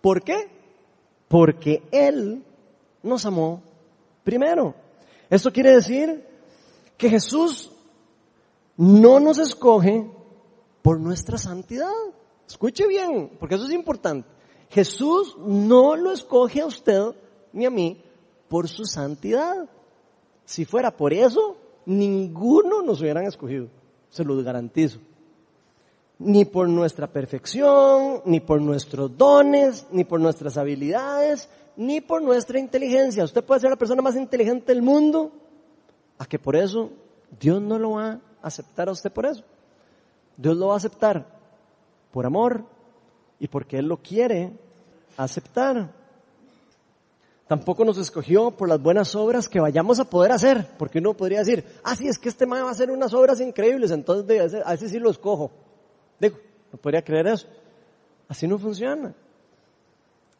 ¿por 0.00 0.22
qué? 0.22 0.50
Porque 1.28 1.82
Él 1.90 2.42
nos 3.02 3.24
amó 3.24 3.62
primero. 4.24 4.74
Esto 5.30 5.52
quiere 5.52 5.72
decir 5.72 6.24
que 6.96 7.08
Jesús 7.08 7.70
no 8.78 9.18
nos 9.20 9.38
escoge 9.38 10.08
por 10.82 10.98
nuestra 11.00 11.36
santidad. 11.36 11.92
Escuche 12.46 12.86
bien, 12.86 13.32
porque 13.38 13.56
eso 13.56 13.66
es 13.66 13.72
importante. 13.72 14.26
Jesús 14.70 15.36
no 15.38 15.96
lo 15.96 16.12
escoge 16.12 16.62
a 16.62 16.66
usted 16.66 17.14
ni 17.52 17.66
a 17.66 17.70
mí 17.70 18.02
por 18.48 18.68
su 18.68 18.84
santidad. 18.84 19.68
Si 20.44 20.64
fuera 20.64 20.96
por 20.96 21.12
eso, 21.12 21.56
ninguno 21.86 22.80
nos 22.82 23.00
hubieran 23.00 23.26
escogido, 23.26 23.68
se 24.08 24.24
lo 24.24 24.42
garantizo. 24.42 25.00
Ni 26.20 26.44
por 26.44 26.68
nuestra 26.68 27.06
perfección, 27.06 28.22
ni 28.24 28.40
por 28.40 28.60
nuestros 28.60 29.16
dones, 29.16 29.86
ni 29.90 30.04
por 30.04 30.20
nuestras 30.20 30.56
habilidades, 30.56 31.48
ni 31.76 32.00
por 32.00 32.22
nuestra 32.22 32.58
inteligencia. 32.58 33.24
Usted 33.24 33.44
puede 33.44 33.60
ser 33.60 33.70
la 33.70 33.76
persona 33.76 34.02
más 34.02 34.16
inteligente 34.16 34.72
del 34.72 34.82
mundo, 34.82 35.32
a 36.18 36.26
que 36.26 36.38
por 36.38 36.56
eso 36.56 36.90
Dios 37.38 37.60
no 37.60 37.78
lo 37.78 37.92
va 37.92 38.20
aceptar 38.42 38.88
a 38.88 38.92
usted 38.92 39.12
por 39.12 39.26
eso. 39.26 39.42
Dios 40.36 40.56
lo 40.56 40.68
va 40.68 40.74
a 40.74 40.78
aceptar 40.78 41.26
por 42.12 42.26
amor 42.26 42.64
y 43.40 43.48
porque 43.48 43.78
Él 43.78 43.86
lo 43.86 43.98
quiere 43.98 44.52
aceptar. 45.16 45.92
Tampoco 47.46 47.84
nos 47.84 47.98
escogió 47.98 48.50
por 48.50 48.68
las 48.68 48.80
buenas 48.80 49.14
obras 49.14 49.48
que 49.48 49.58
vayamos 49.58 49.98
a 50.00 50.04
poder 50.04 50.32
hacer, 50.32 50.66
porque 50.78 50.98
uno 50.98 51.14
podría 51.14 51.38
decir, 51.38 51.64
ah, 51.82 51.96
sí, 51.96 52.06
es 52.06 52.18
que 52.18 52.28
este 52.28 52.46
man 52.46 52.64
va 52.64 52.68
a 52.68 52.72
hacer 52.72 52.90
unas 52.90 53.14
obras 53.14 53.40
increíbles, 53.40 53.90
entonces 53.90 54.54
a 54.64 54.74
ese 54.74 54.88
sí 54.88 54.98
lo 54.98 55.10
escojo. 55.10 55.50
Digo, 56.20 56.36
no 56.72 56.78
podría 56.78 57.02
creer 57.02 57.26
eso. 57.28 57.46
Así 58.28 58.46
no 58.46 58.58
funciona. 58.58 59.14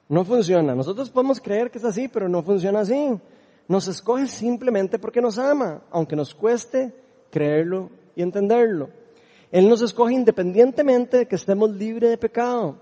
No 0.09 0.25
funciona. 0.25 0.75
Nosotros 0.75 1.11
podemos 1.11 1.41
creer 1.41 1.71
que 1.71 1.79
es 1.79 1.85
así, 1.85 2.09
pero 2.09 2.29
no 2.29 2.43
funciona 2.43 2.81
así. 2.81 3.19
Nos 3.67 3.89
escoge 3.89 4.27
simplemente 4.27 4.99
porque 4.99 5.21
nos 5.21 5.39
ama, 5.39 5.83
aunque 5.91 6.17
nos 6.17 6.35
cueste 6.35 6.95
creerlo 7.31 7.91
y 8.15 8.23
entenderlo. 8.23 8.91
Él 9.51 9.69
nos 9.69 9.83
escoge 9.83 10.15
independientemente 10.15 11.19
de 11.19 11.27
que 11.27 11.37
estemos 11.37 11.71
libres 11.71 12.11
de 12.11 12.19
pecado. 12.19 12.77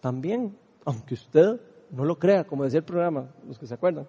También, 0.00 0.56
aunque 0.84 1.14
usted 1.14 1.60
no 1.90 2.04
lo 2.04 2.18
crea, 2.18 2.44
como 2.44 2.64
decía 2.64 2.78
el 2.78 2.84
programa, 2.84 3.28
los 3.46 3.58
que 3.58 3.66
se 3.66 3.74
acuerdan. 3.74 4.06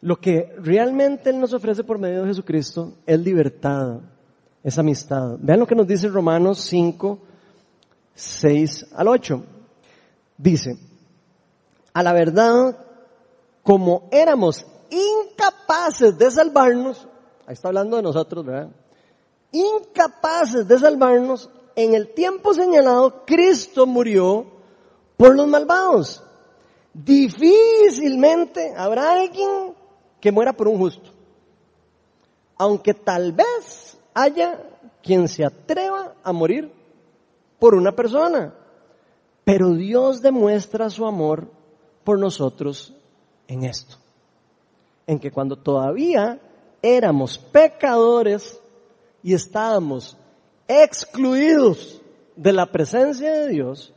Lo 0.00 0.16
que 0.20 0.54
realmente 0.58 1.30
Él 1.30 1.40
nos 1.40 1.52
ofrece 1.52 1.84
por 1.84 1.98
medio 1.98 2.22
de 2.22 2.28
Jesucristo 2.28 2.94
es 3.06 3.20
libertad, 3.20 4.00
es 4.62 4.78
amistad. 4.78 5.36
Vean 5.38 5.60
lo 5.60 5.66
que 5.66 5.74
nos 5.74 5.86
dice 5.86 6.08
Romanos 6.08 6.60
5, 6.60 7.18
6 8.14 8.86
al 8.94 9.08
8. 9.08 9.44
Dice, 10.38 10.76
a 11.92 12.02
la 12.02 12.12
verdad, 12.12 12.76
como 13.62 14.08
éramos 14.10 14.66
incapaces 14.90 16.18
de 16.18 16.30
salvarnos, 16.30 17.06
ahí 17.46 17.54
está 17.54 17.68
hablando 17.68 17.96
de 17.96 18.02
nosotros, 18.02 18.44
¿verdad? 18.44 18.70
Incapaces 19.52 20.66
de 20.66 20.78
salvarnos, 20.78 21.50
en 21.74 21.94
el 21.94 22.12
tiempo 22.14 22.54
señalado, 22.54 23.24
Cristo 23.24 23.86
murió 23.86 24.46
por 25.16 25.34
los 25.34 25.46
malvados. 25.46 26.22
Difícilmente 26.92 28.74
habrá 28.76 29.12
alguien 29.12 29.74
que 30.20 30.32
muera 30.32 30.52
por 30.52 30.68
un 30.68 30.78
justo. 30.78 31.10
Aunque 32.58 32.94
tal 32.94 33.32
vez 33.32 33.98
haya 34.14 34.62
quien 35.02 35.28
se 35.28 35.44
atreva 35.44 36.14
a 36.22 36.32
morir 36.32 36.72
por 37.58 37.74
una 37.74 37.92
persona. 37.92 38.54
Pero 39.44 39.70
Dios 39.70 40.20
demuestra 40.20 40.90
su 40.90 41.06
amor 41.06 41.48
por 42.04 42.18
nosotros 42.18 42.94
en 43.48 43.64
esto. 43.64 43.96
En 45.06 45.18
que 45.18 45.32
cuando 45.32 45.56
todavía 45.56 46.40
éramos 46.82 47.38
pecadores 47.38 48.60
y 49.22 49.32
estábamos 49.32 50.16
excluidos 50.66 52.02
de 52.34 52.52
la 52.52 52.66
presencia 52.66 53.32
de 53.32 53.48
Dios, 53.48 53.94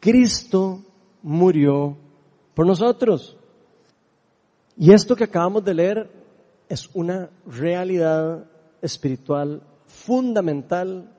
Cristo 0.00 0.82
murió 1.22 1.96
por 2.54 2.66
nosotros. 2.66 3.36
Y 4.76 4.92
esto 4.92 5.14
que 5.14 5.24
acabamos 5.24 5.64
de 5.64 5.74
leer 5.74 6.10
es 6.68 6.88
una 6.94 7.30
realidad 7.46 8.44
espiritual 8.82 9.62
fundamental 9.86 11.10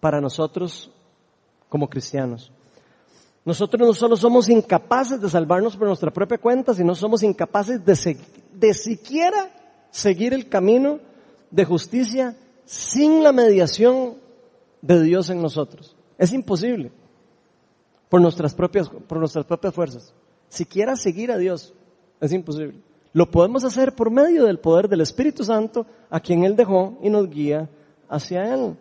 para 0.00 0.20
nosotros 0.20 0.90
como 1.68 1.88
cristianos. 1.88 2.52
Nosotros 3.44 3.86
no 3.86 3.92
solo 3.92 4.16
somos 4.16 4.48
incapaces 4.48 5.20
de 5.20 5.28
salvarnos 5.28 5.76
por 5.76 5.86
nuestra 5.86 6.10
propia 6.10 6.38
cuenta, 6.38 6.72
sino 6.72 6.94
somos 6.94 7.22
incapaces 7.22 7.84
de, 7.84 8.18
de 8.54 8.74
siquiera 8.74 9.50
seguir 9.94 10.34
el 10.34 10.48
camino 10.48 10.98
de 11.52 11.64
justicia 11.64 12.36
sin 12.64 13.22
la 13.22 13.30
mediación 13.30 14.16
de 14.82 15.00
Dios 15.00 15.30
en 15.30 15.40
nosotros. 15.40 15.94
Es 16.18 16.32
imposible 16.32 16.90
por 18.08 18.20
nuestras 18.20 18.54
propias, 18.54 18.88
por 18.88 19.18
nuestras 19.18 19.44
propias 19.44 19.72
fuerzas 19.72 20.12
siquiera 20.48 20.96
seguir 20.96 21.30
a 21.30 21.38
Dios. 21.38 21.72
Es 22.20 22.32
imposible. 22.32 22.80
Lo 23.12 23.30
podemos 23.30 23.62
hacer 23.62 23.94
por 23.94 24.10
medio 24.10 24.46
del 24.46 24.58
poder 24.58 24.88
del 24.88 25.00
Espíritu 25.00 25.44
Santo, 25.44 25.86
a 26.10 26.18
quien 26.18 26.42
Él 26.42 26.56
dejó 26.56 26.98
y 27.00 27.08
nos 27.08 27.30
guía 27.30 27.70
hacia 28.08 28.52
Él. 28.52 28.76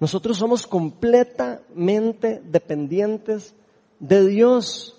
Nosotros 0.00 0.36
somos 0.36 0.66
completamente 0.66 2.42
dependientes 2.44 3.54
de 4.00 4.26
Dios. 4.26 4.96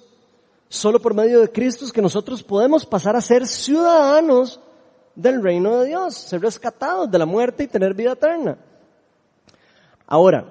Solo 0.70 1.02
por 1.02 1.14
medio 1.14 1.42
de 1.42 1.52
Cristo 1.52 1.84
es 1.84 1.92
que 1.92 2.02
nosotros 2.02 2.42
podemos 2.42 2.86
pasar 2.86 3.18
a 3.18 3.22
ser 3.22 3.46
ciudadanos 3.46 4.62
del 5.20 5.44
reino 5.44 5.80
de 5.80 5.88
Dios, 5.88 6.16
ser 6.16 6.42
rescatados 6.42 7.12
de 7.12 7.18
la 7.18 7.26
muerte 7.26 7.64
y 7.64 7.68
tener 7.68 7.94
vida 7.94 8.14
eterna. 8.14 8.58
Ahora, 10.08 10.46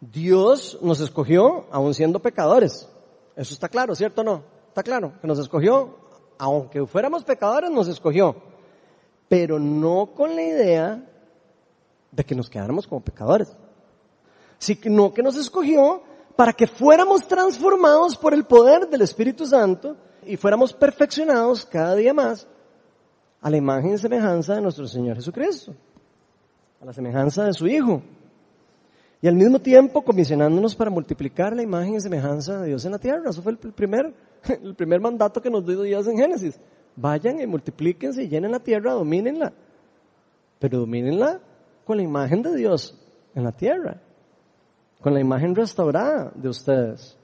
Dios 0.00 0.78
nos 0.80 1.00
escogió 1.00 1.66
aún 1.70 1.92
siendo 1.92 2.20
pecadores. 2.20 2.88
Eso 3.36 3.52
está 3.52 3.68
claro, 3.68 3.94
¿cierto 3.94 4.22
o 4.22 4.24
no? 4.24 4.42
Está 4.68 4.82
claro, 4.82 5.12
que 5.20 5.26
nos 5.26 5.38
escogió, 5.38 5.94
aunque 6.38 6.86
fuéramos 6.86 7.22
pecadores, 7.22 7.70
nos 7.70 7.88
escogió, 7.88 8.34
pero 9.28 9.58
no 9.58 10.06
con 10.14 10.34
la 10.34 10.42
idea 10.42 11.04
de 12.10 12.24
que 12.24 12.34
nos 12.34 12.48
quedáramos 12.48 12.86
como 12.86 13.02
pecadores, 13.02 13.54
sino 14.58 15.12
que 15.12 15.22
nos 15.22 15.36
escogió 15.36 16.02
para 16.34 16.54
que 16.54 16.66
fuéramos 16.66 17.28
transformados 17.28 18.16
por 18.16 18.32
el 18.32 18.44
poder 18.44 18.88
del 18.88 19.02
Espíritu 19.02 19.44
Santo 19.44 19.96
y 20.24 20.38
fuéramos 20.38 20.72
perfeccionados 20.72 21.66
cada 21.66 21.94
día 21.94 22.14
más 22.14 22.46
a 23.40 23.50
la 23.50 23.56
imagen 23.56 23.94
y 23.94 23.98
semejanza 23.98 24.54
de 24.54 24.62
nuestro 24.62 24.86
Señor 24.86 25.16
Jesucristo, 25.16 25.74
a 26.80 26.84
la 26.84 26.92
semejanza 26.92 27.44
de 27.44 27.52
su 27.52 27.66
Hijo. 27.66 28.02
Y 29.20 29.26
al 29.26 29.34
mismo 29.34 29.58
tiempo 29.58 30.02
comisionándonos 30.02 30.76
para 30.76 30.90
multiplicar 30.90 31.54
la 31.54 31.62
imagen 31.62 31.94
y 31.94 32.00
semejanza 32.00 32.60
de 32.60 32.68
Dios 32.68 32.84
en 32.84 32.92
la 32.92 32.98
tierra. 32.98 33.30
Eso 33.30 33.42
fue 33.42 33.52
el 33.52 33.58
primer, 33.58 34.14
el 34.62 34.74
primer 34.76 35.00
mandato 35.00 35.42
que 35.42 35.50
nos 35.50 35.66
dio 35.66 35.82
Dios 35.82 36.06
en 36.06 36.16
Génesis. 36.16 36.60
Vayan 36.94 37.40
y 37.40 37.46
multiplíquense 37.46 38.22
y 38.22 38.28
llenen 38.28 38.52
la 38.52 38.60
tierra, 38.60 38.92
domínenla. 38.92 39.52
Pero 40.58 40.80
domínenla 40.80 41.40
con 41.84 41.96
la 41.96 42.02
imagen 42.02 42.42
de 42.42 42.54
Dios 42.54 42.96
en 43.34 43.44
la 43.44 43.52
tierra. 43.52 44.00
Con 45.00 45.14
la 45.14 45.20
imagen 45.20 45.54
restaurada 45.54 46.32
de 46.34 46.48
ustedes. 46.48 47.16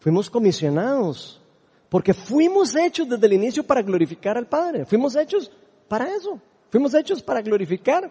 Fuimos 0.00 0.30
comisionados. 0.30 1.42
Porque 1.88 2.12
fuimos 2.12 2.74
hechos 2.74 3.08
desde 3.08 3.26
el 3.26 3.34
inicio 3.34 3.64
para 3.64 3.82
glorificar 3.82 4.36
al 4.36 4.46
Padre. 4.46 4.84
Fuimos 4.84 5.14
hechos 5.16 5.50
para 5.88 6.14
eso. 6.14 6.40
Fuimos 6.70 6.94
hechos 6.94 7.22
para 7.22 7.40
glorificar 7.40 8.10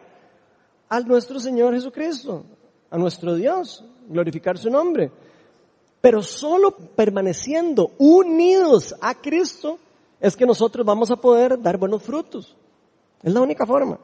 a 0.87 0.99
nuestro 1.01 1.39
Señor 1.39 1.73
Jesucristo, 1.73 2.45
a 2.89 2.97
nuestro 2.97 3.35
Dios, 3.35 3.83
glorificar 4.07 4.57
su 4.57 4.69
nombre. 4.69 5.11
Pero 5.99 6.21
solo 6.21 6.71
permaneciendo 6.71 7.91
unidos 7.97 8.95
a 9.01 9.15
Cristo 9.15 9.79
es 10.19 10.35
que 10.35 10.45
nosotros 10.45 10.85
vamos 10.85 11.11
a 11.11 11.15
poder 11.15 11.59
dar 11.61 11.77
buenos 11.77 12.03
frutos. 12.03 12.55
Es 13.23 13.33
la 13.33 13.41
única 13.41 13.65
forma. 13.65 13.99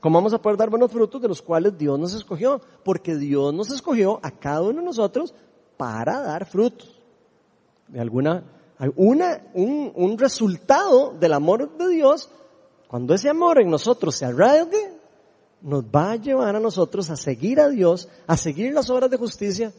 ¿Cómo 0.00 0.18
vamos 0.18 0.34
a 0.34 0.42
poder 0.42 0.58
dar 0.58 0.70
buenos 0.70 0.90
frutos 0.90 1.20
de 1.22 1.28
los 1.28 1.40
cuales 1.40 1.78
Dios 1.78 1.98
nos 1.98 2.14
escogió? 2.14 2.60
Porque 2.84 3.16
Dios 3.16 3.54
nos 3.54 3.70
escogió 3.70 4.20
a 4.22 4.30
cada 4.30 4.62
uno 4.62 4.80
de 4.80 4.86
nosotros 4.86 5.34
para 5.76 6.20
dar 6.20 6.46
frutos. 6.46 7.00
De 7.88 8.00
alguna, 8.00 8.42
una, 8.96 9.42
un, 9.54 9.92
un 9.94 10.18
resultado 10.18 11.14
del 11.18 11.32
amor 11.32 11.76
de 11.78 11.88
Dios, 11.88 12.30
cuando 12.88 13.14
ese 13.14 13.28
amor 13.28 13.60
en 13.60 13.70
nosotros 13.70 14.14
se 14.14 14.24
arraigue, 14.24 14.92
nos 15.62 15.84
va 15.84 16.12
a 16.12 16.16
llevar 16.16 16.56
a 16.56 16.60
nosotros 16.60 17.08
a 17.10 17.16
seguir 17.16 17.58
a 17.60 17.68
Dios, 17.68 18.08
a 18.26 18.36
seguir 18.36 18.74
las 18.74 18.90
obras 18.90 19.10
de 19.10 19.16
justicia 19.16 19.72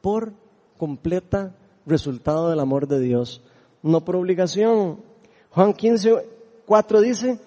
por 0.00 0.32
completa 0.78 1.54
resultado 1.84 2.48
del 2.48 2.60
amor 2.60 2.86
de 2.86 3.00
Dios, 3.00 3.42
no 3.82 4.04
por 4.04 4.16
obligación. 4.16 5.00
Juan 5.50 5.74
15, 5.74 6.26
4 6.64 7.00
dice, 7.00 7.38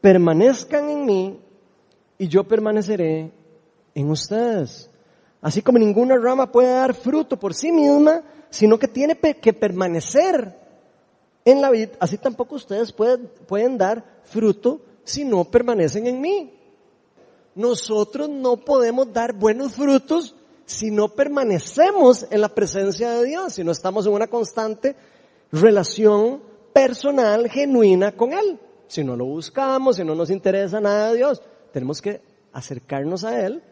permanezcan 0.00 0.88
en 0.90 1.06
mí 1.06 1.40
y 2.18 2.26
yo 2.26 2.44
permaneceré 2.44 3.30
en 3.94 4.10
ustedes. 4.10 4.90
Así 5.40 5.62
como 5.62 5.78
ninguna 5.78 6.16
rama 6.16 6.50
puede 6.50 6.72
dar 6.72 6.94
fruto 6.94 7.38
por 7.38 7.54
sí 7.54 7.70
misma, 7.70 8.22
sino 8.52 8.78
que 8.78 8.86
tiene 8.86 9.18
que 9.18 9.52
permanecer 9.52 10.56
en 11.44 11.60
la 11.60 11.70
vida, 11.70 11.90
así 11.98 12.18
tampoco 12.18 12.54
ustedes 12.54 12.92
pueden, 12.92 13.28
pueden 13.48 13.76
dar 13.76 14.20
fruto 14.22 14.80
si 15.02 15.24
no 15.24 15.44
permanecen 15.44 16.06
en 16.06 16.20
mí 16.20 16.62
nosotros 17.54 18.28
no 18.28 18.56
podemos 18.56 19.12
dar 19.12 19.34
buenos 19.34 19.74
frutos 19.74 20.34
si 20.64 20.90
no 20.90 21.08
permanecemos 21.08 22.26
en 22.30 22.40
la 22.40 22.48
presencia 22.48 23.10
de 23.10 23.26
Dios, 23.26 23.54
si 23.54 23.64
no 23.64 23.72
estamos 23.72 24.06
en 24.06 24.12
una 24.12 24.28
constante 24.28 24.96
relación 25.50 26.40
personal, 26.72 27.50
genuina 27.50 28.12
con 28.12 28.32
Él. 28.32 28.58
Si 28.86 29.04
no 29.04 29.16
lo 29.16 29.26
buscamos, 29.26 29.96
si 29.96 30.04
no 30.04 30.14
nos 30.14 30.30
interesa 30.30 30.80
nada 30.80 31.10
de 31.10 31.16
Dios, 31.16 31.42
tenemos 31.72 32.00
que 32.00 32.22
acercarnos 32.52 33.24
a 33.24 33.44
Él, 33.44 33.62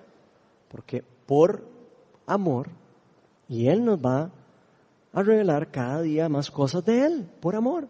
porque 0.68 1.02
por 1.26 1.64
amor, 2.26 2.68
y 3.48 3.68
Él 3.68 3.84
nos 3.84 3.98
va 3.98 4.30
a 5.12 5.22
revelar 5.22 5.70
cada 5.70 6.02
día 6.02 6.28
más 6.28 6.50
cosas 6.50 6.84
de 6.84 7.04
Él, 7.04 7.28
por 7.40 7.56
amor, 7.56 7.88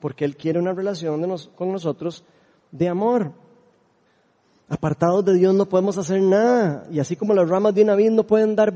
porque 0.00 0.24
Él 0.24 0.36
quiere 0.36 0.58
una 0.58 0.72
relación 0.72 1.22
con 1.54 1.72
nosotros 1.72 2.24
de 2.72 2.88
amor. 2.88 3.32
Apartados 4.68 5.24
de 5.24 5.34
Dios 5.34 5.54
no 5.54 5.68
podemos 5.68 5.98
hacer 5.98 6.22
nada. 6.22 6.86
Y 6.90 7.00
así 7.00 7.16
como 7.16 7.34
las 7.34 7.48
ramas 7.48 7.74
de 7.74 7.82
una 7.82 7.96
vid 7.96 8.10
no 8.10 8.26
pueden 8.26 8.54
dar 8.54 8.72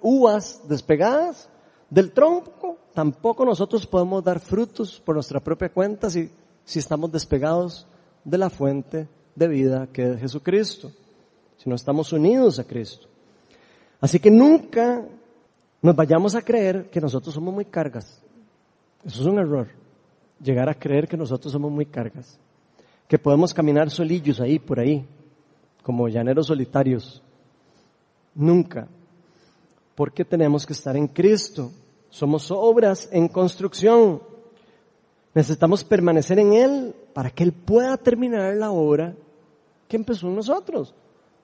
uvas 0.00 0.62
despegadas 0.68 1.48
del 1.88 2.12
tronco, 2.12 2.76
tampoco 2.92 3.44
nosotros 3.44 3.86
podemos 3.86 4.22
dar 4.22 4.40
frutos 4.40 5.00
por 5.00 5.14
nuestra 5.14 5.40
propia 5.40 5.72
cuenta 5.72 6.10
si, 6.10 6.30
si 6.64 6.78
estamos 6.78 7.10
despegados 7.10 7.86
de 8.24 8.38
la 8.38 8.50
fuente 8.50 9.08
de 9.34 9.48
vida 9.48 9.88
que 9.92 10.12
es 10.12 10.20
Jesucristo. 10.20 10.92
Si 11.56 11.68
no 11.68 11.74
estamos 11.74 12.12
unidos 12.12 12.58
a 12.58 12.64
Cristo. 12.64 13.08
Así 14.00 14.20
que 14.20 14.30
nunca 14.30 15.04
nos 15.80 15.94
vayamos 15.94 16.34
a 16.34 16.42
creer 16.42 16.90
que 16.90 17.00
nosotros 17.00 17.34
somos 17.34 17.54
muy 17.54 17.64
cargas. 17.64 18.20
Eso 19.04 19.20
es 19.20 19.26
un 19.26 19.38
error. 19.38 19.68
Llegar 20.42 20.68
a 20.68 20.74
creer 20.74 21.08
que 21.08 21.16
nosotros 21.16 21.52
somos 21.52 21.70
muy 21.70 21.86
cargas. 21.86 22.38
Que 23.06 23.18
podemos 23.18 23.54
caminar 23.54 23.90
solillos 23.90 24.40
ahí, 24.40 24.58
por 24.58 24.80
ahí, 24.80 25.06
como 25.82 26.08
llaneros 26.08 26.46
solitarios. 26.46 27.22
Nunca. 28.34 28.88
Porque 29.94 30.24
tenemos 30.24 30.66
que 30.66 30.72
estar 30.72 30.96
en 30.96 31.08
Cristo. 31.08 31.70
Somos 32.10 32.50
obras 32.50 33.08
en 33.12 33.28
construcción. 33.28 34.22
Necesitamos 35.34 35.84
permanecer 35.84 36.38
en 36.38 36.52
Él 36.52 36.94
para 37.12 37.30
que 37.30 37.44
Él 37.44 37.52
pueda 37.52 37.96
terminar 37.96 38.54
la 38.54 38.70
obra 38.70 39.14
que 39.86 39.96
empezó 39.96 40.28
en 40.28 40.36
nosotros. 40.36 40.94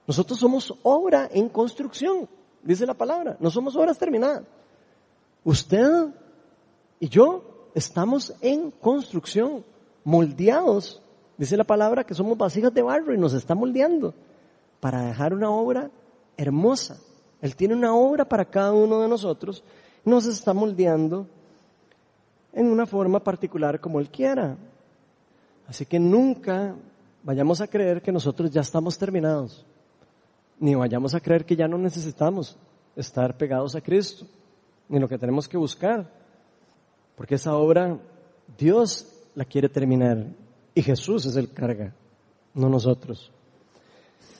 Nosotros 0.06 0.38
somos 0.38 0.74
obra 0.82 1.28
en 1.32 1.48
construcción, 1.48 2.28
dice 2.64 2.86
la 2.86 2.94
palabra. 2.94 3.36
No 3.40 3.50
somos 3.50 3.76
obras 3.76 3.98
terminadas. 3.98 4.42
Usted 5.44 6.08
y 7.00 7.08
yo 7.08 7.68
estamos 7.74 8.34
en 8.40 8.70
construcción, 8.70 9.64
moldeados. 10.04 11.02
Dice 11.36 11.56
la 11.56 11.64
palabra 11.64 12.04
que 12.04 12.14
somos 12.14 12.38
vasijas 12.38 12.72
de 12.72 12.82
barro 12.82 13.14
y 13.14 13.18
nos 13.18 13.34
está 13.34 13.54
moldeando 13.54 14.14
para 14.80 15.02
dejar 15.02 15.34
una 15.34 15.50
obra 15.50 15.90
hermosa. 16.36 16.98
Él 17.40 17.56
tiene 17.56 17.74
una 17.74 17.94
obra 17.94 18.24
para 18.24 18.44
cada 18.44 18.72
uno 18.72 19.00
de 19.00 19.08
nosotros, 19.08 19.62
nos 20.04 20.26
está 20.26 20.54
moldeando 20.54 21.26
en 22.52 22.66
una 22.66 22.86
forma 22.86 23.22
particular 23.22 23.80
como 23.80 24.00
Él 24.00 24.08
quiera. 24.08 24.56
Así 25.66 25.84
que 25.84 25.98
nunca 25.98 26.74
vayamos 27.22 27.60
a 27.60 27.66
creer 27.66 28.00
que 28.00 28.12
nosotros 28.12 28.50
ya 28.50 28.60
estamos 28.60 28.96
terminados, 28.96 29.66
ni 30.58 30.74
vayamos 30.74 31.14
a 31.14 31.20
creer 31.20 31.44
que 31.44 31.56
ya 31.56 31.68
no 31.68 31.78
necesitamos 31.78 32.56
estar 32.96 33.36
pegados 33.36 33.74
a 33.74 33.80
Cristo, 33.80 34.26
ni 34.88 34.98
lo 34.98 35.08
que 35.08 35.18
tenemos 35.18 35.48
que 35.48 35.56
buscar, 35.56 36.10
porque 37.16 37.36
esa 37.36 37.54
obra 37.54 37.98
Dios 38.56 39.06
la 39.34 39.44
quiere 39.44 39.68
terminar 39.68 40.26
y 40.74 40.82
Jesús 40.82 41.26
es 41.26 41.36
el 41.36 41.52
carga, 41.52 41.94
no 42.54 42.68
nosotros. 42.68 43.30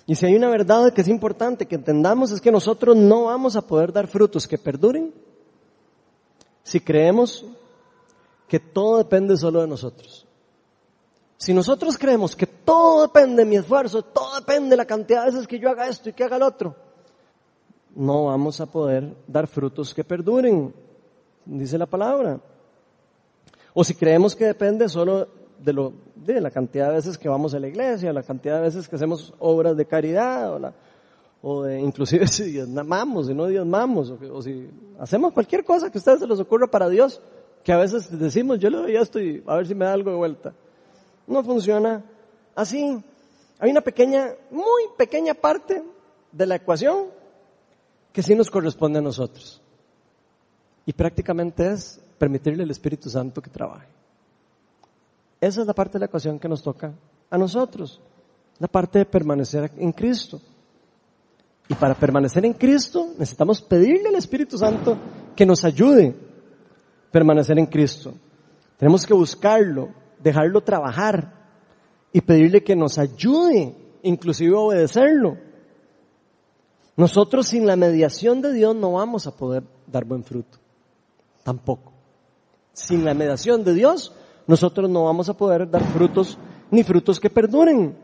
Y 0.06 0.14
si 0.14 0.26
hay 0.26 0.34
una 0.34 0.50
verdad 0.50 0.92
que 0.92 1.00
es 1.00 1.08
importante 1.08 1.66
que 1.66 1.76
entendamos 1.76 2.30
es 2.30 2.40
que 2.40 2.52
nosotros 2.52 2.96
no 2.96 3.24
vamos 3.24 3.56
a 3.56 3.62
poder 3.62 3.92
dar 3.92 4.06
frutos 4.06 4.46
que 4.46 4.58
perduren 4.58 5.14
si 6.62 6.80
creemos 6.80 7.46
que 8.48 8.60
todo 8.60 8.98
depende 8.98 9.36
solo 9.36 9.62
de 9.62 9.68
nosotros. 9.68 10.23
Si 11.44 11.52
nosotros 11.52 11.98
creemos 11.98 12.34
que 12.34 12.46
todo 12.46 13.02
depende 13.02 13.44
de 13.44 13.50
mi 13.50 13.56
esfuerzo, 13.56 14.00
todo 14.00 14.36
depende 14.36 14.70
de 14.70 14.76
la 14.78 14.86
cantidad 14.86 15.26
de 15.26 15.30
veces 15.30 15.46
que 15.46 15.58
yo 15.58 15.68
haga 15.68 15.86
esto 15.86 16.08
y 16.08 16.14
que 16.14 16.24
haga 16.24 16.36
el 16.36 16.42
otro, 16.42 16.74
no 17.94 18.24
vamos 18.24 18.62
a 18.62 18.64
poder 18.64 19.14
dar 19.26 19.46
frutos 19.46 19.92
que 19.92 20.04
perduren, 20.04 20.74
dice 21.44 21.76
la 21.76 21.84
palabra. 21.84 22.40
O 23.74 23.84
si 23.84 23.94
creemos 23.94 24.34
que 24.34 24.46
depende 24.46 24.88
solo 24.88 25.28
de, 25.58 25.74
lo, 25.74 25.92
de 26.14 26.40
la 26.40 26.50
cantidad 26.50 26.88
de 26.88 26.94
veces 26.94 27.18
que 27.18 27.28
vamos 27.28 27.52
a 27.52 27.60
la 27.60 27.68
iglesia, 27.68 28.10
la 28.14 28.22
cantidad 28.22 28.56
de 28.56 28.62
veces 28.62 28.88
que 28.88 28.96
hacemos 28.96 29.34
obras 29.38 29.76
de 29.76 29.84
caridad, 29.84 30.72
o, 31.42 31.62
de, 31.62 31.78
inclusive 31.78 32.26
si 32.26 32.44
diezmamos, 32.44 33.26
si 33.26 33.34
no 33.34 33.48
diezmamos, 33.48 34.08
o, 34.12 34.18
o 34.32 34.40
si 34.40 34.70
hacemos 34.98 35.34
cualquier 35.34 35.62
cosa 35.62 35.90
que 35.90 35.98
a 35.98 36.00
ustedes 36.00 36.20
se 36.20 36.26
les 36.26 36.40
ocurra 36.40 36.68
para 36.68 36.88
Dios, 36.88 37.20
que 37.62 37.70
a 37.70 37.76
veces 37.76 38.18
decimos, 38.18 38.58
yo 38.60 38.70
le 38.70 38.78
doy 38.78 38.96
esto 38.96 39.20
y 39.20 39.42
a 39.46 39.56
ver 39.56 39.66
si 39.66 39.74
me 39.74 39.84
da 39.84 39.92
algo 39.92 40.10
de 40.10 40.16
vuelta. 40.16 40.54
No 41.26 41.42
funciona 41.42 42.04
así. 42.54 43.02
Hay 43.58 43.70
una 43.70 43.80
pequeña, 43.80 44.30
muy 44.50 44.82
pequeña 44.96 45.34
parte 45.34 45.82
de 46.32 46.46
la 46.46 46.56
ecuación 46.56 47.06
que 48.12 48.22
sí 48.22 48.34
nos 48.34 48.50
corresponde 48.50 48.98
a 48.98 49.02
nosotros. 49.02 49.60
Y 50.86 50.92
prácticamente 50.92 51.70
es 51.70 52.00
permitirle 52.18 52.62
al 52.62 52.70
Espíritu 52.70 53.08
Santo 53.08 53.40
que 53.42 53.50
trabaje. 53.50 53.88
Esa 55.40 55.60
es 55.60 55.66
la 55.66 55.74
parte 55.74 55.94
de 55.94 56.00
la 56.00 56.06
ecuación 56.06 56.38
que 56.38 56.48
nos 56.48 56.62
toca 56.62 56.92
a 57.30 57.38
nosotros, 57.38 58.00
la 58.58 58.68
parte 58.68 59.00
de 59.00 59.04
permanecer 59.04 59.70
en 59.76 59.92
Cristo. 59.92 60.40
Y 61.68 61.74
para 61.74 61.94
permanecer 61.94 62.44
en 62.44 62.52
Cristo 62.52 63.08
necesitamos 63.18 63.60
pedirle 63.62 64.08
al 64.08 64.14
Espíritu 64.14 64.56
Santo 64.58 64.96
que 65.34 65.46
nos 65.46 65.64
ayude 65.64 66.08
a 66.08 67.12
permanecer 67.12 67.58
en 67.58 67.66
Cristo. 67.66 68.14
Tenemos 68.76 69.06
que 69.06 69.14
buscarlo, 69.14 69.88
dejarlo 70.24 70.62
trabajar 70.62 71.32
y 72.12 72.22
pedirle 72.22 72.64
que 72.64 72.74
nos 72.74 72.98
ayude, 72.98 73.76
inclusive 74.02 74.56
a 74.56 74.60
obedecerlo. 74.60 75.36
Nosotros 76.96 77.46
sin 77.46 77.66
la 77.66 77.76
mediación 77.76 78.40
de 78.40 78.52
Dios 78.52 78.74
no 78.74 78.92
vamos 78.92 79.26
a 79.26 79.36
poder 79.36 79.64
dar 79.86 80.04
buen 80.04 80.24
fruto. 80.24 80.58
Tampoco. 81.42 81.92
Sin 82.72 83.04
la 83.04 83.14
mediación 83.14 83.62
de 83.64 83.74
Dios, 83.74 84.12
nosotros 84.46 84.88
no 84.88 85.04
vamos 85.04 85.28
a 85.28 85.34
poder 85.34 85.70
dar 85.70 85.84
frutos 85.92 86.38
ni 86.70 86.82
frutos 86.82 87.20
que 87.20 87.30
perduren. 87.30 87.96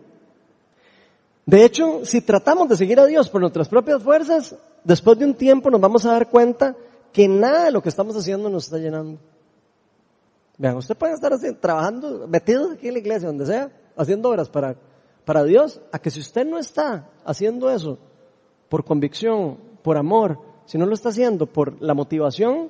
De 1.46 1.64
hecho, 1.64 2.04
si 2.04 2.20
tratamos 2.20 2.68
de 2.68 2.76
seguir 2.76 3.00
a 3.00 3.06
Dios 3.06 3.30
por 3.30 3.40
nuestras 3.40 3.68
propias 3.68 4.02
fuerzas, 4.02 4.54
después 4.84 5.18
de 5.18 5.24
un 5.24 5.34
tiempo 5.34 5.70
nos 5.70 5.80
vamos 5.80 6.04
a 6.04 6.12
dar 6.12 6.28
cuenta 6.28 6.76
que 7.12 7.26
nada 7.26 7.64
de 7.64 7.72
lo 7.72 7.82
que 7.82 7.88
estamos 7.88 8.14
haciendo 8.14 8.50
nos 8.50 8.64
está 8.64 8.78
llenando. 8.78 9.18
Vean, 10.60 10.76
usted 10.76 10.94
puede 10.94 11.14
estar 11.14 11.32
trabajando, 11.58 12.28
metido 12.28 12.72
aquí 12.72 12.88
en 12.88 12.92
la 12.92 13.00
iglesia, 13.00 13.28
donde 13.28 13.46
sea, 13.46 13.70
haciendo 13.96 14.28
obras 14.28 14.50
para, 14.50 14.76
para 15.24 15.42
Dios, 15.42 15.80
a 15.90 15.98
que 15.98 16.10
si 16.10 16.20
usted 16.20 16.44
no 16.44 16.58
está 16.58 17.08
haciendo 17.24 17.70
eso 17.70 17.96
por 18.68 18.84
convicción, 18.84 19.56
por 19.82 19.96
amor, 19.96 20.38
si 20.66 20.76
no 20.76 20.84
lo 20.84 20.92
está 20.92 21.08
haciendo 21.08 21.46
por 21.46 21.80
la 21.80 21.94
motivación 21.94 22.68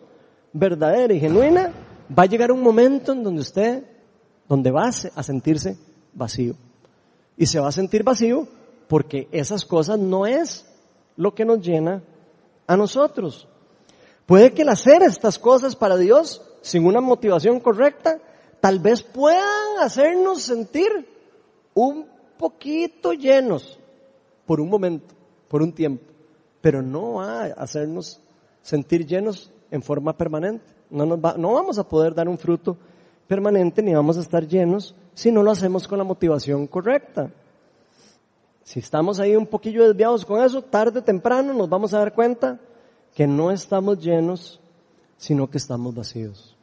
verdadera 0.52 1.12
y 1.12 1.18
genuina, 1.18 1.72
va 2.16 2.22
a 2.22 2.26
llegar 2.26 2.52
un 2.52 2.62
momento 2.62 3.10
en 3.10 3.24
donde 3.24 3.40
usted, 3.40 3.82
donde 4.48 4.70
va 4.70 4.86
a 4.86 5.22
sentirse 5.24 5.76
vacío. 6.14 6.54
Y 7.36 7.46
se 7.46 7.58
va 7.58 7.70
a 7.70 7.72
sentir 7.72 8.04
vacío 8.04 8.46
porque 8.86 9.26
esas 9.32 9.64
cosas 9.64 9.98
no 9.98 10.26
es 10.26 10.64
lo 11.16 11.34
que 11.34 11.44
nos 11.44 11.60
llena 11.60 12.04
a 12.68 12.76
nosotros. 12.76 13.48
Puede 14.26 14.52
que 14.52 14.62
el 14.62 14.68
hacer 14.68 15.02
estas 15.02 15.40
cosas 15.40 15.74
para 15.74 15.96
Dios 15.96 16.46
sin 16.60 16.86
una 16.86 17.00
motivación 17.00 17.60
correcta, 17.60 18.18
tal 18.60 18.78
vez 18.78 19.02
puedan 19.02 19.78
hacernos 19.80 20.42
sentir 20.42 20.88
un 21.74 22.06
poquito 22.38 23.12
llenos 23.12 23.78
por 24.46 24.60
un 24.60 24.68
momento, 24.68 25.14
por 25.48 25.62
un 25.62 25.72
tiempo, 25.72 26.04
pero 26.60 26.82
no 26.82 27.14
va 27.14 27.44
a 27.44 27.44
hacernos 27.52 28.20
sentir 28.62 29.06
llenos 29.06 29.52
en 29.70 29.82
forma 29.82 30.16
permanente. 30.16 30.64
No, 30.90 31.06
nos 31.06 31.18
va, 31.18 31.34
no 31.36 31.52
vamos 31.52 31.78
a 31.78 31.88
poder 31.88 32.14
dar 32.14 32.28
un 32.28 32.36
fruto 32.38 32.76
permanente 33.26 33.82
ni 33.82 33.94
vamos 33.94 34.16
a 34.18 34.20
estar 34.20 34.46
llenos 34.46 34.94
si 35.14 35.30
no 35.30 35.42
lo 35.42 35.52
hacemos 35.52 35.86
con 35.86 35.98
la 35.98 36.04
motivación 36.04 36.66
correcta. 36.66 37.30
Si 38.64 38.80
estamos 38.80 39.20
ahí 39.20 39.36
un 39.36 39.46
poquillo 39.46 39.86
desviados 39.86 40.24
con 40.24 40.42
eso, 40.42 40.62
tarde 40.62 41.00
o 41.00 41.04
temprano 41.04 41.52
nos 41.52 41.68
vamos 41.68 41.94
a 41.94 41.98
dar 41.98 42.14
cuenta 42.14 42.58
que 43.14 43.26
no 43.26 43.50
estamos 43.50 43.98
llenos, 43.98 44.60
sino 45.20 45.48
que 45.48 45.58
estamos 45.58 45.94
vacíos. 45.94 46.56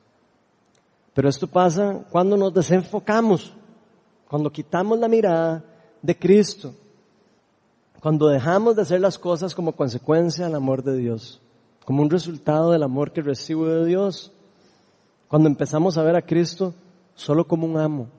Pero 1.14 1.30
esto 1.30 1.48
pasa 1.48 2.04
cuando 2.12 2.36
nos 2.36 2.54
desenfocamos, 2.54 3.54
cuando 4.28 4.52
quitamos 4.52 5.00
la 5.00 5.08
mirada 5.08 5.64
de 6.02 6.20
Cristo, 6.20 6.74
cuando 8.02 8.28
dejamos 8.28 8.76
de 8.76 8.82
hacer 8.82 9.00
las 9.00 9.18
cosas 9.18 9.56
como 9.56 9.72
consecuencia 9.72 10.46
del 10.46 10.56
amor 10.56 10.84
de 10.84 10.98
Dios 10.98 11.42
como 11.88 12.02
un 12.02 12.10
resultado 12.10 12.72
del 12.74 12.84
amor 12.84 13.14
que 13.14 13.22
recibo 13.22 13.66
de 13.66 13.86
Dios. 13.86 14.34
Cuando 15.30 15.48
empezamos 15.48 15.98
a 15.98 16.04
ver 16.04 16.18
a 16.18 16.22
Cristo 16.22 16.74
solo 17.16 17.48
como 17.48 17.66
un 17.66 17.78
amo 17.78 18.10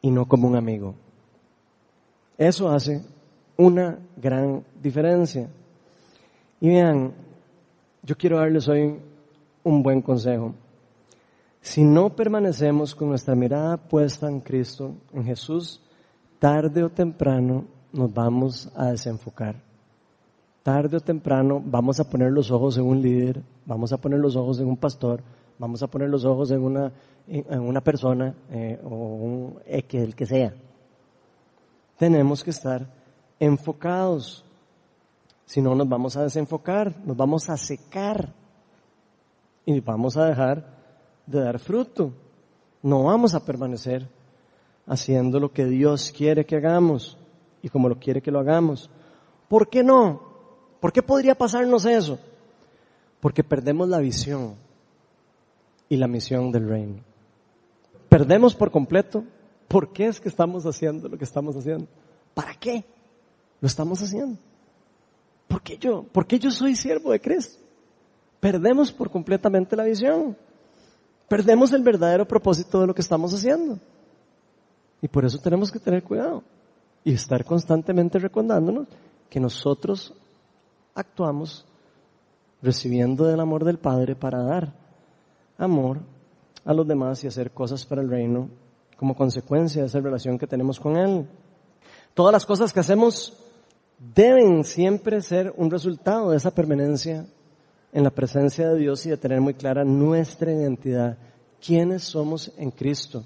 y 0.00 0.10
no 0.10 0.26
como 0.26 0.48
un 0.48 0.56
amigo. 0.56 0.94
Eso 2.38 2.70
hace 2.70 3.04
una 3.58 3.98
gran 4.16 4.64
diferencia. 4.82 5.50
Y 6.58 6.68
vean, 6.68 7.12
yo 8.02 8.16
quiero 8.16 8.38
darles 8.38 8.66
hoy 8.66 8.98
un 9.70 9.82
buen 9.82 10.02
consejo. 10.02 10.54
Si 11.60 11.84
no 11.84 12.10
permanecemos 12.16 12.94
con 12.94 13.08
nuestra 13.08 13.34
mirada 13.34 13.76
puesta 13.76 14.28
en 14.28 14.40
Cristo, 14.40 14.94
en 15.12 15.24
Jesús, 15.24 15.82
tarde 16.38 16.82
o 16.82 16.90
temprano 16.90 17.64
nos 17.92 18.12
vamos 18.12 18.70
a 18.74 18.86
desenfocar 18.86 19.70
tarde 20.62 20.96
o 20.96 21.00
temprano 21.00 21.62
vamos 21.64 22.00
a 22.00 22.08
poner 22.08 22.30
los 22.30 22.50
ojos 22.50 22.76
en 22.76 22.84
un 22.84 23.00
líder, 23.00 23.42
vamos 23.66 23.92
a 23.92 23.96
poner 23.96 24.18
los 24.18 24.36
ojos 24.36 24.60
en 24.60 24.68
un 24.68 24.76
pastor, 24.76 25.22
vamos 25.58 25.82
a 25.82 25.86
poner 25.86 26.08
los 26.08 26.24
ojos 26.24 26.50
en 26.50 26.62
una, 26.62 26.92
en 27.26 27.60
una 27.60 27.80
persona 27.80 28.34
eh, 28.50 28.78
o 28.84 28.94
un 28.94 29.60
el 29.66 30.14
que 30.14 30.26
sea. 30.26 30.54
Tenemos 31.98 32.42
que 32.42 32.50
estar 32.50 32.86
enfocados. 33.38 34.44
Si 35.44 35.60
no, 35.60 35.74
nos 35.74 35.88
vamos 35.88 36.16
a 36.16 36.22
desenfocar, 36.22 36.94
nos 37.04 37.16
vamos 37.16 37.50
a 37.50 37.56
secar 37.56 38.32
y 39.64 39.80
vamos 39.80 40.16
a 40.16 40.26
dejar 40.26 40.64
de 41.26 41.40
dar 41.40 41.58
fruto. 41.58 42.12
No 42.82 43.04
vamos 43.04 43.34
a 43.34 43.44
permanecer 43.44 44.08
haciendo 44.86 45.38
lo 45.38 45.52
que 45.52 45.64
Dios 45.66 46.12
quiere 46.16 46.44
que 46.44 46.56
hagamos 46.56 47.16
y 47.62 47.68
como 47.68 47.88
lo 47.88 47.98
quiere 47.98 48.22
que 48.22 48.30
lo 48.30 48.40
hagamos. 48.40 48.90
¿Por 49.48 49.68
qué 49.68 49.82
no? 49.82 50.22
¿Por 50.80 50.92
qué 50.92 51.02
podría 51.02 51.34
pasarnos 51.34 51.84
eso? 51.84 52.18
Porque 53.20 53.44
perdemos 53.44 53.88
la 53.88 53.98
visión 53.98 54.56
y 55.88 55.96
la 55.96 56.08
misión 56.08 56.50
del 56.50 56.68
reino. 56.68 57.02
Perdemos 58.08 58.54
por 58.54 58.70
completo 58.70 59.24
por 59.68 59.92
qué 59.92 60.06
es 60.06 60.20
que 60.20 60.28
estamos 60.28 60.64
haciendo 60.66 61.08
lo 61.08 61.18
que 61.18 61.24
estamos 61.24 61.56
haciendo. 61.56 61.86
¿Para 62.34 62.54
qué 62.54 62.84
lo 63.60 63.66
estamos 63.66 64.02
haciendo? 64.02 64.38
¿Por 65.46 65.62
qué 65.62 65.76
yo? 65.76 66.04
¿Por 66.04 66.26
qué 66.26 66.38
yo 66.38 66.50
soy 66.50 66.74
siervo 66.74 67.12
de 67.12 67.20
Cristo? 67.20 67.59
Perdemos 68.40 68.90
por 68.90 69.10
completamente 69.10 69.76
la 69.76 69.84
visión. 69.84 70.36
Perdemos 71.28 71.72
el 71.72 71.82
verdadero 71.82 72.26
propósito 72.26 72.80
de 72.80 72.86
lo 72.86 72.94
que 72.94 73.02
estamos 73.02 73.32
haciendo. 73.34 73.78
Y 75.02 75.08
por 75.08 75.24
eso 75.24 75.38
tenemos 75.38 75.70
que 75.70 75.78
tener 75.78 76.02
cuidado 76.02 76.42
y 77.04 77.12
estar 77.12 77.44
constantemente 77.44 78.18
recordándonos 78.18 78.88
que 79.28 79.40
nosotros 79.40 80.14
actuamos 80.94 81.64
recibiendo 82.62 83.24
del 83.24 83.40
amor 83.40 83.64
del 83.64 83.78
Padre 83.78 84.16
para 84.16 84.42
dar 84.42 84.74
amor 85.56 86.00
a 86.64 86.74
los 86.74 86.86
demás 86.86 87.22
y 87.24 87.26
hacer 87.26 87.52
cosas 87.52 87.86
para 87.86 88.02
el 88.02 88.10
reino 88.10 88.48
como 88.96 89.14
consecuencia 89.14 89.80
de 89.80 89.88
esa 89.88 90.00
relación 90.00 90.38
que 90.38 90.46
tenemos 90.46 90.78
con 90.78 90.96
Él. 90.96 91.26
Todas 92.12 92.32
las 92.32 92.44
cosas 92.44 92.72
que 92.72 92.80
hacemos 92.80 93.34
deben 93.98 94.64
siempre 94.64 95.22
ser 95.22 95.54
un 95.56 95.70
resultado 95.70 96.30
de 96.30 96.36
esa 96.36 96.50
permanencia 96.50 97.26
en 97.92 98.04
la 98.04 98.10
presencia 98.10 98.68
de 98.68 98.78
Dios 98.78 99.04
y 99.06 99.10
de 99.10 99.16
tener 99.16 99.40
muy 99.40 99.54
clara 99.54 99.84
nuestra 99.84 100.52
identidad, 100.52 101.18
quiénes 101.64 102.02
somos 102.04 102.52
en 102.56 102.70
Cristo. 102.70 103.24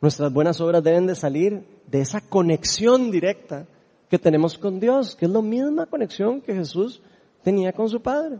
Nuestras 0.00 0.32
buenas 0.32 0.60
obras 0.60 0.82
deben 0.82 1.06
de 1.06 1.14
salir 1.14 1.64
de 1.86 2.00
esa 2.00 2.20
conexión 2.20 3.10
directa 3.10 3.66
que 4.08 4.18
tenemos 4.18 4.58
con 4.58 4.80
Dios, 4.80 5.16
que 5.16 5.26
es 5.26 5.30
la 5.30 5.42
misma 5.42 5.86
conexión 5.86 6.40
que 6.40 6.54
Jesús 6.54 7.02
tenía 7.42 7.72
con 7.72 7.88
su 7.88 8.00
Padre. 8.00 8.38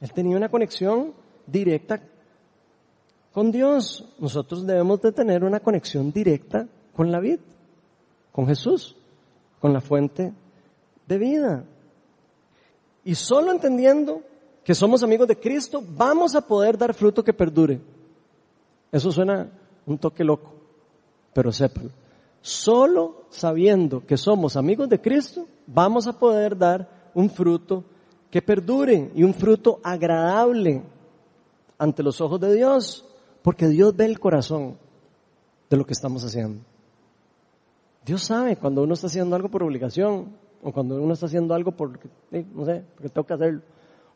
Él 0.00 0.12
tenía 0.12 0.36
una 0.36 0.48
conexión 0.48 1.12
directa 1.46 2.00
con 3.32 3.50
Dios. 3.50 4.04
Nosotros 4.18 4.66
debemos 4.66 5.00
de 5.00 5.12
tener 5.12 5.44
una 5.44 5.60
conexión 5.60 6.12
directa 6.12 6.66
con 6.94 7.10
la 7.10 7.20
vida, 7.20 7.42
con 8.32 8.46
Jesús, 8.46 8.96
con 9.60 9.72
la 9.72 9.80
fuente 9.80 10.32
de 11.06 11.18
vida. 11.18 11.64
Y 13.04 13.14
solo 13.14 13.50
entendiendo 13.50 14.22
que 14.68 14.74
somos 14.74 15.02
amigos 15.02 15.26
de 15.26 15.40
Cristo, 15.40 15.82
vamos 15.96 16.34
a 16.34 16.42
poder 16.42 16.76
dar 16.76 16.92
fruto 16.92 17.24
que 17.24 17.32
perdure. 17.32 17.80
Eso 18.92 19.10
suena 19.10 19.50
un 19.86 19.96
toque 19.96 20.22
loco, 20.22 20.52
pero 21.32 21.50
sépanlo. 21.50 21.88
Solo 22.42 23.24
sabiendo 23.30 24.04
que 24.04 24.18
somos 24.18 24.58
amigos 24.58 24.90
de 24.90 25.00
Cristo, 25.00 25.46
vamos 25.66 26.06
a 26.06 26.12
poder 26.12 26.54
dar 26.54 27.10
un 27.14 27.30
fruto 27.30 27.82
que 28.30 28.42
perdure 28.42 29.10
y 29.14 29.22
un 29.22 29.32
fruto 29.32 29.80
agradable 29.82 30.82
ante 31.78 32.02
los 32.02 32.20
ojos 32.20 32.38
de 32.38 32.52
Dios, 32.52 33.06
porque 33.40 33.68
Dios 33.68 33.96
ve 33.96 34.04
el 34.04 34.20
corazón 34.20 34.76
de 35.70 35.78
lo 35.78 35.86
que 35.86 35.94
estamos 35.94 36.22
haciendo. 36.24 36.62
Dios 38.04 38.22
sabe 38.22 38.56
cuando 38.56 38.82
uno 38.82 38.92
está 38.92 39.06
haciendo 39.06 39.34
algo 39.34 39.48
por 39.48 39.62
obligación 39.62 40.36
o 40.62 40.72
cuando 40.72 41.02
uno 41.02 41.14
está 41.14 41.24
haciendo 41.24 41.54
algo 41.54 41.72
porque, 41.72 42.10
no 42.52 42.66
sé, 42.66 42.84
porque 42.94 43.24
que 43.26 43.32
hacerlo. 43.32 43.62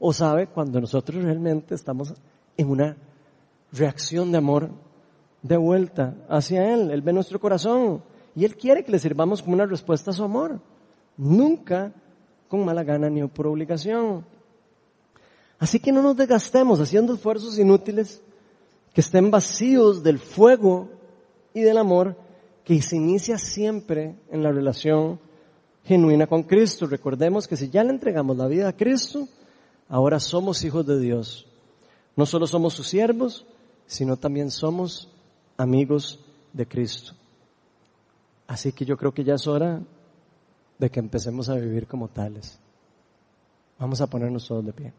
O 0.04 0.12
sabe 0.12 0.48
cuando 0.48 0.80
nosotros 0.80 1.22
realmente 1.22 1.76
estamos 1.76 2.12
en 2.56 2.68
una 2.68 2.96
reacción 3.70 4.32
de 4.32 4.38
amor 4.38 4.68
de 5.42 5.56
vuelta 5.56 6.16
hacia 6.28 6.74
Él. 6.74 6.90
Él 6.90 7.02
ve 7.02 7.12
nuestro 7.12 7.38
corazón. 7.38 8.02
Y 8.34 8.44
Él 8.44 8.56
quiere 8.56 8.82
que 8.82 8.90
le 8.90 8.98
sirvamos 8.98 9.42
como 9.42 9.54
una 9.54 9.64
respuesta 9.64 10.10
a 10.10 10.14
su 10.14 10.24
amor. 10.24 10.60
Nunca 11.16 11.92
con 12.48 12.64
mala 12.64 12.82
gana 12.82 13.08
ni 13.08 13.24
por 13.28 13.46
obligación. 13.46 14.26
Así 15.60 15.78
que 15.78 15.92
no 15.92 16.02
nos 16.02 16.16
desgastemos 16.16 16.80
haciendo 16.80 17.14
esfuerzos 17.14 17.56
inútiles 17.56 18.20
que 18.92 19.02
estén 19.02 19.30
vacíos 19.30 20.02
del 20.02 20.18
fuego 20.18 20.88
y 21.54 21.60
del 21.60 21.78
amor 21.78 22.16
que 22.64 22.82
se 22.82 22.96
inicia 22.96 23.38
siempre 23.38 24.16
en 24.32 24.42
la 24.42 24.50
relación 24.50 25.20
genuina 25.84 26.26
con 26.26 26.42
Cristo. 26.42 26.88
Recordemos 26.88 27.46
que 27.46 27.56
si 27.56 27.70
ya 27.70 27.84
le 27.84 27.90
entregamos 27.90 28.36
la 28.36 28.48
vida 28.48 28.68
a 28.68 28.76
Cristo, 28.76 29.28
ahora 29.92 30.18
somos 30.20 30.64
hijos 30.64 30.86
de 30.86 30.98
Dios. 30.98 31.46
No 32.16 32.24
solo 32.24 32.46
somos 32.46 32.72
sus 32.72 32.88
siervos, 32.88 33.44
sino 33.86 34.16
también 34.16 34.50
somos 34.50 35.10
amigos 35.58 36.18
de 36.54 36.66
Cristo. 36.66 37.12
Así 38.46 38.72
que 38.72 38.86
yo 38.86 38.96
creo 38.96 39.12
que 39.12 39.22
ya 39.22 39.34
es 39.34 39.46
hora 39.46 39.82
de 40.78 40.90
que 40.90 40.98
empecemos 40.98 41.50
a 41.50 41.56
vivir 41.56 41.86
como 41.86 42.08
tales. 42.08 42.58
Vamos 43.78 44.00
a 44.00 44.06
ponernos 44.06 44.48
todos 44.48 44.64
de 44.64 44.72
pie. 44.72 44.94